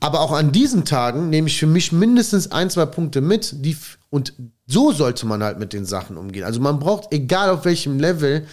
Aber 0.00 0.20
auch 0.20 0.32
an 0.32 0.50
diesen 0.50 0.84
Tagen 0.84 1.30
nehme 1.30 1.46
ich 1.46 1.58
für 1.58 1.66
mich 1.66 1.92
mindestens 1.92 2.50
ein, 2.50 2.70
zwei 2.70 2.86
Punkte 2.86 3.20
mit. 3.20 3.64
Die, 3.64 3.76
und 4.10 4.34
so 4.66 4.90
sollte 4.90 5.26
man 5.26 5.44
halt 5.44 5.60
mit 5.60 5.72
den 5.72 5.84
Sachen 5.84 6.16
umgehen. 6.16 6.42
Also 6.42 6.60
man 6.60 6.80
braucht, 6.80 7.12
egal 7.12 7.50
auf 7.50 7.64
welchem 7.64 8.00
Level, 8.00 8.46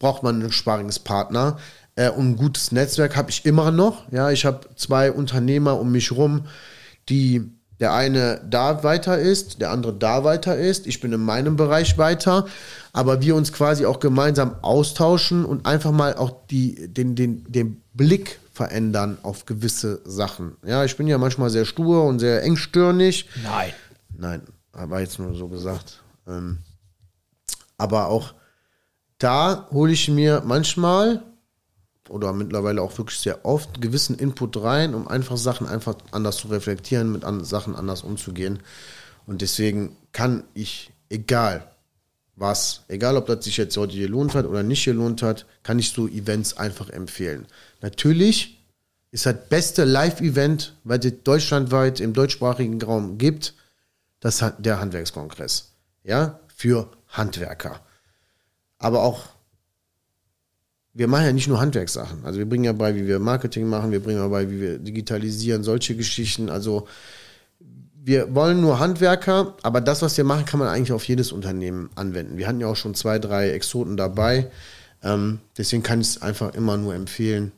braucht 0.00 0.24
man 0.24 0.40
einen 0.40 0.50
Sparingspartner. 0.50 1.58
Äh, 1.96 2.10
und 2.10 2.30
ein 2.30 2.36
gutes 2.36 2.70
Netzwerk 2.70 3.16
habe 3.16 3.30
ich 3.30 3.44
immer 3.44 3.72
noch. 3.72 4.10
Ja, 4.12 4.30
ich 4.30 4.44
habe 4.44 4.68
zwei 4.76 5.10
Unternehmer 5.10 5.80
um 5.80 5.90
mich 5.90 6.12
rum, 6.12 6.46
die 7.08 7.50
der 7.80 7.92
eine 7.92 8.40
da 8.48 8.82
weiter 8.84 9.18
ist, 9.18 9.60
der 9.60 9.70
andere 9.70 9.92
da 9.92 10.24
weiter 10.24 10.56
ist. 10.56 10.86
Ich 10.86 11.00
bin 11.00 11.12
in 11.12 11.20
meinem 11.20 11.56
Bereich 11.56 11.98
weiter, 11.98 12.46
aber 12.92 13.20
wir 13.20 13.36
uns 13.36 13.52
quasi 13.52 13.84
auch 13.84 14.00
gemeinsam 14.00 14.56
austauschen 14.62 15.44
und 15.44 15.66
einfach 15.66 15.92
mal 15.92 16.16
auch 16.16 16.46
die, 16.50 16.88
den, 16.88 17.14
den, 17.14 17.44
den 17.52 17.82
Blick 17.92 18.38
verändern 18.52 19.18
auf 19.22 19.44
gewisse 19.44 20.00
Sachen. 20.06 20.56
Ja, 20.64 20.84
ich 20.84 20.96
bin 20.96 21.06
ja 21.06 21.18
manchmal 21.18 21.50
sehr 21.50 21.66
stur 21.66 22.04
und 22.04 22.18
sehr 22.18 22.42
engstirnig. 22.42 23.28
Nein. 23.42 23.72
Nein, 24.16 24.42
war 24.72 25.00
jetzt 25.00 25.18
nur 25.18 25.34
so 25.34 25.48
gesagt. 25.48 26.00
Ähm, 26.26 26.58
aber 27.76 28.08
auch 28.08 28.32
da 29.18 29.68
hole 29.70 29.92
ich 29.92 30.08
mir 30.08 30.42
manchmal 30.46 31.22
oder 32.08 32.32
mittlerweile 32.32 32.82
auch 32.82 32.96
wirklich 32.98 33.18
sehr 33.18 33.44
oft 33.44 33.80
gewissen 33.80 34.18
Input 34.18 34.62
rein, 34.62 34.94
um 34.94 35.08
einfach 35.08 35.36
Sachen 35.36 35.66
einfach 35.66 35.96
anders 36.12 36.38
zu 36.38 36.48
reflektieren, 36.48 37.12
mit 37.12 37.24
an, 37.24 37.44
Sachen 37.44 37.74
anders 37.74 38.02
umzugehen. 38.02 38.60
Und 39.26 39.42
deswegen 39.42 39.96
kann 40.12 40.44
ich, 40.54 40.92
egal 41.08 41.70
was, 42.36 42.82
egal 42.88 43.16
ob 43.16 43.26
das 43.26 43.44
sich 43.44 43.56
jetzt 43.56 43.76
heute 43.76 43.96
gelohnt 43.96 44.34
hat 44.34 44.46
oder 44.46 44.62
nicht 44.62 44.84
gelohnt 44.84 45.22
hat, 45.22 45.46
kann 45.62 45.78
ich 45.78 45.90
so 45.90 46.06
Events 46.06 46.56
einfach 46.56 46.90
empfehlen. 46.90 47.46
Natürlich 47.80 48.62
ist 49.10 49.24
das 49.24 49.48
beste 49.48 49.84
Live-Event, 49.84 50.76
weil 50.84 50.98
es 50.98 51.12
deutschlandweit 51.24 52.00
im 52.00 52.12
deutschsprachigen 52.12 52.80
Raum 52.82 53.16
gibt, 53.16 53.54
das 54.20 54.44
der 54.58 54.80
Handwerkskongress. 54.80 55.72
Ja, 56.04 56.40
für 56.54 56.90
Handwerker. 57.08 57.80
aber 58.78 59.02
auch, 59.02 59.24
wir 60.96 61.08
machen 61.08 61.26
ja 61.26 61.32
nicht 61.32 61.46
nur 61.46 61.60
Handwerkssachen. 61.60 62.24
Also 62.24 62.38
wir 62.38 62.48
bringen 62.48 62.64
ja 62.64 62.72
bei, 62.72 62.94
wie 62.94 63.06
wir 63.06 63.18
Marketing 63.18 63.68
machen, 63.68 63.92
wir 63.92 64.02
bringen 64.02 64.18
ja 64.18 64.28
bei, 64.28 64.50
wie 64.50 64.60
wir 64.60 64.78
digitalisieren, 64.78 65.62
solche 65.62 65.94
Geschichten. 65.94 66.48
Also 66.48 66.88
wir 68.02 68.34
wollen 68.34 68.62
nur 68.62 68.78
Handwerker, 68.78 69.56
aber 69.62 69.82
das, 69.82 70.00
was 70.00 70.16
wir 70.16 70.24
machen, 70.24 70.46
kann 70.46 70.58
man 70.58 70.68
eigentlich 70.68 70.92
auf 70.92 71.04
jedes 71.06 71.32
Unternehmen 71.32 71.90
anwenden. 71.96 72.38
Wir 72.38 72.48
hatten 72.48 72.60
ja 72.60 72.68
auch 72.68 72.76
schon 72.76 72.94
zwei, 72.94 73.18
drei 73.18 73.50
Exoten 73.50 73.98
dabei. 73.98 74.50
Ähm, 75.02 75.40
deswegen 75.58 75.82
kann 75.82 76.00
ich 76.00 76.08
es 76.08 76.22
einfach 76.22 76.54
immer 76.54 76.78
nur 76.78 76.94
empfehlen, 76.94 77.52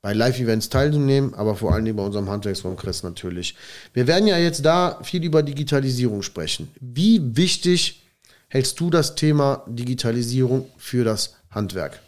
bei 0.00 0.12
Live-Events 0.12 0.68
teilzunehmen, 0.68 1.34
aber 1.34 1.56
vor 1.56 1.74
allen 1.74 1.84
Dingen 1.84 1.96
bei 1.96 2.04
unserem 2.04 2.30
Handwerkskongress 2.30 3.02
natürlich. 3.02 3.56
Wir 3.94 4.06
werden 4.06 4.28
ja 4.28 4.38
jetzt 4.38 4.64
da 4.64 5.00
viel 5.02 5.24
über 5.24 5.42
Digitalisierung 5.42 6.22
sprechen. 6.22 6.68
Wie 6.78 7.36
wichtig 7.36 8.04
hältst 8.46 8.78
du 8.78 8.90
das 8.90 9.16
Thema 9.16 9.64
Digitalisierung 9.66 10.68
für 10.78 11.02
das 11.02 11.34
Handwerk? 11.50 12.00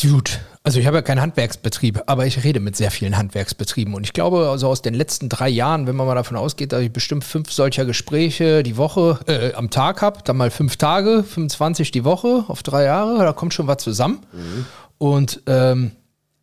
Dude, 0.00 0.32
also 0.64 0.80
ich 0.80 0.86
habe 0.86 0.96
ja 0.96 1.02
keinen 1.02 1.20
Handwerksbetrieb, 1.20 2.02
aber 2.06 2.26
ich 2.26 2.42
rede 2.42 2.58
mit 2.58 2.74
sehr 2.74 2.90
vielen 2.90 3.16
Handwerksbetrieben 3.16 3.94
und 3.94 4.02
ich 4.02 4.12
glaube, 4.12 4.48
also 4.48 4.68
aus 4.68 4.82
den 4.82 4.92
letzten 4.92 5.28
drei 5.28 5.48
Jahren, 5.48 5.86
wenn 5.86 5.94
man 5.94 6.06
mal 6.06 6.16
davon 6.16 6.36
ausgeht, 6.36 6.72
dass 6.72 6.80
ich 6.80 6.92
bestimmt 6.92 7.22
fünf 7.22 7.52
solcher 7.52 7.84
Gespräche 7.84 8.64
die 8.64 8.76
Woche 8.76 9.20
äh, 9.26 9.54
am 9.54 9.70
Tag 9.70 10.02
habe, 10.02 10.20
dann 10.24 10.36
mal 10.36 10.50
fünf 10.50 10.76
Tage, 10.76 11.22
25 11.22 11.92
die 11.92 12.04
Woche 12.04 12.44
auf 12.48 12.64
drei 12.64 12.84
Jahre, 12.84 13.18
da 13.18 13.32
kommt 13.32 13.54
schon 13.54 13.68
was 13.68 13.78
zusammen. 13.78 14.26
Mhm. 14.32 14.66
Und 14.98 15.42
ähm, 15.46 15.92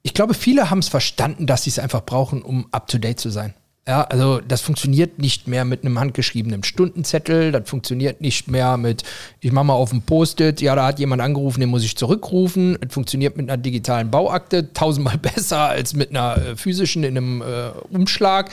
ich 0.01 0.13
glaube, 0.13 0.33
viele 0.33 0.69
haben 0.69 0.79
es 0.79 0.87
verstanden, 0.87 1.45
dass 1.45 1.63
sie 1.63 1.71
es 1.71 1.79
einfach 1.79 2.05
brauchen, 2.05 2.41
um 2.41 2.67
up-to-date 2.71 3.19
zu 3.19 3.29
sein. 3.29 3.53
Ja, 3.87 4.03
also 4.03 4.39
das 4.47 4.61
funktioniert 4.61 5.17
nicht 5.17 5.47
mehr 5.47 5.65
mit 5.65 5.83
einem 5.83 5.99
handgeschriebenen 5.99 6.63
Stundenzettel, 6.63 7.51
das 7.51 7.67
funktioniert 7.67 8.21
nicht 8.21 8.47
mehr 8.47 8.77
mit, 8.77 9.03
ich 9.39 9.51
mache 9.51 9.65
mal 9.65 9.73
auf 9.73 9.89
dem 9.89 10.03
Post-it, 10.03 10.61
ja, 10.61 10.75
da 10.75 10.85
hat 10.85 10.99
jemand 10.99 11.19
angerufen, 11.19 11.61
den 11.61 11.69
muss 11.69 11.83
ich 11.83 11.97
zurückrufen. 11.97 12.77
Es 12.79 12.93
funktioniert 12.93 13.37
mit 13.37 13.49
einer 13.49 13.57
digitalen 13.57 14.11
Bauakte 14.11 14.71
tausendmal 14.73 15.17
besser 15.35 15.61
als 15.61 15.95
mit 15.95 16.11
einer 16.11 16.37
äh, 16.37 16.55
physischen 16.55 17.03
in 17.03 17.17
einem 17.17 17.41
äh, 17.41 17.69
Umschlag. 17.89 18.51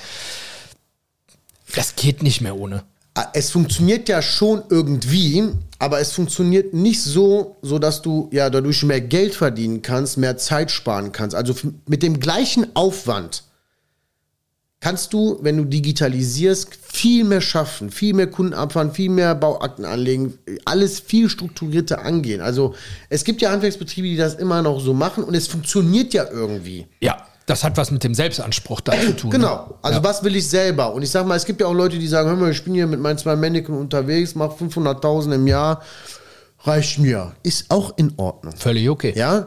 Das 1.75 1.95
geht 1.95 2.23
nicht 2.23 2.41
mehr 2.41 2.57
ohne. 2.57 2.85
Ah, 3.13 3.27
es 3.35 3.51
funktioniert 3.51 4.09
ja 4.09 4.23
schon 4.23 4.63
irgendwie, 4.71 5.43
aber 5.79 6.01
es 6.01 6.13
funktioniert 6.13 6.73
nicht 6.73 7.03
so, 7.03 7.57
so 7.61 7.79
dass 7.79 8.01
du 8.01 8.31
ja 8.33 8.49
dadurch 8.49 8.83
mehr 8.83 9.03
Geld 9.03 9.35
verdienen 9.35 9.83
kannst, 9.83 10.17
mehr 10.17 10.39
Zeit 10.39 10.71
sparen 10.71 11.13
kannst. 11.13 11.37
Also 11.37 11.55
mit 11.87 12.03
dem 12.03 12.19
gleichen 12.19 12.75
Aufwand 12.75 13.43
kannst 14.81 15.13
du, 15.13 15.39
wenn 15.43 15.57
du 15.57 15.65
digitalisierst, 15.65 16.69
viel 16.81 17.25
mehr 17.25 17.41
schaffen, 17.41 17.91
viel 17.91 18.15
mehr 18.15 18.29
Kunden 18.29 18.55
abfahren, 18.55 18.93
viel 18.93 19.11
mehr 19.11 19.35
Bauakten 19.35 19.85
anlegen, 19.85 20.39
alles 20.65 21.01
viel 21.01 21.29
strukturierter 21.29 22.05
angehen. 22.05 22.41
Also 22.41 22.75
es 23.09 23.25
gibt 23.25 23.43
ja 23.43 23.51
Handwerksbetriebe, 23.51 24.09
die 24.09 24.17
das 24.17 24.35
immer 24.35 24.63
noch 24.63 24.81
so 24.81 24.95
machen 24.95 25.25
und 25.25 25.35
es 25.35 25.49
funktioniert 25.49 26.15
ja 26.15 26.27
irgendwie. 26.31 26.87
Ja. 27.01 27.25
Das 27.47 27.65
hat 27.65 27.79
was 27.79 27.91
mit 27.91 28.05
dem 28.05 28.13
Selbstanspruch 28.13 28.83
da 28.83 28.93
zu 28.93 29.17
tun. 29.17 29.31
Genau. 29.31 29.69
Ne? 29.69 29.75
Also 29.81 29.99
ja. 30.01 30.05
was 30.05 30.23
will 30.23 30.37
ich 30.37 30.47
selber? 30.47 30.93
Und 30.93 31.03
ich 31.03 31.11
sag 31.11 31.27
mal, 31.27 31.35
es 31.35 31.47
gibt 31.47 31.63
ja 31.63 31.67
auch 31.67 31.73
Leute, 31.73 31.99
die 31.99 32.07
sagen, 32.07 32.29
hör 32.29 32.37
mal, 32.37 32.51
ich 32.51 32.63
bin 32.63 32.75
hier 32.75 32.87
mit 32.87 33.01
meinen 33.01 33.17
zwei 33.17 33.37
Mannequin 33.37 33.75
unterwegs, 33.75 34.35
mach 34.35 34.51
500.000 34.51 35.35
im 35.35 35.47
Jahr, 35.47 35.83
reicht 36.65 36.99
mir. 36.99 37.33
Ist 37.43 37.71
auch 37.71 37.97
in 37.97 38.13
Ordnung. 38.19 38.55
Völlig 38.55 38.91
okay. 38.91 39.15
Ja. 39.17 39.47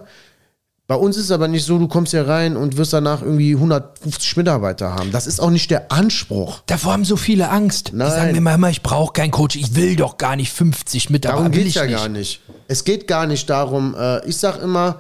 Bei 0.92 0.98
uns 0.98 1.16
ist 1.16 1.24
es 1.24 1.32
aber 1.32 1.48
nicht 1.48 1.64
so, 1.64 1.80
du 1.80 1.88
kommst 1.88 2.12
hier 2.12 2.28
rein 2.28 2.58
und 2.58 2.76
wirst 2.76 2.92
danach 2.92 3.22
irgendwie 3.22 3.54
150 3.54 4.36
Mitarbeiter 4.36 4.94
haben. 4.94 5.14
Das 5.14 5.26
ist 5.26 5.40
auch 5.40 5.50
nicht 5.50 5.72
der 5.72 5.90
Anspruch. 5.90 6.64
Davor 6.66 6.92
haben 6.92 7.06
so 7.06 7.16
viele 7.16 7.50
Angst. 7.50 7.92
Nein. 7.94 8.10
Die 8.10 8.14
sagen 8.14 8.44
mir 8.44 8.56
immer, 8.56 8.70
ich 8.70 8.84
brauche 8.84 9.14
keinen 9.14 9.32
Coach, 9.32 9.56
ich 9.56 9.74
will 9.74 9.96
doch 9.96 10.18
gar 10.18 10.36
nicht 10.36 10.52
50 10.52 11.10
Mitarbeiter. 11.10 11.44
Darum 11.44 11.54
geht 11.54 11.68
es 11.68 11.76
ja 11.76 11.86
nicht. 11.86 11.96
gar 11.96 12.10
nicht. 12.10 12.42
Es 12.68 12.84
geht 12.84 13.08
gar 13.08 13.26
nicht 13.26 13.50
darum, 13.50 13.96
äh, 13.98 14.28
ich 14.28 14.36
sag 14.36 14.62
immer, 14.62 15.00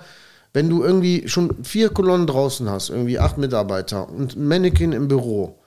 wenn 0.53 0.69
du 0.69 0.81
irgendwie 0.81 1.27
schon 1.27 1.61
vier 1.61 1.89
Kolonnen 1.89 2.25
draußen 2.25 2.69
hast, 2.69 2.89
irgendwie 2.89 3.19
acht 3.19 3.37
Mitarbeiter 3.37 4.07
und 4.07 4.37
ein 4.37 4.47
Mannequin 4.47 4.93
im 4.93 5.09
Büro 5.09 5.59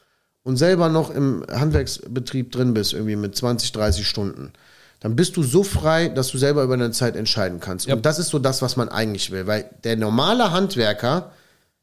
und 0.42 0.56
selber 0.56 0.88
noch 0.88 1.10
im 1.10 1.44
Handwerksbetrieb 1.52 2.50
drin 2.50 2.72
bist, 2.72 2.94
irgendwie 2.94 3.16
mit 3.16 3.36
20, 3.36 3.72
30 3.72 4.08
Stunden, 4.08 4.54
dann 5.04 5.16
bist 5.16 5.36
du 5.36 5.42
so 5.42 5.62
frei, 5.62 6.08
dass 6.08 6.28
du 6.28 6.38
selber 6.38 6.62
über 6.62 6.78
deine 6.78 6.92
Zeit 6.92 7.14
entscheiden 7.14 7.60
kannst. 7.60 7.86
Ja. 7.86 7.94
Und 7.94 8.06
das 8.06 8.18
ist 8.18 8.30
so 8.30 8.38
das, 8.38 8.62
was 8.62 8.76
man 8.76 8.88
eigentlich 8.88 9.30
will, 9.30 9.46
weil 9.46 9.68
der 9.84 9.96
normale 9.96 10.50
Handwerker, 10.50 11.32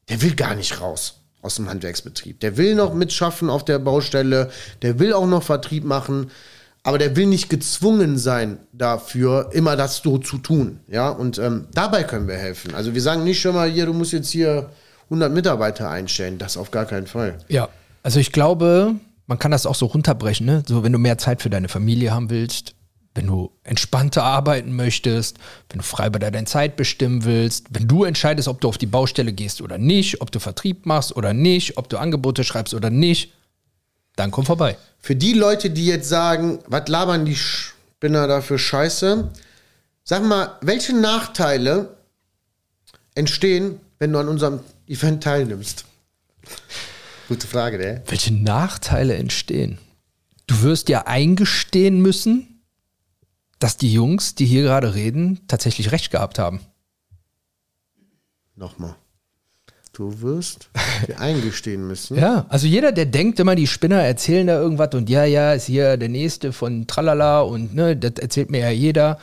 der 0.08 0.20
will 0.22 0.34
gar 0.34 0.56
nicht 0.56 0.80
raus 0.80 1.20
aus 1.40 1.54
dem 1.54 1.70
Handwerksbetrieb. 1.70 2.40
Der 2.40 2.56
will 2.56 2.74
noch 2.74 2.94
mitschaffen 2.94 3.48
auf 3.48 3.64
der 3.64 3.78
Baustelle, 3.78 4.50
der 4.82 4.98
will 4.98 5.12
auch 5.12 5.28
noch 5.28 5.44
Vertrieb 5.44 5.84
machen 5.84 6.32
aber 6.82 6.98
der 6.98 7.14
will 7.14 7.26
nicht 7.26 7.48
gezwungen 7.48 8.18
sein 8.18 8.58
dafür, 8.72 9.50
immer 9.52 9.76
das 9.76 9.98
so 9.98 10.18
zu 10.18 10.38
tun. 10.38 10.80
Ja, 10.88 11.10
und 11.10 11.38
ähm, 11.38 11.68
dabei 11.72 12.02
können 12.02 12.26
wir 12.26 12.34
helfen. 12.34 12.74
Also 12.74 12.92
wir 12.92 13.00
sagen 13.00 13.22
nicht 13.22 13.40
schon 13.40 13.54
mal 13.54 13.70
hier, 13.70 13.86
du 13.86 13.92
musst 13.92 14.12
jetzt 14.12 14.30
hier 14.30 14.70
100 15.04 15.32
Mitarbeiter 15.32 15.88
einstellen. 15.88 16.38
Das 16.38 16.56
auf 16.56 16.72
gar 16.72 16.86
keinen 16.86 17.06
Fall. 17.06 17.38
Ja, 17.46 17.68
also 18.02 18.18
ich 18.18 18.32
glaube, 18.32 18.96
man 19.28 19.38
kann 19.38 19.52
das 19.52 19.64
auch 19.64 19.76
so 19.76 19.86
runterbrechen. 19.86 20.44
Ne? 20.44 20.64
So, 20.66 20.82
wenn 20.82 20.92
du 20.92 20.98
mehr 20.98 21.18
Zeit 21.18 21.40
für 21.40 21.50
deine 21.50 21.68
Familie 21.68 22.12
haben 22.12 22.30
willst, 22.30 22.74
wenn 23.14 23.26
du 23.26 23.52
entspannter 23.62 24.22
arbeiten 24.22 24.74
möchtest, 24.74 25.38
wenn 25.68 25.78
du 25.78 25.84
frei 25.84 26.08
bei 26.08 26.18
deiner 26.18 26.44
Zeit 26.46 26.76
bestimmen 26.76 27.24
willst, 27.24 27.66
wenn 27.70 27.86
du 27.86 28.04
entscheidest, 28.04 28.48
ob 28.48 28.60
du 28.60 28.68
auf 28.68 28.78
die 28.78 28.86
Baustelle 28.86 29.32
gehst 29.32 29.60
oder 29.60 29.78
nicht, 29.78 30.20
ob 30.20 30.30
du 30.32 30.40
Vertrieb 30.40 30.86
machst 30.86 31.14
oder 31.14 31.34
nicht, 31.34 31.76
ob 31.76 31.88
du 31.88 31.98
Angebote 31.98 32.44
schreibst 32.44 32.74
oder 32.74 32.90
nicht, 32.90 33.32
dann 34.16 34.30
komm 34.30 34.46
vorbei. 34.46 34.76
Für 34.98 35.16
die 35.16 35.32
Leute, 35.34 35.70
die 35.70 35.86
jetzt 35.86 36.08
sagen, 36.08 36.60
was 36.66 36.88
labern 36.88 37.24
die 37.24 37.36
Spinner 37.36 38.26
da 38.26 38.40
für 38.40 38.58
Scheiße, 38.58 39.30
sag 40.04 40.24
mal, 40.24 40.56
welche 40.60 40.94
Nachteile 40.94 41.96
entstehen, 43.14 43.80
wenn 43.98 44.12
du 44.12 44.18
an 44.18 44.28
unserem 44.28 44.60
Event 44.86 45.22
teilnimmst? 45.22 45.84
Gute 47.28 47.46
Frage, 47.46 47.78
ne? 47.78 48.02
Welche 48.06 48.34
Nachteile 48.34 49.14
entstehen? 49.14 49.78
Du 50.46 50.62
wirst 50.62 50.88
ja 50.88 51.06
eingestehen 51.06 52.00
müssen, 52.00 52.51
dass 53.62 53.76
die 53.76 53.92
Jungs, 53.92 54.34
die 54.34 54.46
hier 54.46 54.62
gerade 54.62 54.94
reden, 54.94 55.40
tatsächlich 55.46 55.92
recht 55.92 56.10
gehabt 56.10 56.38
haben. 56.38 56.60
Nochmal. 58.56 58.96
Du 59.92 60.20
wirst 60.22 60.70
dir 61.06 61.20
eingestehen 61.20 61.86
müssen. 61.86 62.16
Ja, 62.18 62.46
also 62.48 62.66
jeder, 62.66 62.92
der 62.92 63.06
denkt 63.06 63.38
immer, 63.40 63.54
die 63.54 63.66
Spinner 63.66 64.02
erzählen 64.02 64.46
da 64.46 64.58
irgendwas 64.58 64.94
und 64.94 65.08
ja, 65.10 65.24
ja, 65.24 65.52
ist 65.52 65.66
hier 65.66 65.96
der 65.96 66.08
Nächste 66.08 66.52
von 66.52 66.86
Tralala 66.86 67.42
und 67.42 67.74
ne, 67.74 67.96
das 67.96 68.14
erzählt 68.14 68.50
mir 68.50 68.60
ja 68.60 68.70
jeder. 68.70 69.18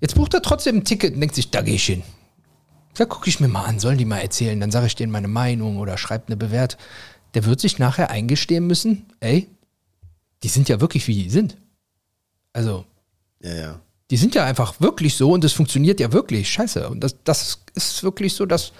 Jetzt 0.00 0.14
bucht 0.14 0.32
er 0.34 0.42
trotzdem 0.42 0.78
ein 0.78 0.84
Ticket 0.84 1.14
und 1.14 1.20
denkt 1.20 1.34
sich, 1.34 1.50
da 1.50 1.60
gehe 1.60 1.74
ich 1.74 1.84
hin. 1.84 2.02
Da 2.94 3.04
gucke 3.04 3.28
ich 3.28 3.38
mir 3.38 3.48
mal 3.48 3.64
an, 3.64 3.78
sollen 3.78 3.98
die 3.98 4.06
mal 4.06 4.18
erzählen, 4.18 4.58
dann 4.58 4.70
sage 4.70 4.86
ich 4.86 4.96
denen 4.96 5.12
meine 5.12 5.28
Meinung 5.28 5.78
oder 5.78 5.98
schreibt 5.98 6.28
eine 6.28 6.36
Bewertung. 6.36 6.80
Der 7.34 7.44
wird 7.44 7.60
sich 7.60 7.78
nachher 7.78 8.10
eingestehen 8.10 8.66
müssen, 8.66 9.06
ey, 9.20 9.46
die 10.42 10.48
sind 10.48 10.68
ja 10.68 10.80
wirklich, 10.80 11.06
wie 11.06 11.22
die 11.22 11.30
sind. 11.30 11.56
Also. 12.52 12.86
Ja, 13.42 13.54
ja. 13.54 13.80
Die 14.10 14.16
sind 14.16 14.34
ja 14.34 14.44
einfach 14.44 14.80
wirklich 14.80 15.14
so 15.14 15.32
und 15.32 15.44
es 15.44 15.52
funktioniert 15.52 16.00
ja 16.00 16.12
wirklich. 16.12 16.50
Scheiße. 16.50 16.88
Und 16.88 17.04
das, 17.04 17.16
das 17.22 17.60
ist 17.74 18.02
wirklich 18.02 18.34
so, 18.34 18.44
dass 18.44 18.72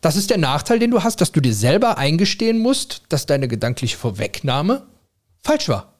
das 0.00 0.14
ist 0.14 0.30
der 0.30 0.38
Nachteil, 0.38 0.78
den 0.78 0.92
du 0.92 1.02
hast, 1.02 1.20
dass 1.20 1.32
du 1.32 1.40
dir 1.40 1.54
selber 1.54 1.98
eingestehen 1.98 2.58
musst, 2.60 3.02
dass 3.08 3.26
deine 3.26 3.48
gedankliche 3.48 3.96
Vorwegnahme 3.96 4.86
falsch 5.42 5.68
war. 5.68 5.94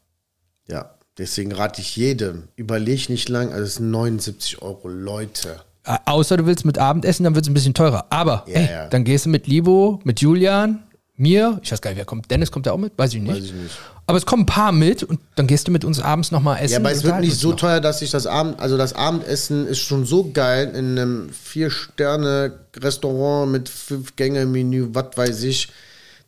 Ja, 0.69 0.95
deswegen 1.19 1.53
rate 1.53 1.81
ich 1.81 1.97
jedem, 1.97 2.45
überleg 2.55 3.09
nicht 3.09 3.29
lang, 3.29 3.53
also 3.53 3.65
es 3.65 3.75
sind 3.77 3.91
79 3.91 4.63
Euro, 4.63 4.89
Leute. 4.89 5.63
Außer 5.83 6.37
du 6.37 6.47
willst 6.47 6.65
mit 6.65 6.79
Abendessen, 6.79 7.25
dann 7.25 7.35
wird 7.35 7.47
es 7.47 7.51
ein 7.51 7.55
bisschen 7.55 7.75
teurer. 7.75 8.07
Aber 8.11 8.45
ja, 8.47 8.55
ey, 8.55 8.71
ja. 8.71 8.89
dann 8.89 9.03
gehst 9.03 9.27
du 9.27 9.31
mit 9.31 9.49
Livo, 9.49 9.99
mit 10.05 10.21
Julian, 10.21 10.85
mir, 11.21 11.61
ich 11.63 11.71
weiß 11.71 11.81
gar 11.81 11.91
nicht, 11.91 11.99
wer 11.99 12.05
kommt. 12.05 12.29
Dennis 12.31 12.51
kommt 12.51 12.67
ja 12.67 12.73
auch 12.73 12.79
mit, 12.79 12.93
weiß 12.97 13.15
ich 13.15 13.21
nicht. 13.21 13.35
Weiß 13.35 13.45
ich 13.45 13.53
nicht. 13.53 13.79
Aber 14.07 14.19
es 14.19 14.27
kommen 14.27 14.43
ein 14.43 14.47
paar 14.47 14.73
mit 14.73 15.05
und 15.05 15.21
dann 15.37 15.47
gehst 15.47 15.69
du 15.69 15.73
mit 15.73 15.85
uns 15.85 16.01
abends 16.01 16.33
nochmal 16.33 16.59
essen. 16.61 16.73
Ja, 16.73 16.81
aber 16.81 16.91
es 16.91 17.05
wird 17.05 17.21
nicht 17.21 17.39
so 17.39 17.51
noch. 17.51 17.57
teuer, 17.57 17.81
dass 17.81 18.03
ich 18.03 18.11
das 18.11 18.27
Abend, 18.27 18.59
also 18.59 18.77
das 18.77 18.95
Abendessen 18.95 19.69
ist 19.69 19.79
schon 19.79 20.05
so 20.05 20.33
geil 20.33 20.73
in 20.75 20.99
einem 20.99 21.31
Vier-Sterne-Restaurant 21.31 23.53
mit 23.53 23.69
Fünf-Gänge-Menü, 23.69 24.89
was 24.93 25.17
weiß 25.17 25.45
ich 25.45 25.69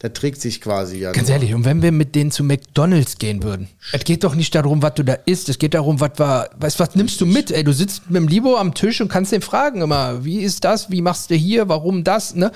der 0.03 0.13
trägt 0.13 0.41
sich 0.41 0.61
quasi 0.61 0.99
ja. 0.99 1.13
Ganz 1.13 1.29
nur. 1.29 1.37
ehrlich, 1.37 1.55
und 1.55 1.65
wenn 1.65 1.81
wir 1.81 1.93
mit 1.93 2.15
denen 2.15 2.33
zu 2.33 2.43
McDonalds 2.43 3.19
gehen 3.19 3.43
würden, 3.43 3.69
es 3.93 4.03
geht 4.05 4.25
doch 4.25 4.35
nicht 4.35 4.55
darum, 4.55 4.83
was 4.83 4.95
du 4.95 5.05
da 5.05 5.15
isst, 5.27 5.49
es 5.49 5.59
geht 5.59 5.75
darum, 5.75 6.01
was 6.01 6.13
war, 6.17 6.51
weißt 6.59 6.81
was 6.81 6.97
nimmst 6.97 7.21
du 7.21 7.27
mit? 7.27 7.53
Ey, 7.53 7.63
du 7.63 7.73
sitzt 7.73 8.11
mit 8.11 8.17
dem 8.17 8.29
Libo 8.29 8.57
am 8.57 8.75
Tisch 8.75 9.01
und 9.01 9.09
kannst 9.09 9.31
den 9.31 9.43
fragen 9.43 9.81
immer, 9.81 10.25
wie 10.25 10.41
ist 10.41 10.65
das, 10.65 10.91
wie 10.91 11.03
machst 11.03 11.31
du 11.31 11.37
hier, 11.37 11.69
warum 11.69 12.03
das, 12.03 12.35
ne? 12.35 12.51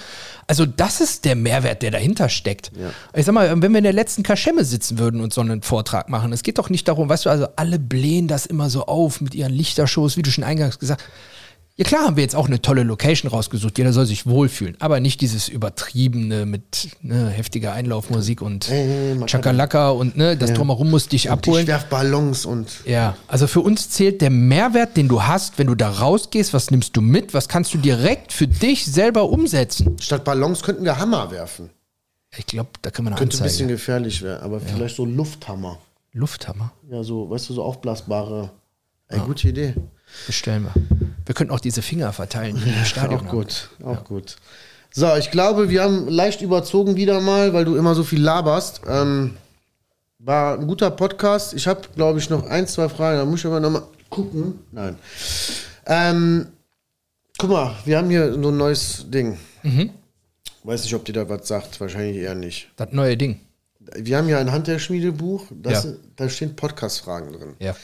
Also 0.49 0.67
das 0.67 1.01
ist 1.01 1.25
der 1.25 1.37
Mehrwert, 1.37 1.83
der 1.83 1.93
dahinter 1.93 2.29
steckt. 2.29 2.73
Ja. 2.79 2.91
Ich 3.15 3.27
sag 3.27 3.33
mal, 3.33 3.51
wenn 3.63 3.73
wir 3.73 3.79
in 3.79 3.85
der 3.85 3.93
letzten 3.93 4.23
Kaschemme 4.23 4.65
sitzen 4.65 4.99
würden 4.99 5.21
und 5.21 5.33
so 5.33 5.41
einen 5.41 5.63
Vortrag 5.63 6.09
machen, 6.09 6.33
es 6.33 6.43
geht 6.43 6.59
doch 6.59 6.71
nicht 6.71 6.89
darum, 6.89 7.09
weißt 7.09 7.27
du, 7.27 7.31
also 7.31 7.47
alle 7.57 7.79
blähen 7.79 8.29
das 8.29 8.47
immer 8.47 8.71
so 8.71 8.87
auf 8.87 9.21
mit 9.21 9.35
ihren 9.35 9.53
Lichtershows, 9.53 10.17
wie 10.17 10.23
du 10.23 10.31
schon 10.31 10.45
eingangs 10.45 10.79
gesagt 10.79 11.03
hast 11.03 11.36
Ja 11.79 11.85
klar 11.85 12.05
haben 12.07 12.17
wir 12.17 12.23
jetzt 12.23 12.35
auch 12.35 12.47
eine 12.47 12.63
tolle 12.63 12.85
Location 12.85 13.31
rausgesucht. 13.31 13.77
Jeder 13.77 13.93
soll 13.93 14.07
sich 14.07 14.25
wohlfühlen. 14.25 14.77
Aber 14.81 14.99
nicht 14.99 15.21
dieses 15.21 15.49
übertriebene 15.49 16.47
mit 16.47 16.89
ne, 17.03 17.29
heftiger 17.29 17.75
Einlaufmusik 17.75 18.41
und 18.41 18.67
kann- 18.69 19.27
Chakalaka 19.27 19.91
und 19.91 20.17
ne, 20.17 20.39
das 20.39 20.55
Drumherum 20.55 20.91
muss 20.91 21.09
dich 21.09 21.27
Ich 21.27 21.31
abholen. 21.31 21.67
werf 21.67 21.85
Ballons 21.91 22.47
und 22.47 22.69
Ja, 22.87 23.15
also 23.29 23.47
für 23.47 23.61
uns 23.61 23.91
zählt 23.91 24.23
der 24.23 24.31
Mehrwert, 24.31 24.97
den 24.97 25.07
du 25.09 25.23
hast, 25.25 25.59
wenn 25.59 25.67
du 25.67 25.75
da 25.75 25.91
rausgehst. 25.91 26.55
Was 26.55 26.71
nimmst 26.71 26.97
du 26.97 27.03
mit? 27.03 27.35
Was 27.35 27.47
kannst 27.47 27.75
du 27.75 27.79
direkt 27.79 28.33
für 28.33 28.49
dich 28.49 28.87
selber 28.87 29.29
umsetzen? 29.29 29.97
statt 30.01 30.25
Ballons 30.25 30.63
könnten 30.63 30.85
wir 30.85 30.99
Hammer 30.99 31.31
werfen. 31.31 31.69
Ich 32.39 32.47
glaube, 32.47 32.71
da 32.81 32.91
kann 32.91 33.05
man 33.05 33.13
eine 33.13 33.19
Könnte 33.19 33.37
ein 33.37 33.43
bisschen 33.43 33.65
Anzeige. 33.67 33.73
gefährlich 33.75 34.23
werden, 34.23 34.43
aber 34.43 34.61
vielleicht 34.61 34.97
so 34.97 35.05
Lufthammer. 35.05 35.79
Lufthammer 36.13 36.73
Ja, 36.91 37.03
so, 37.03 37.29
weißt 37.29 37.51
du, 37.51 37.55
so 37.55 37.63
aufblasbare. 37.63 38.51
Ey, 39.09 39.21
gute 39.21 39.49
Idee. 39.51 39.75
bestellen 40.27 40.65
wir. 40.65 40.96
Wir 41.27 41.35
könnten 41.35 41.53
auch 41.53 41.61
diese 41.61 41.83
Finger 41.83 42.13
verteilen, 42.13 42.57
die 42.65 42.71
im 42.71 42.85
Stadion 42.85 43.27
Auch 43.27 43.31
gut, 43.31 43.69
auch 43.85 44.05
gut. 44.05 44.37
So, 44.93 45.15
ich 45.17 45.31
glaube, 45.31 45.69
wir 45.69 45.83
haben 45.83 46.09
leicht 46.09 46.41
überzogen 46.41 46.97
wieder 46.97 47.21
mal, 47.21 47.53
weil 47.53 47.65
du 47.65 47.77
immer 47.77 47.95
so 47.95 48.03
viel 48.03 48.23
laberst. 48.23 48.81
Ähm, 48.89 49.37
war 50.19 50.59
ein 50.59 50.67
guter 50.67 50.91
Podcast. 50.91 51.53
Ich 51.53 51.67
habe, 51.67 51.83
glaube 51.95 52.19
ich, 52.19 52.31
noch 52.31 52.47
ein, 52.47 52.67
zwei 52.67 52.89
Fragen. 52.89 53.19
Da 53.19 53.25
muss 53.25 53.41
ich 53.41 53.47
aber 53.47 53.61
noch 53.61 53.71
mal 53.71 53.83
gucken. 54.09 54.61
Nein. 54.73 54.97
Ähm, 55.85 56.47
guck 57.39 57.51
mal, 57.51 57.77
wir 57.85 57.99
haben 57.99 58.09
hier 58.09 58.33
so 58.33 58.49
ein 58.49 58.57
neues 58.57 59.05
Ding. 59.09 59.37
Mhm. 59.63 59.91
Weiß 60.65 60.83
nicht, 60.83 60.95
ob 60.95 61.05
dir 61.05 61.13
da 61.13 61.29
was 61.29 61.47
sagt. 61.47 61.81
Wahrscheinlich 61.81 62.17
eher 62.17 62.35
nicht. 62.35 62.71
Das 62.77 62.93
neue 62.93 63.17
Ding. 63.17 63.41
Wir 63.95 64.17
haben 64.17 64.27
hier 64.27 64.39
ein 64.39 64.51
Handwerkschmiedebuch. 64.51 65.47
Das, 65.51 65.85
Ja. 65.85 65.91
Da 66.17 66.29
stehen 66.29 66.57
Podcast-Fragen 66.57 67.33
drin. 67.33 67.55
Ja. 67.59 67.77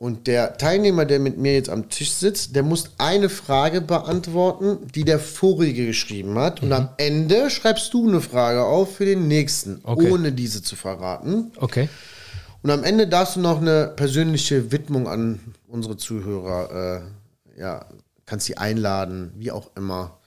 Und 0.00 0.28
der 0.28 0.56
Teilnehmer, 0.58 1.04
der 1.06 1.18
mit 1.18 1.38
mir 1.38 1.54
jetzt 1.54 1.68
am 1.68 1.88
Tisch 1.88 2.12
sitzt, 2.12 2.54
der 2.54 2.62
muss 2.62 2.92
eine 2.98 3.28
Frage 3.28 3.80
beantworten, 3.80 4.86
die 4.94 5.04
der 5.04 5.18
vorige 5.18 5.86
geschrieben 5.86 6.38
hat. 6.38 6.62
Und 6.62 6.72
am 6.72 6.90
Ende 6.98 7.50
schreibst 7.50 7.92
du 7.92 8.06
eine 8.08 8.20
Frage 8.20 8.62
auf 8.64 8.94
für 8.96 9.04
den 9.06 9.26
nächsten, 9.26 9.80
Okay. 9.82 10.08
ohne 10.10 10.30
diese 10.30 10.62
zu 10.62 10.76
verraten. 10.76 11.50
Okay. 11.56 11.88
Und 12.62 12.70
am 12.70 12.84
Ende 12.84 13.08
darfst 13.08 13.34
du 13.34 13.40
noch 13.40 13.60
eine 13.60 13.88
persönliche 13.96 14.70
Widmung 14.70 15.08
an 15.08 15.40
unsere 15.66 15.96
Zuhörer, 15.96 17.02
äh, 17.56 17.60
ja, 17.60 17.84
kannst 18.24 18.46
sie 18.46 18.56
einladen, 18.56 19.32
wie 19.36 19.50
auch 19.50 19.70
immer. 19.76 20.18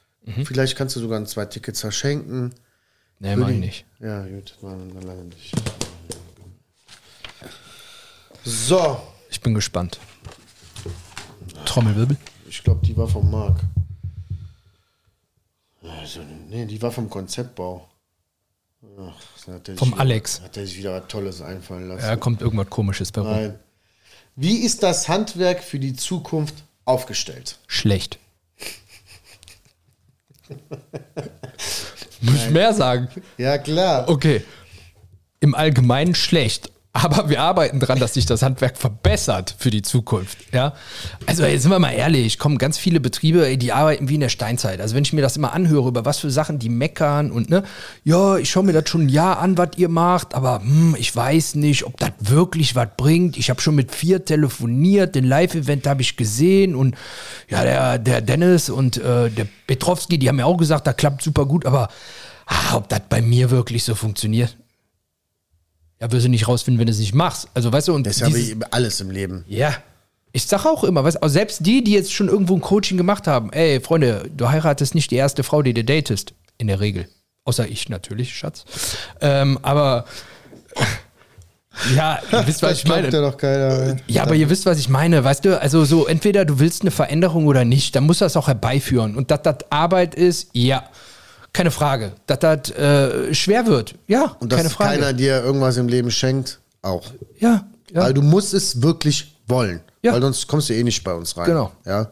Vielleicht 0.45 0.75
kannst 0.77 0.95
du 0.95 0.99
sogar 0.99 1.17
ein, 1.19 1.25
zwei 1.25 1.45
Tickets 1.45 1.79
verschenken. 1.81 2.53
Nee, 3.19 3.35
mach 3.35 3.49
ich 3.49 3.57
nicht. 3.57 3.85
Ja, 3.99 4.23
gut, 4.25 4.55
dann 4.61 4.93
dann 4.93 5.03
leider 5.03 5.23
nicht. 5.23 5.53
So, 8.43 8.97
Ich 9.31 9.41
bin 9.41 9.53
gespannt. 9.55 9.99
Trommelwirbel. 11.65 12.17
Ich 12.47 12.63
glaube, 12.63 12.85
die 12.85 12.95
war 12.95 13.07
vom 13.07 13.31
Marc. 13.31 13.61
Also, 15.81 16.19
nee, 16.49 16.65
die 16.65 16.81
war 16.81 16.91
vom 16.91 17.09
Konzeptbau. 17.09 17.87
Ach, 18.99 19.13
Vom 19.77 19.89
wieder, 19.91 19.99
Alex. 19.99 20.41
Hat 20.41 20.57
er 20.57 20.67
sich 20.67 20.77
wieder 20.77 21.01
was 21.01 21.07
Tolles 21.07 21.41
einfallen 21.41 21.87
lassen. 21.87 22.03
Ja, 22.03 22.15
kommt 22.17 22.41
irgendwas 22.41 22.69
komisches 22.69 23.11
bei 23.11 23.21
rum. 23.21 23.31
Nein. 23.31 23.59
Wie 24.35 24.57
ist 24.57 24.83
das 24.83 25.07
Handwerk 25.07 25.63
für 25.63 25.79
die 25.79 25.95
Zukunft 25.95 26.63
aufgestellt? 26.85 27.57
Schlecht. 27.67 28.19
Muss 32.21 32.35
ich 32.35 32.49
mehr 32.49 32.73
sagen? 32.73 33.07
Ja, 33.37 33.57
klar. 33.57 34.09
Okay. 34.09 34.43
Im 35.39 35.55
Allgemeinen 35.55 36.15
schlecht. 36.15 36.71
Aber 36.93 37.29
wir 37.29 37.39
arbeiten 37.41 37.79
dran, 37.79 37.99
dass 37.99 38.15
sich 38.15 38.25
das 38.25 38.41
Handwerk 38.41 38.77
verbessert 38.77 39.55
für 39.57 39.69
die 39.69 39.81
Zukunft. 39.81 40.37
Ja. 40.51 40.73
Also 41.25 41.45
jetzt 41.45 41.61
sind 41.61 41.71
wir 41.71 41.79
mal 41.79 41.91
ehrlich, 41.93 42.37
kommen 42.37 42.57
ganz 42.57 42.77
viele 42.77 42.99
Betriebe, 42.99 43.47
ey, 43.47 43.57
die 43.57 43.71
arbeiten 43.71 44.09
wie 44.09 44.15
in 44.15 44.19
der 44.19 44.27
Steinzeit. 44.29 44.81
Also 44.81 44.93
wenn 44.93 45.03
ich 45.03 45.13
mir 45.13 45.21
das 45.21 45.37
immer 45.37 45.53
anhöre, 45.53 45.87
über 45.87 46.03
was 46.03 46.19
für 46.19 46.29
Sachen 46.29 46.59
die 46.59 46.67
meckern 46.67 47.31
und 47.31 47.49
ne, 47.49 47.63
ja, 48.03 48.35
ich 48.35 48.49
schaue 48.49 48.65
mir 48.65 48.73
das 48.73 48.89
schon 48.89 49.03
ein 49.03 49.09
Jahr 49.09 49.39
an, 49.39 49.57
was 49.57 49.69
ihr 49.77 49.87
macht, 49.87 50.33
aber 50.33 50.59
hm, 50.59 50.97
ich 50.99 51.15
weiß 51.15 51.55
nicht, 51.55 51.85
ob 51.85 51.97
das 51.97 52.11
wirklich 52.19 52.75
was 52.75 52.89
bringt. 52.97 53.37
Ich 53.37 53.49
habe 53.49 53.61
schon 53.61 53.75
mit 53.75 53.95
vier 53.95 54.25
telefoniert, 54.25 55.15
den 55.15 55.23
Live-Event 55.23 55.87
habe 55.87 56.01
ich 56.01 56.17
gesehen 56.17 56.75
und 56.75 56.95
ja, 57.47 57.63
der, 57.63 57.99
der 57.99 58.19
Dennis 58.19 58.69
und 58.69 58.97
äh, 58.97 59.29
der 59.29 59.47
Petrowski, 59.65 60.19
die 60.19 60.27
haben 60.27 60.35
mir 60.35 60.45
auch 60.45 60.57
gesagt, 60.57 60.87
da 60.87 60.91
klappt 60.91 61.21
super 61.21 61.45
gut, 61.45 61.65
aber 61.65 61.87
ah, 62.47 62.75
ob 62.75 62.89
das 62.89 63.01
bei 63.07 63.21
mir 63.21 63.49
wirklich 63.49 63.85
so 63.85 63.95
funktioniert, 63.95 64.57
ja, 66.01 66.11
wirst 66.11 66.25
du 66.25 66.29
nicht 66.29 66.47
rausfinden, 66.47 66.79
wenn 66.79 66.87
du 66.87 66.91
es 66.91 66.99
nicht 66.99 67.13
machst. 67.15 67.47
Also, 67.53 67.71
weißt 67.71 67.87
du, 67.89 67.93
und 67.93 68.05
Das 68.07 68.15
ist 68.15 68.21
ja 68.21 68.27
dieses- 68.27 68.59
wie 68.59 68.63
alles 68.71 68.99
im 68.99 69.11
Leben. 69.11 69.45
ja. 69.47 69.73
Ich 70.33 70.45
sag 70.45 70.65
auch 70.65 70.85
immer, 70.85 71.03
weißt, 71.03 71.17
du, 71.17 71.23
also 71.23 71.33
selbst 71.33 71.65
die, 71.65 71.83
die 71.83 71.91
jetzt 71.91 72.13
schon 72.13 72.29
irgendwo 72.29 72.55
ein 72.55 72.61
Coaching 72.61 72.95
gemacht 72.95 73.27
haben, 73.27 73.51
ey, 73.51 73.81
Freunde, 73.81 74.29
du 74.37 74.49
heiratest 74.49 74.95
nicht 74.95 75.11
die 75.11 75.17
erste 75.17 75.43
Frau, 75.43 75.61
die 75.61 75.73
du 75.73 75.83
datest. 75.83 76.33
In 76.57 76.67
der 76.67 76.79
Regel. 76.79 77.09
Außer 77.43 77.67
ich 77.67 77.89
natürlich, 77.89 78.33
Schatz. 78.33 78.63
Ähm, 79.19 79.59
aber 79.61 80.05
ja, 81.95 82.19
ihr 82.31 82.47
wisst, 82.47 82.61
was 82.61 82.77
ich 82.79 82.87
meine. 82.87 83.09
ja 83.09 83.21
doch 83.21 83.35
keiner. 83.37 83.97
Ja, 84.07 84.23
aber 84.23 84.35
ihr 84.35 84.49
wisst, 84.49 84.65
was 84.65 84.77
ich 84.79 84.89
meine. 84.89 85.23
Weißt 85.23 85.43
du, 85.45 85.59
also 85.59 85.83
so, 85.85 86.05
entweder 86.07 86.45
du 86.45 86.59
willst 86.59 86.81
eine 86.81 86.91
Veränderung 86.91 87.47
oder 87.47 87.65
nicht, 87.65 87.95
dann 87.95 88.05
musst 88.05 88.21
du 88.21 88.25
das 88.25 88.37
auch 88.37 88.47
herbeiführen. 88.47 89.15
Und 89.15 89.31
dass 89.31 89.41
das 89.41 89.57
Arbeit 89.69 90.15
ist, 90.15 90.49
ja, 90.53 90.83
keine 91.53 91.71
Frage. 91.71 92.13
Dass 92.27 92.39
das 92.39 92.69
äh, 92.71 93.33
schwer 93.33 93.65
wird, 93.65 93.95
ja, 94.07 94.35
Und 94.39 94.51
dass 94.51 94.57
keine 94.57 94.69
Frage. 94.69 94.99
keiner 94.99 95.13
dir 95.13 95.43
irgendwas 95.43 95.77
im 95.77 95.87
Leben 95.87 96.11
schenkt, 96.11 96.59
auch. 96.81 97.11
ja, 97.39 97.65
ja. 97.93 98.03
Weil 98.03 98.13
du 98.13 98.21
musst 98.21 98.53
es 98.53 98.81
wirklich 98.81 99.35
wollen. 99.47 99.81
Ja. 100.01 100.13
Weil 100.13 100.21
sonst 100.21 100.47
kommst 100.47 100.69
du 100.69 100.73
eh 100.73 100.83
nicht 100.83 101.03
bei 101.03 101.13
uns 101.13 101.35
rein. 101.35 101.45
Genau. 101.45 101.71
Ja. 101.85 102.09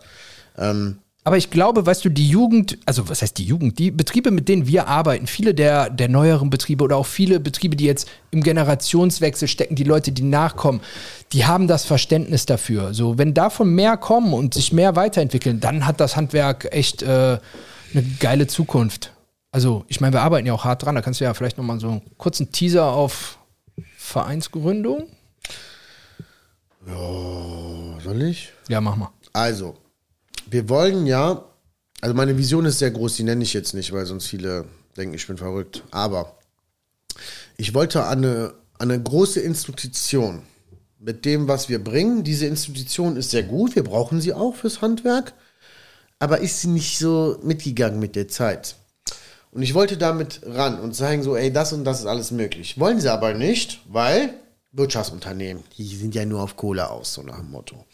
Ähm, 0.58 0.98
Aber 1.24 1.38
ich 1.38 1.50
glaube, 1.50 1.86
weißt 1.86 2.04
du, 2.04 2.10
die 2.10 2.28
Jugend, 2.28 2.78
also 2.86 3.08
was 3.08 3.22
heißt 3.22 3.38
die 3.38 3.46
Jugend? 3.46 3.80
Die 3.80 3.92
Betriebe, 3.92 4.30
mit 4.30 4.50
denen 4.50 4.68
wir 4.68 4.88
arbeiten, 4.88 5.26
viele 5.26 5.54
der, 5.56 5.90
der 5.90 6.10
neueren 6.10 6.50
Betriebe 6.50 6.84
oder 6.84 6.98
auch 6.98 7.06
viele 7.06 7.40
Betriebe, 7.40 7.76
die 7.78 7.86
jetzt 7.86 8.10
im 8.32 8.44
Generationswechsel 8.44 9.48
stecken, 9.48 9.76
die 9.76 9.86
Leute, 9.86 10.12
die 10.12 10.24
nachkommen, 10.24 10.82
die 11.32 11.46
haben 11.46 11.68
das 11.68 11.86
Verständnis 11.86 12.46
dafür. 12.46 12.94
So, 12.94 13.18
wenn 13.18 13.34
davon 13.34 13.70
mehr 13.74 13.96
kommen 13.96 14.34
und 14.34 14.54
sich 14.54 14.74
mehr 14.74 14.96
weiterentwickeln, 14.98 15.60
dann 15.62 15.88
hat 15.88 16.00
das 16.02 16.16
Handwerk 16.18 16.68
echt 16.72 17.02
äh, 17.04 17.08
eine 17.94 18.04
geile 18.20 18.48
Zukunft. 18.48 19.14
Also, 19.52 19.86
ich 19.88 20.00
meine, 20.00 20.14
wir 20.14 20.22
arbeiten 20.22 20.46
ja 20.46 20.54
auch 20.54 20.64
hart 20.64 20.84
dran. 20.84 20.96
Da 20.96 21.02
kannst 21.02 21.20
du 21.20 21.26
ja 21.26 21.34
vielleicht 21.34 21.58
nochmal 21.58 21.80
so 21.80 21.90
einen 21.90 22.18
kurzen 22.18 22.52
Teaser 22.52 22.86
auf 22.86 23.40
Vereinsgründung. 23.98 25.08
soll 28.04 28.22
ich? 28.24 28.54
Ja, 28.68 28.80
mach 28.82 28.96
mal. 28.96 29.12
Also, 29.34 29.76
wir 30.50 30.70
wollen 30.70 31.06
ja, 31.06 31.46
also 32.02 32.16
meine 32.16 32.38
Vision 32.38 32.66
ist 32.66 32.80
sehr 32.80 32.92
groß, 32.92 33.16
die 33.16 33.24
nenne 33.24 33.44
ich 33.44 33.54
jetzt 33.54 33.74
nicht, 33.74 33.92
weil 33.92 34.06
sonst 34.06 34.28
viele 34.28 34.66
denken, 34.98 35.16
ich 35.16 35.28
bin 35.28 35.38
verrückt. 35.38 35.84
Aber 35.92 36.38
ich 37.58 37.74
wollte 37.74 38.04
an 38.04 38.20
eine, 38.20 38.54
an 38.78 38.92
eine 38.92 39.02
große 39.02 39.40
Institution 39.40 40.44
mit 41.00 41.26
dem, 41.26 41.48
was 41.48 41.70
wir 41.70 41.84
bringen. 41.84 42.24
Diese 42.24 42.46
Institution 42.46 43.18
ist 43.18 43.32
sehr 43.32 43.44
gut, 43.44 43.76
wir 43.76 43.84
brauchen 43.84 44.22
sie 44.22 44.34
auch 44.34 44.56
fürs 44.56 44.82
Handwerk, 44.82 45.34
aber 46.20 46.40
ist 46.40 46.62
sie 46.62 46.68
nicht 46.68 46.98
so 46.98 47.40
mitgegangen 47.44 48.00
mit 48.00 48.16
der 48.16 48.28
Zeit. 48.28 48.76
Und 49.52 49.64
ich 49.64 49.74
wollte 49.74 49.98
damit 49.98 50.42
ran 50.46 50.80
und 50.80 50.96
sagen 50.96 51.24
so, 51.24 51.36
ey, 51.36 51.52
das 51.52 51.74
und 51.74 51.84
das 51.84 52.02
ist 52.02 52.06
alles 52.06 52.32
möglich. 52.32 52.80
Wollen 52.80 53.00
sie 53.00 53.12
aber 53.12 53.34
nicht, 53.34 53.80
weil 53.88 54.34
Wirtschaftsunternehmen, 54.72 55.64
die 55.78 55.96
sind 55.96 56.14
ja 56.14 56.26
nur 56.26 56.44
auf 56.44 56.56
Kohle 56.56 56.90
aus, 56.90 57.14
so 57.14 57.24
nach 57.24 57.40
dem 57.40 57.50
Motto. 57.50 57.86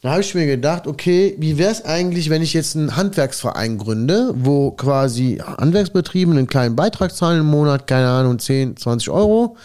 Da 0.00 0.10
habe 0.10 0.20
ich 0.20 0.34
mir 0.34 0.46
gedacht, 0.46 0.88
okay, 0.88 1.36
wie 1.38 1.58
wäre 1.58 1.70
es 1.70 1.84
eigentlich, 1.84 2.28
wenn 2.28 2.42
ich 2.42 2.54
jetzt 2.54 2.74
einen 2.74 2.96
Handwerksverein 2.96 3.78
gründe, 3.78 4.32
wo 4.34 4.72
quasi 4.72 5.40
Handwerksbetriebe 5.40 6.32
einen 6.32 6.48
kleinen 6.48 6.74
Beitrag 6.74 7.14
zahlen 7.14 7.40
im 7.40 7.46
Monat, 7.46 7.86
keine 7.86 8.08
Ahnung, 8.08 8.40
10, 8.40 8.76
20 8.76 9.10
Euro. 9.10 9.56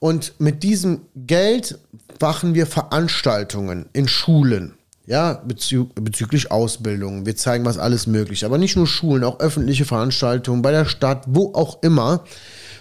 Und 0.00 0.32
mit 0.40 0.64
diesem 0.64 1.02
Geld 1.14 1.78
machen 2.20 2.54
wir 2.54 2.66
Veranstaltungen 2.66 3.86
in 3.92 4.08
Schulen. 4.08 4.74
Ja, 5.08 5.40
bezü 5.42 5.86
bezüglich 5.94 6.50
Ausbildung. 6.50 7.24
Wir 7.24 7.34
zeigen, 7.34 7.64
was 7.64 7.78
alles 7.78 8.06
möglich. 8.06 8.40
ist. 8.40 8.44
Aber 8.44 8.58
nicht 8.58 8.76
nur 8.76 8.86
Schulen, 8.86 9.24
auch 9.24 9.40
öffentliche 9.40 9.86
Veranstaltungen 9.86 10.60
bei 10.60 10.70
der 10.70 10.84
Stadt, 10.84 11.24
wo 11.28 11.54
auch 11.54 11.82
immer. 11.82 12.24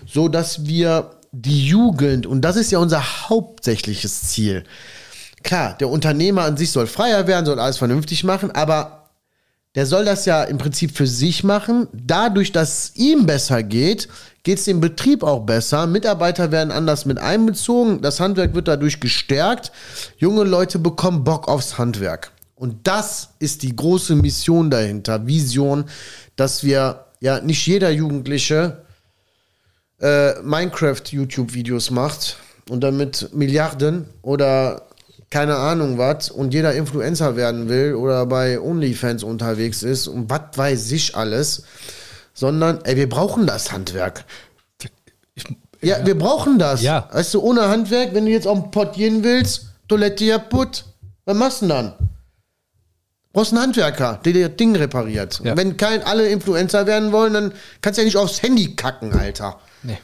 So 0.06 0.28
dass 0.28 0.66
wir 0.66 1.12
die 1.32 1.66
Jugend, 1.66 2.26
und 2.26 2.42
das 2.42 2.58
ist 2.58 2.70
ja 2.70 2.80
unser 2.80 3.30
hauptsächliches 3.30 4.24
Ziel. 4.24 4.66
Klar, 5.44 5.78
der 5.80 5.88
Unternehmer 5.88 6.44
an 6.44 6.58
sich 6.58 6.72
soll 6.72 6.88
freier 6.88 7.28
werden, 7.28 7.46
soll 7.46 7.62
alles 7.62 7.78
vernünftig 7.78 8.26
machen, 8.26 8.52
aber 8.52 8.97
der 9.76 9.86
soll 9.86 10.06
das 10.06 10.26
ja 10.26 10.44
im 10.44 10.58
Prinzip 10.58 10.96
für 10.96 11.08
sich 11.08 11.44
machen. 11.44 11.88
Dadurch, 11.94 12.52
dass 12.52 12.86
es 12.86 12.96
ihm 12.96 13.26
besser 13.26 13.62
geht, 13.64 14.08
geht 14.44 14.60
es 14.60 14.66
dem 14.66 14.80
Betrieb 14.80 15.24
auch 15.24 15.42
besser. 15.42 15.86
Mitarbeiter 15.88 16.52
werden 16.52 16.72
anders 16.72 17.06
mit 17.06 17.20
einbezogen. 17.20 18.02
Das 18.02 18.20
Handwerk 18.20 18.56
wird 18.56 18.68
dadurch 18.68 19.00
gestärkt. 19.00 19.72
Junge 20.18 20.46
Leute 20.46 20.80
bekommen 20.80 21.24
Bock 21.24 21.48
aufs 21.48 21.78
Handwerk. 21.78 22.32
Und 22.56 22.88
das 22.88 23.30
ist 23.38 23.62
die 23.62 23.76
große 23.76 24.16
Mission 24.16 24.72
dahinter, 24.72 25.28
Vision, 25.28 25.86
dass 26.36 26.64
wir 26.64 27.06
ja 27.20 27.40
nicht 27.40 27.68
jeder 27.68 27.92
Jugendliche 27.92 28.84
äh, 30.02 30.42
Minecraft-YouTube-Videos 30.42 31.92
macht 31.92 32.38
und 32.70 32.82
damit 32.82 33.30
Milliarden 33.34 34.06
oder 34.24 34.87
keine 35.30 35.58
Ahnung 35.58 35.98
was 35.98 36.30
und 36.30 36.54
jeder 36.54 36.74
Influencer 36.74 37.36
werden 37.36 37.70
will 37.70 37.96
oder 37.96 38.26
bei 38.26 38.60
OnlyFans 38.60 39.24
unterwegs 39.24 39.84
ist 39.84 40.08
und 40.08 40.30
was 40.30 40.42
weiß 40.56 40.92
ich 40.92 41.16
alles, 41.16 41.64
sondern 42.34 42.80
ey, 42.84 42.96
wir 42.96 43.10
brauchen 43.10 43.46
das 43.46 43.72
Handwerk. 43.72 44.26
ja, 45.82 46.06
wir 46.06 46.18
brauchen 46.18 46.60
das. 46.60 46.82
Ja. 46.82 47.10
Weißt 47.12 47.34
du, 47.34 47.42
ohne 47.42 47.68
Handwerk, 47.68 48.14
wenn 48.14 48.26
du 48.26 48.32
jetzt 48.32 48.48
auf 48.48 48.62
den 48.62 48.72
Pott 48.72 48.94
gehen 48.94 49.24
willst, 49.24 49.68
Toilette 49.88 50.28
kaputt, 50.28 50.86
was 51.26 51.36
machst 51.36 51.62
du 51.62 51.68
denn 51.68 51.76
dann? 51.76 51.94
brauchst 53.38 53.54
einen 53.54 53.62
Handwerker, 53.62 54.20
der 54.26 54.34
dir 54.34 54.48
das 54.50 54.58
Ding 54.58 54.76
repariert. 54.76 55.42
Ja. 55.44 55.56
Wenn 55.56 55.78
kein, 55.78 56.02
alle 56.02 56.28
Influencer 56.28 56.88
werden 56.88 57.12
wollen, 57.12 57.34
dann 57.34 57.54
kannst 57.82 57.98
du 57.98 58.02
ja 58.02 58.06
nicht 58.06 58.18
aufs 58.18 58.42
Handy 58.42 58.76
kacken, 58.76 59.14
Alter. 59.14 59.60
Nee. 59.84 60.00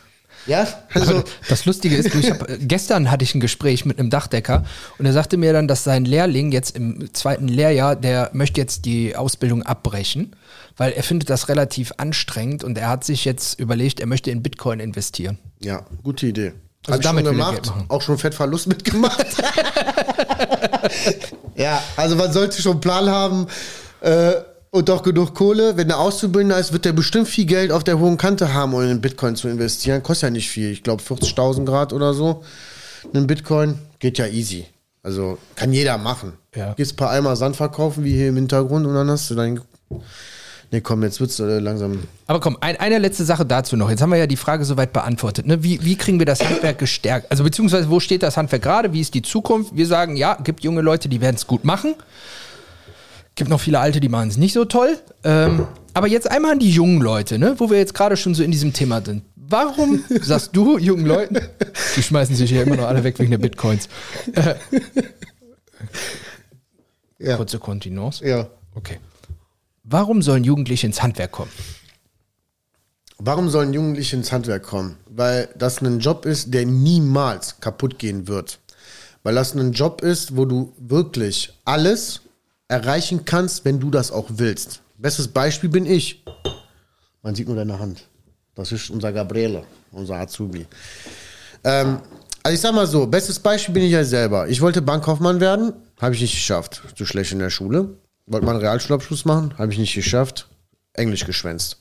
Ja, 0.45 0.67
also 0.93 1.23
das 1.49 1.65
Lustige 1.65 1.95
ist, 1.95 2.13
ich 2.15 2.29
hab, 2.29 2.45
gestern 2.59 3.09
hatte 3.09 3.23
ich 3.23 3.33
ein 3.35 3.39
Gespräch 3.39 3.85
mit 3.85 3.99
einem 3.99 4.09
Dachdecker 4.09 4.65
und 4.97 5.05
er 5.05 5.13
sagte 5.13 5.37
mir 5.37 5.53
dann, 5.53 5.67
dass 5.67 5.83
sein 5.83 6.05
Lehrling 6.05 6.51
jetzt 6.51 6.75
im 6.75 7.13
zweiten 7.13 7.47
Lehrjahr, 7.47 7.95
der 7.95 8.29
möchte 8.33 8.59
jetzt 8.59 8.85
die 8.85 9.15
Ausbildung 9.15 9.63
abbrechen, 9.63 10.35
weil 10.77 10.91
er 10.91 11.03
findet 11.03 11.29
das 11.29 11.49
relativ 11.49 11.93
anstrengend 11.97 12.63
und 12.63 12.77
er 12.77 12.89
hat 12.89 13.03
sich 13.03 13.25
jetzt 13.25 13.59
überlegt, 13.59 13.99
er 13.99 14.07
möchte 14.07 14.31
in 14.31 14.43
Bitcoin 14.43 14.79
investieren. 14.79 15.37
Ja, 15.59 15.85
gute 16.03 16.27
Idee. 16.27 16.53
Also 16.85 16.97
Hab 16.97 17.01
damit 17.01 17.25
schon 17.25 17.37
gemacht, 17.37 17.71
auch 17.87 18.01
schon 18.01 18.17
Fettverlust 18.17 18.67
mitgemacht. 18.67 19.25
ja, 21.55 21.81
also 21.95 22.17
man 22.17 22.33
sollte 22.33 22.61
schon 22.61 22.73
einen 22.73 22.81
Plan 22.81 23.09
haben 23.09 23.47
äh, 24.01 24.33
und 24.73 24.89
auch 24.89 25.03
genug 25.03 25.35
Kohle. 25.35 25.77
Wenn 25.77 25.87
der 25.87 25.99
Auszubildender 25.99 26.57
ist, 26.57 26.73
wird 26.73 26.83
der 26.83 26.93
bestimmt 26.93 27.27
viel 27.27 27.45
Geld 27.45 27.71
auf 27.71 27.83
der 27.83 27.99
hohen 27.99 28.17
Kante 28.17 28.55
haben, 28.55 28.73
um 28.73 28.81
in 28.81 29.01
Bitcoin 29.01 29.35
zu 29.35 29.47
investieren. 29.47 30.01
Kostet 30.01 30.29
ja 30.29 30.31
nicht 30.31 30.49
viel. 30.49 30.71
Ich 30.71 30.81
glaube 30.81 31.03
40.000 31.03 31.63
Grad 31.63 31.93
oder 31.93 32.15
so. 32.15 32.43
Ein 33.13 33.27
Bitcoin 33.27 33.77
geht 33.99 34.17
ja 34.17 34.25
easy. 34.25 34.65
Also 35.03 35.37
kann 35.55 35.73
jeder 35.73 35.99
machen. 35.99 36.33
Ja. 36.55 36.73
Gehst 36.73 36.93
ein 36.93 36.95
paar 36.95 37.11
Eimer 37.11 37.35
Sand 37.35 37.55
verkaufen, 37.55 38.03
wie 38.03 38.13
hier 38.13 38.29
im 38.29 38.35
Hintergrund, 38.35 38.87
und 38.87 38.95
dann 38.95 39.09
hast 39.11 39.29
du 39.29 39.35
dein. 39.35 39.61
Nee, 40.71 40.81
komm, 40.81 41.03
jetzt 41.03 41.19
wird's 41.19 41.39
äh, 41.39 41.59
langsam. 41.59 41.99
Aber 42.25 42.39
komm, 42.39 42.57
ein, 42.61 42.75
eine 42.77 42.97
letzte 42.97 43.25
Sache 43.25 43.45
dazu 43.45 43.77
noch. 43.77 43.91
Jetzt 43.91 44.01
haben 44.01 44.09
wir 44.09 44.17
ja 44.17 44.25
die 44.25 44.37
Frage 44.37 44.65
soweit 44.65 44.91
beantwortet. 44.91 45.45
Ne? 45.45 45.61
Wie, 45.61 45.85
wie 45.85 45.95
kriegen 45.97 46.17
wir 46.17 46.25
das 46.25 46.43
Handwerk 46.43 46.79
gestärkt? 46.79 47.29
Also 47.29 47.43
beziehungsweise 47.43 47.91
wo 47.91 47.99
steht 47.99 48.23
das 48.23 48.37
Handwerk 48.37 48.63
gerade? 48.63 48.91
Wie 48.91 49.01
ist 49.01 49.13
die 49.13 49.21
Zukunft? 49.21 49.75
Wir 49.75 49.85
sagen, 49.85 50.15
ja, 50.15 50.35
gibt 50.43 50.63
junge 50.63 50.81
Leute, 50.81 51.09
die 51.09 51.21
werden 51.21 51.35
es 51.35 51.45
gut 51.45 51.63
machen. 51.63 51.93
Gibt 53.35 53.49
noch 53.49 53.59
viele 53.59 53.79
Alte, 53.79 53.99
die 53.99 54.09
machen 54.09 54.29
es 54.29 54.37
nicht 54.37 54.53
so 54.53 54.65
toll. 54.65 54.97
Ähm, 55.23 55.65
aber 55.93 56.07
jetzt 56.07 56.29
einmal 56.29 56.51
an 56.53 56.59
die 56.59 56.69
jungen 56.71 57.01
Leute, 57.01 57.39
ne? 57.39 57.55
wo 57.57 57.69
wir 57.69 57.77
jetzt 57.77 57.93
gerade 57.93 58.15
schon 58.17 58.35
so 58.35 58.43
in 58.43 58.51
diesem 58.51 58.73
Thema 58.73 59.01
sind. 59.03 59.23
Warum 59.35 60.03
sagst 60.21 60.55
du 60.55 60.77
jungen 60.77 61.05
Leuten, 61.05 61.37
die 61.95 62.03
schmeißen 62.03 62.35
sich 62.35 62.51
ja 62.51 62.61
immer 62.63 62.75
noch 62.75 62.87
alle 62.87 63.03
weg 63.03 63.17
wegen 63.19 63.31
der 63.31 63.37
Bitcoins? 63.39 63.89
Äh, 64.33 64.55
Ja. 67.19 67.37
kurze 67.37 67.59
Kontinence. 67.59 68.21
ja. 68.25 68.47
Okay. 68.75 68.99
Warum 69.83 70.21
sollen 70.21 70.43
Jugendliche 70.43 70.87
ins 70.87 71.01
Handwerk 71.03 71.31
kommen? 71.31 71.51
Warum 73.19 73.49
sollen 73.49 73.73
Jugendliche 73.73 74.15
ins 74.15 74.31
Handwerk 74.31 74.63
kommen? 74.63 74.97
Weil 75.09 75.49
das 75.57 75.81
ein 75.81 75.99
Job 75.99 76.25
ist, 76.25 76.53
der 76.53 76.65
niemals 76.65 77.59
kaputt 77.59 77.99
gehen 77.99 78.27
wird. 78.27 78.59
Weil 79.23 79.35
das 79.35 79.53
ein 79.53 79.71
Job 79.73 80.01
ist, 80.01 80.35
wo 80.35 80.45
du 80.45 80.73
wirklich 80.79 81.53
alles 81.65 82.21
erreichen 82.73 83.23
kannst, 83.23 83.65
wenn 83.65 83.79
du 83.79 83.91
das 83.91 84.11
auch 84.11 84.25
willst. 84.29 84.81
Bestes 84.97 85.27
Beispiel 85.27 85.69
bin 85.69 85.85
ich. 85.85 86.23
Man 87.21 87.35
sieht 87.35 87.47
nur 87.47 87.55
deine 87.55 87.77
Hand. 87.77 88.07
Das 88.55 88.71
ist 88.71 88.89
unser 88.89 89.11
Gabriele, 89.13 89.63
unser 89.91 90.15
Azubi. 90.15 90.65
Ähm, 91.63 91.99
also 92.41 92.55
ich 92.55 92.61
sag 92.61 92.73
mal 92.73 92.87
so, 92.87 93.05
bestes 93.05 93.39
Beispiel 93.39 93.75
bin 93.75 93.83
ich 93.83 93.91
ja 93.91 94.03
selber. 94.03 94.47
Ich 94.47 94.59
wollte 94.59 94.81
Bankkaufmann 94.81 95.39
werden, 95.39 95.73
habe 96.01 96.15
ich 96.15 96.21
nicht 96.21 96.33
geschafft. 96.33 96.81
Zu 96.95 97.05
schlecht 97.05 97.31
in 97.31 97.39
der 97.39 97.51
Schule. 97.51 97.95
Wollte 98.25 98.45
mal 98.45 98.53
einen 98.53 98.61
Realschulabschluss 98.61 99.25
machen, 99.25 99.53
habe 99.57 99.71
ich 99.71 99.77
nicht 99.77 99.93
geschafft. 99.93 100.47
Englisch 100.93 101.25
geschwänzt. 101.25 101.79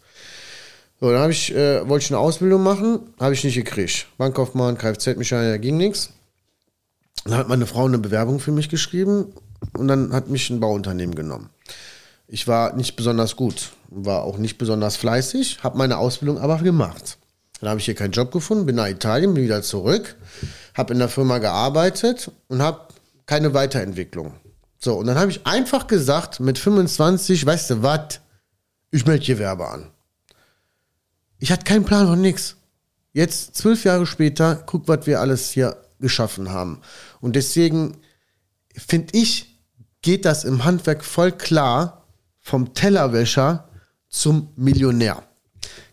So, 1.01 1.11
dann 1.11 1.31
ich, 1.31 1.55
äh, 1.55 1.89
wollte 1.89 2.05
ich 2.05 2.11
eine 2.11 2.19
Ausbildung 2.19 2.63
machen, 2.63 3.01
habe 3.19 3.35
ich 3.35 3.43
nicht 3.45 3.55
gekriegt. 3.55 4.07
Bankkaufmann, 4.19 4.77
Kfz-Mechaniker, 4.77 5.59
ging 5.59 5.79
nichts. 5.79 6.11
Dann 7.25 7.35
hat 7.35 7.49
meine 7.49 7.67
Frau 7.67 7.87
eine 7.87 7.99
Bewerbung 7.99 8.41
für 8.41 8.53
mich 8.53 8.69
geschrieben 8.69 9.33
und 9.77 9.89
dann 9.89 10.13
hat 10.13 10.29
mich 10.29 10.51
ein 10.51 10.61
Bauunternehmen 10.61 11.15
genommen. 11.15 11.51
Ich 12.27 12.49
war 12.49 12.75
nicht 12.75 12.97
besonders 12.97 13.37
gut, 13.37 13.73
war 13.89 14.23
auch 14.23 14.39
nicht 14.39 14.59
besonders 14.59 14.97
fleißig, 14.97 15.63
habe 15.63 15.79
meine 15.79 15.99
Ausbildung 15.99 16.39
aber 16.39 16.59
gemacht. 16.59 17.19
Dann 17.61 17.71
habe 17.71 17.79
ich 17.79 17.85
hier 17.85 17.95
keinen 17.95 18.13
Job 18.13 18.33
gefunden, 18.33 18.67
bin 18.67 18.77
nach 18.77 18.89
Italien, 18.89 19.35
bin 19.35 19.45
wieder 19.45 19.63
zurück, 19.63 20.17
habe 20.75 20.93
in 20.95 20.99
der 20.99 21.09
Firma 21.09 21.39
gearbeitet 21.39 22.31
und 22.49 22.63
habe 22.63 22.89
keine 23.27 23.55
Weiterentwicklung. 23.55 24.35
So, 24.79 24.97
und 24.97 25.07
dann 25.07 25.19
habe 25.19 25.31
ich 25.31 25.47
einfach 25.47 25.87
gesagt, 25.87 26.41
mit 26.41 26.59
25, 26.59 27.47
weißt 27.47 27.71
du 27.71 27.83
was, 27.83 28.21
ich 28.91 29.07
melde 29.07 29.25
Gewerbe 29.25 29.69
an. 29.69 29.91
Ich 31.39 31.53
hatte 31.53 31.65
keinen 31.65 31.85
Plan 31.85 32.07
von 32.07 32.21
nix. 32.21 32.57
Jetzt, 33.13 33.57
zwölf 33.57 33.85
Jahre 33.85 34.07
später, 34.07 34.57
guck, 34.67 34.89
was 34.89 35.07
wir 35.07 35.21
alles 35.21 35.51
hier 35.51 35.77
geschaffen 36.01 36.51
haben. 36.51 36.81
Und 37.21 37.37
deswegen 37.37 37.99
finde 38.75 39.17
ich, 39.17 39.52
geht 40.03 40.25
das 40.25 40.45
im 40.45 40.65
Handwerk 40.65 41.05
voll 41.05 41.33
klar 41.33 42.03
vom 42.41 42.75
Tellerwäscher 42.75 43.69
zum 44.09 44.49
Millionär. 44.57 45.23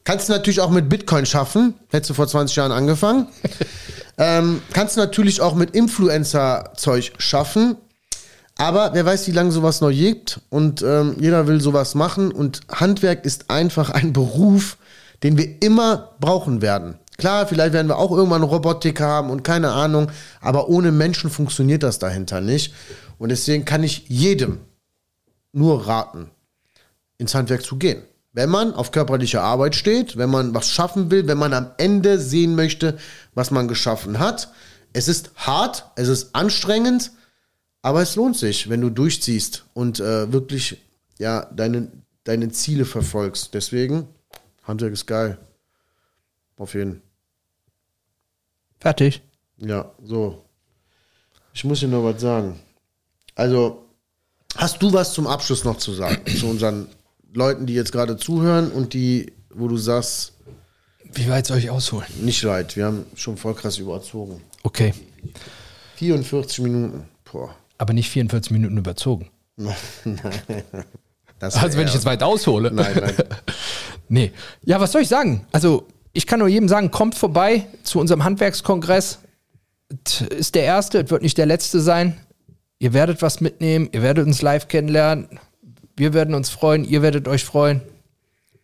Kannst 0.04 0.28
du 0.28 0.34
natürlich 0.34 0.60
auch 0.60 0.72
mit 0.72 0.90
Bitcoin 0.90 1.26
schaffen. 1.26 1.76
Hättest 1.90 2.10
du 2.10 2.14
vor 2.16 2.28
20 2.28 2.56
Jahren 2.56 2.72
angefangen. 2.72 3.28
ähm, 4.18 4.62
kannst 4.74 4.98
du 4.98 5.02
natürlich 5.02 5.42
auch 5.42 5.54
mit 5.54 5.72
Influencer-Zeug 5.72 7.14
schaffen. 7.20 7.78
Aber 8.58 8.92
wer 8.94 9.06
weiß, 9.06 9.28
wie 9.28 9.32
lange 9.32 9.52
sowas 9.52 9.82
noch 9.82 9.92
gibt. 9.92 10.42
Und 10.50 10.82
ähm, 10.82 11.16
jeder 11.20 11.46
will 11.48 11.62
sowas 11.62 11.94
machen. 11.94 12.32
Und 12.32 12.62
Handwerk 12.70 13.24
ist 13.24 13.52
einfach 13.52 13.92
ein 13.92 14.12
Beruf, 14.12 14.78
den 15.22 15.38
wir 15.38 15.62
immer 15.62 16.16
brauchen 16.20 16.62
werden. 16.62 16.98
Klar, 17.18 17.46
vielleicht 17.48 17.74
werden 17.74 17.88
wir 17.88 17.98
auch 17.98 18.12
irgendwann 18.12 18.44
Robotik 18.44 19.02
haben 19.02 19.30
und 19.30 19.44
keine 19.44 19.72
Ahnung. 19.72 20.10
Aber 20.42 20.70
ohne 20.70 20.92
Menschen 20.92 21.30
funktioniert 21.30 21.84
das 21.84 22.00
dahinter 22.00 22.42
nicht. 22.42 22.74
Und 23.20 23.30
deswegen 23.30 23.66
kann 23.66 23.84
ich 23.84 24.08
jedem 24.08 24.62
nur 25.52 25.86
raten, 25.88 26.32
ins 27.20 27.36
Handwerk 27.36 27.62
zu 27.62 27.78
gehen. 27.78 28.02
Wenn 28.32 28.50
man 28.50 28.74
auf 28.74 28.92
körperliche 28.92 29.42
Arbeit 29.42 29.76
steht, 29.76 30.18
wenn 30.18 30.30
man 30.30 30.56
was 30.56 30.70
schaffen 30.70 31.12
will, 31.12 31.28
wenn 31.28 31.38
man 31.38 31.54
am 31.54 31.72
Ende 31.78 32.18
sehen 32.18 32.56
möchte, 32.56 32.98
was 33.36 33.52
man 33.52 33.68
geschaffen 33.68 34.20
hat. 34.20 34.52
Es 34.94 35.08
ist 35.08 35.32
hart, 35.36 35.86
es 35.96 36.08
ist 36.08 36.34
anstrengend, 36.34 37.12
aber 37.82 38.02
es 38.02 38.16
lohnt 38.16 38.38
sich, 38.38 38.70
wenn 38.70 38.82
du 38.82 38.90
durchziehst 38.90 39.66
und 39.74 40.00
äh, 40.00 40.32
wirklich 40.32 40.82
ja, 41.20 41.46
deine, 41.46 41.92
deine 42.24 42.50
Ziele 42.50 42.86
verfolgst. 42.86 43.54
Deswegen, 43.54 44.08
Handwerk 44.64 44.94
ist 44.94 45.06
geil. 45.06 45.38
Auf 46.56 46.74
jeden 46.74 47.02
Fertig. 48.80 49.22
Ja, 49.58 49.92
so. 50.02 50.46
Ich 51.54 51.66
muss 51.66 51.82
dir 51.82 51.90
noch 51.90 52.04
was 52.04 52.22
sagen. 52.22 52.60
Also, 53.40 53.86
hast 54.58 54.82
du 54.82 54.92
was 54.92 55.14
zum 55.14 55.26
Abschluss 55.26 55.64
noch 55.64 55.78
zu 55.78 55.94
sagen? 55.94 56.18
zu 56.38 56.46
unseren 56.48 56.88
Leuten, 57.34 57.66
die 57.66 57.74
jetzt 57.74 57.94
gerade 57.94 58.18
zuhören 58.18 58.70
und 58.70 58.94
die, 58.94 59.32
wo 59.50 59.70
du 59.70 59.78
sagst, 59.78 60.34
Wie 61.14 61.30
weit 61.30 61.46
soll 61.48 61.58
ich 61.60 61.70
ausholen? 61.70 62.06
nicht 62.20 62.44
weit, 62.44 62.76
wir 62.76 62.86
haben 62.88 63.06
schon 63.16 63.38
voll 63.38 63.54
krass 63.56 63.78
überzogen. 63.78 64.42
Okay. 64.64 64.94
44 65.96 66.60
Minuten. 66.60 67.06
Boah. 67.32 67.56
Aber 67.78 67.94
nicht 67.94 68.10
44 68.10 68.52
Minuten 68.52 68.78
überzogen. 68.78 69.30
Das 71.40 71.56
Also 71.56 71.78
wenn 71.78 71.88
ich 71.88 71.94
jetzt 71.94 72.04
weit 72.04 72.22
aushole. 72.22 72.70
Nein, 72.70 72.98
nein. 73.00 73.14
Nee. 74.10 74.34
Ja, 74.64 74.82
was 74.82 74.92
soll 74.92 75.04
ich 75.04 75.08
sagen? 75.08 75.48
Also, 75.54 75.88
ich 76.12 76.28
kann 76.28 76.40
nur 76.40 76.50
jedem 76.50 76.68
sagen, 76.68 76.92
kommt 76.92 77.16
vorbei 77.16 77.68
zu 77.84 78.00
unserem 78.00 78.26
Handwerkskongress. 78.26 79.20
Es 80.06 80.22
ist 80.22 80.56
der 80.56 80.64
erste, 80.64 81.00
es 81.04 81.10
wird 81.12 81.22
nicht 81.22 81.38
der 81.38 81.46
letzte 81.46 81.80
sein. 81.80 82.20
Ihr 82.80 82.94
werdet 82.94 83.22
was 83.22 83.42
mitnehmen, 83.42 83.90
ihr 83.92 84.02
werdet 84.02 84.26
uns 84.26 84.42
live 84.42 84.70
kennenlernen. 84.70 85.28
Wir 85.98 86.14
werden 86.14 86.34
uns 86.34 86.50
freuen, 86.50 86.86
ihr 86.86 87.02
werdet 87.02 87.28
euch 87.28 87.44
freuen. 87.44 87.82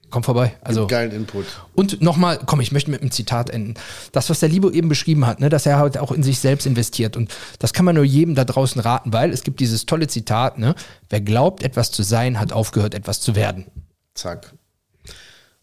Kommt 0.09 0.25
vorbei. 0.25 0.55
Also, 0.61 0.87
Geilen 0.87 1.11
Input. 1.11 1.45
und 1.73 2.01
nochmal, 2.01 2.39
komm, 2.45 2.61
ich 2.61 2.71
möchte 2.71 2.89
mit 2.91 3.01
einem 3.01 3.11
Zitat 3.11 3.49
enden. 3.49 3.73
Das, 4.13 4.29
was 4.29 4.39
der 4.39 4.47
Libo 4.47 4.69
eben 4.69 4.87
beschrieben 4.87 5.25
hat, 5.27 5.41
ne, 5.41 5.49
dass 5.49 5.65
er 5.65 5.77
halt 5.77 5.97
auch 5.97 6.13
in 6.13 6.23
sich 6.23 6.39
selbst 6.39 6.65
investiert. 6.65 7.17
Und 7.17 7.33
das 7.59 7.73
kann 7.73 7.83
man 7.83 7.95
nur 7.95 8.05
jedem 8.05 8.35
da 8.35 8.45
draußen 8.45 8.79
raten, 8.79 9.11
weil 9.11 9.31
es 9.31 9.43
gibt 9.43 9.59
dieses 9.59 9.85
tolle 9.85 10.07
Zitat, 10.07 10.57
ne? 10.57 10.75
Wer 11.09 11.19
glaubt, 11.19 11.63
etwas 11.63 11.91
zu 11.91 12.03
sein, 12.03 12.39
hat 12.39 12.53
aufgehört, 12.53 12.93
etwas 12.93 13.19
zu 13.19 13.35
werden. 13.35 13.65
Zack. 14.13 14.53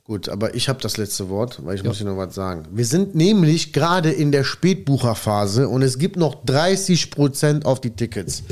Gut, 0.05 0.28
aber 0.28 0.57
ich 0.57 0.68
habe 0.68 0.80
das 0.82 0.96
letzte 0.96 1.28
Wort, 1.28 1.64
weil 1.64 1.76
ich 1.76 1.84
muss 1.84 1.98
dir 1.98 2.05
noch 2.05 2.16
was 2.16 2.34
sagen. 2.34 2.66
Wir 2.72 2.84
sind 2.84 3.14
nämlich 3.14 3.72
gerade 3.72 4.11
in 4.11 4.32
der 4.32 4.42
Spätbucherphase 4.42 5.68
und 5.68 5.82
es 5.82 5.96
gibt 5.96 6.16
noch 6.16 6.44
30% 6.44 7.64
auf 7.64 7.80
die 7.80 7.90
Tickets. 7.90 8.42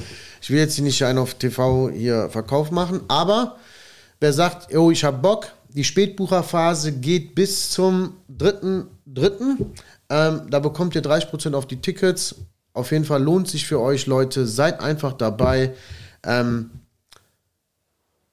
Ich 0.40 0.50
will 0.50 0.58
jetzt 0.58 0.74
hier 0.74 0.84
nicht 0.84 1.04
einen 1.04 1.18
auf 1.18 1.34
TV 1.34 1.90
hier 1.90 2.30
Verkauf 2.30 2.70
machen, 2.70 3.00
aber 3.08 3.56
wer 4.20 4.32
sagt, 4.32 4.72
oh, 4.76 4.92
ich 4.92 5.02
habe 5.02 5.18
Bock, 5.18 5.48
die 5.70 5.82
Spätbucherphase 5.82 6.92
geht 6.92 7.34
bis 7.34 7.70
zum 7.72 8.14
3.3. 8.38 9.56
Ähm, 10.08 10.42
da 10.50 10.60
bekommt 10.60 10.94
ihr 10.94 11.02
30% 11.02 11.54
auf 11.54 11.66
die 11.66 11.80
Tickets. 11.80 12.36
Auf 12.74 12.92
jeden 12.92 13.04
Fall 13.04 13.22
lohnt 13.22 13.48
sich 13.48 13.66
für 13.66 13.80
euch, 13.80 14.06
Leute. 14.06 14.46
Seid 14.46 14.80
einfach 14.80 15.14
dabei 15.14 15.74
ähm, 16.24 16.70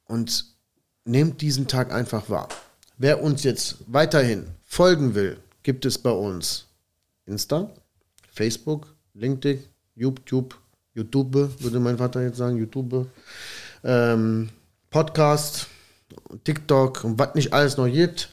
und 0.06 0.46
nehmt 1.04 1.42
diesen 1.42 1.68
Tag 1.68 1.92
einfach 1.92 2.30
wahr. 2.30 2.48
Wer 3.00 3.22
uns 3.22 3.44
jetzt 3.44 3.76
weiterhin 3.86 4.48
folgen 4.66 5.14
will, 5.14 5.38
gibt 5.62 5.86
es 5.86 6.00
bei 6.00 6.10
uns 6.10 6.66
Insta, 7.28 7.70
Facebook, 8.34 8.88
LinkedIn, 9.14 9.64
YouTube, 9.94 10.58
YouTube, 10.96 11.62
würde 11.62 11.80
mein 11.80 12.00
Vater 12.00 12.24
jetzt 12.24 12.38
sagen, 12.38 12.58
YouTube, 12.58 13.06
ähm, 13.84 14.50
Podcast, 14.90 15.68
TikTok 16.44 17.04
und 17.04 17.20
was 17.20 17.36
nicht 17.36 17.54
alles 17.54 17.78
noch 17.78 17.86
gibt. 17.86 18.30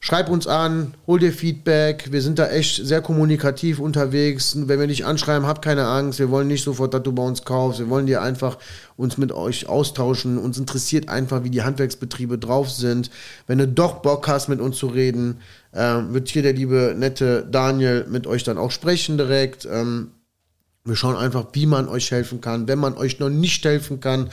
Schreib 0.00 0.30
uns 0.30 0.46
an, 0.46 0.94
hol 1.08 1.18
dir 1.18 1.32
Feedback. 1.32 2.12
Wir 2.12 2.22
sind 2.22 2.38
da 2.38 2.48
echt 2.48 2.86
sehr 2.86 3.02
kommunikativ 3.02 3.80
unterwegs. 3.80 4.56
Wenn 4.56 4.78
wir 4.78 4.86
dich 4.86 5.04
anschreiben, 5.04 5.48
habt 5.48 5.60
keine 5.60 5.86
Angst. 5.86 6.20
Wir 6.20 6.30
wollen 6.30 6.46
nicht 6.46 6.62
sofort, 6.62 6.94
dass 6.94 7.02
du 7.02 7.12
bei 7.12 7.24
uns 7.24 7.44
kaufst. 7.44 7.80
Wir 7.80 7.90
wollen 7.90 8.06
dir 8.06 8.22
einfach 8.22 8.58
uns 8.96 9.18
mit 9.18 9.32
euch 9.32 9.68
austauschen. 9.68 10.38
Uns 10.38 10.56
interessiert 10.56 11.08
einfach, 11.08 11.42
wie 11.42 11.50
die 11.50 11.62
Handwerksbetriebe 11.62 12.38
drauf 12.38 12.70
sind. 12.70 13.10
Wenn 13.48 13.58
du 13.58 13.66
doch 13.66 13.96
Bock 13.96 14.28
hast, 14.28 14.48
mit 14.48 14.60
uns 14.60 14.76
zu 14.76 14.86
reden, 14.86 15.38
äh, 15.72 15.96
wird 16.10 16.28
hier 16.28 16.42
der 16.42 16.52
liebe, 16.52 16.94
nette 16.96 17.44
Daniel 17.50 18.06
mit 18.08 18.28
euch 18.28 18.44
dann 18.44 18.56
auch 18.56 18.70
sprechen 18.70 19.18
direkt. 19.18 19.66
Ähm, 19.70 20.12
wir 20.88 20.96
schauen 20.96 21.16
einfach, 21.16 21.46
wie 21.52 21.66
man 21.66 21.88
euch 21.88 22.10
helfen 22.10 22.40
kann. 22.40 22.66
Wenn 22.66 22.78
man 22.78 22.96
euch 22.96 23.18
noch 23.18 23.28
nicht 23.28 23.64
helfen 23.64 24.00
kann, 24.00 24.30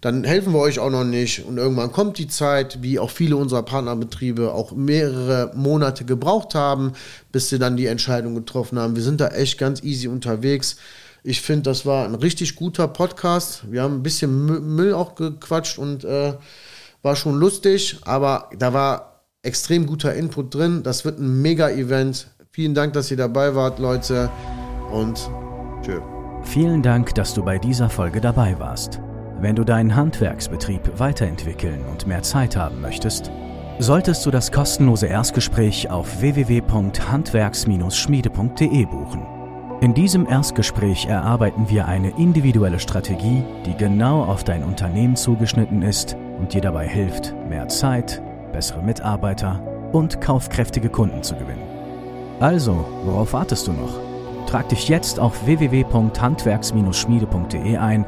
dann 0.00 0.24
helfen 0.24 0.52
wir 0.52 0.60
euch 0.60 0.78
auch 0.78 0.90
noch 0.90 1.04
nicht. 1.04 1.44
Und 1.44 1.58
irgendwann 1.58 1.92
kommt 1.92 2.18
die 2.18 2.28
Zeit, 2.28 2.82
wie 2.82 2.98
auch 2.98 3.10
viele 3.10 3.36
unserer 3.36 3.62
Partnerbetriebe 3.62 4.52
auch 4.52 4.72
mehrere 4.72 5.52
Monate 5.54 6.04
gebraucht 6.04 6.54
haben, 6.54 6.92
bis 7.32 7.48
sie 7.48 7.58
dann 7.58 7.76
die 7.76 7.86
Entscheidung 7.86 8.34
getroffen 8.34 8.78
haben. 8.78 8.96
Wir 8.96 9.02
sind 9.02 9.20
da 9.20 9.28
echt 9.28 9.58
ganz 9.58 9.82
easy 9.82 10.08
unterwegs. 10.08 10.76
Ich 11.22 11.42
finde, 11.42 11.64
das 11.64 11.84
war 11.84 12.06
ein 12.06 12.14
richtig 12.14 12.56
guter 12.56 12.88
Podcast. 12.88 13.70
Wir 13.70 13.82
haben 13.82 13.96
ein 13.96 14.02
bisschen 14.02 14.74
Müll 14.74 14.94
auch 14.94 15.14
gequatscht 15.14 15.78
und 15.78 16.04
äh, 16.04 16.32
war 17.02 17.16
schon 17.16 17.38
lustig, 17.38 17.98
aber 18.02 18.48
da 18.58 18.72
war 18.72 19.22
extrem 19.42 19.86
guter 19.86 20.14
Input 20.14 20.54
drin. 20.54 20.82
Das 20.82 21.04
wird 21.04 21.18
ein 21.18 21.42
Mega-Event. 21.42 22.28
Vielen 22.50 22.74
Dank, 22.74 22.94
dass 22.94 23.10
ihr 23.10 23.16
dabei 23.16 23.54
wart, 23.54 23.78
Leute. 23.78 24.30
Und 24.90 25.30
tschö. 25.82 26.00
Vielen 26.42 26.82
Dank, 26.82 27.14
dass 27.14 27.34
du 27.34 27.44
bei 27.44 27.58
dieser 27.58 27.90
Folge 27.90 28.20
dabei 28.20 28.58
warst. 28.58 29.00
Wenn 29.40 29.56
du 29.56 29.64
deinen 29.64 29.96
Handwerksbetrieb 29.96 30.98
weiterentwickeln 30.98 31.84
und 31.90 32.06
mehr 32.06 32.22
Zeit 32.22 32.56
haben 32.56 32.80
möchtest, 32.80 33.30
solltest 33.78 34.24
du 34.26 34.30
das 34.30 34.52
kostenlose 34.52 35.06
Erstgespräch 35.06 35.90
auf 35.90 36.20
www.handwerks-schmiede.de 36.20 38.86
buchen. 38.86 39.26
In 39.80 39.94
diesem 39.94 40.26
Erstgespräch 40.26 41.06
erarbeiten 41.06 41.70
wir 41.70 41.88
eine 41.88 42.10
individuelle 42.18 42.78
Strategie, 42.78 43.42
die 43.64 43.74
genau 43.74 44.22
auf 44.22 44.44
dein 44.44 44.62
Unternehmen 44.62 45.16
zugeschnitten 45.16 45.80
ist 45.80 46.14
und 46.38 46.52
dir 46.52 46.60
dabei 46.60 46.86
hilft, 46.86 47.34
mehr 47.48 47.68
Zeit, 47.68 48.20
bessere 48.52 48.82
Mitarbeiter 48.82 49.62
und 49.92 50.20
kaufkräftige 50.20 50.90
Kunden 50.90 51.22
zu 51.22 51.34
gewinnen. 51.34 51.62
Also, 52.40 52.84
worauf 53.04 53.32
wartest 53.32 53.68
du 53.68 53.72
noch? 53.72 54.09
Trag 54.50 54.68
dich 54.68 54.88
jetzt 54.88 55.20
auf 55.20 55.46
www.handwerks-schmiede.de 55.46 57.76
ein 57.76 58.04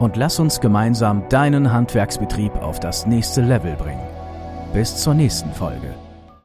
und 0.00 0.16
lass 0.16 0.40
uns 0.40 0.58
gemeinsam 0.58 1.22
deinen 1.28 1.72
Handwerksbetrieb 1.72 2.56
auf 2.56 2.80
das 2.80 3.06
nächste 3.06 3.42
Level 3.42 3.76
bringen. 3.76 4.02
Bis 4.72 4.96
zur 4.96 5.14
nächsten 5.14 5.52
Folge. 5.52 5.94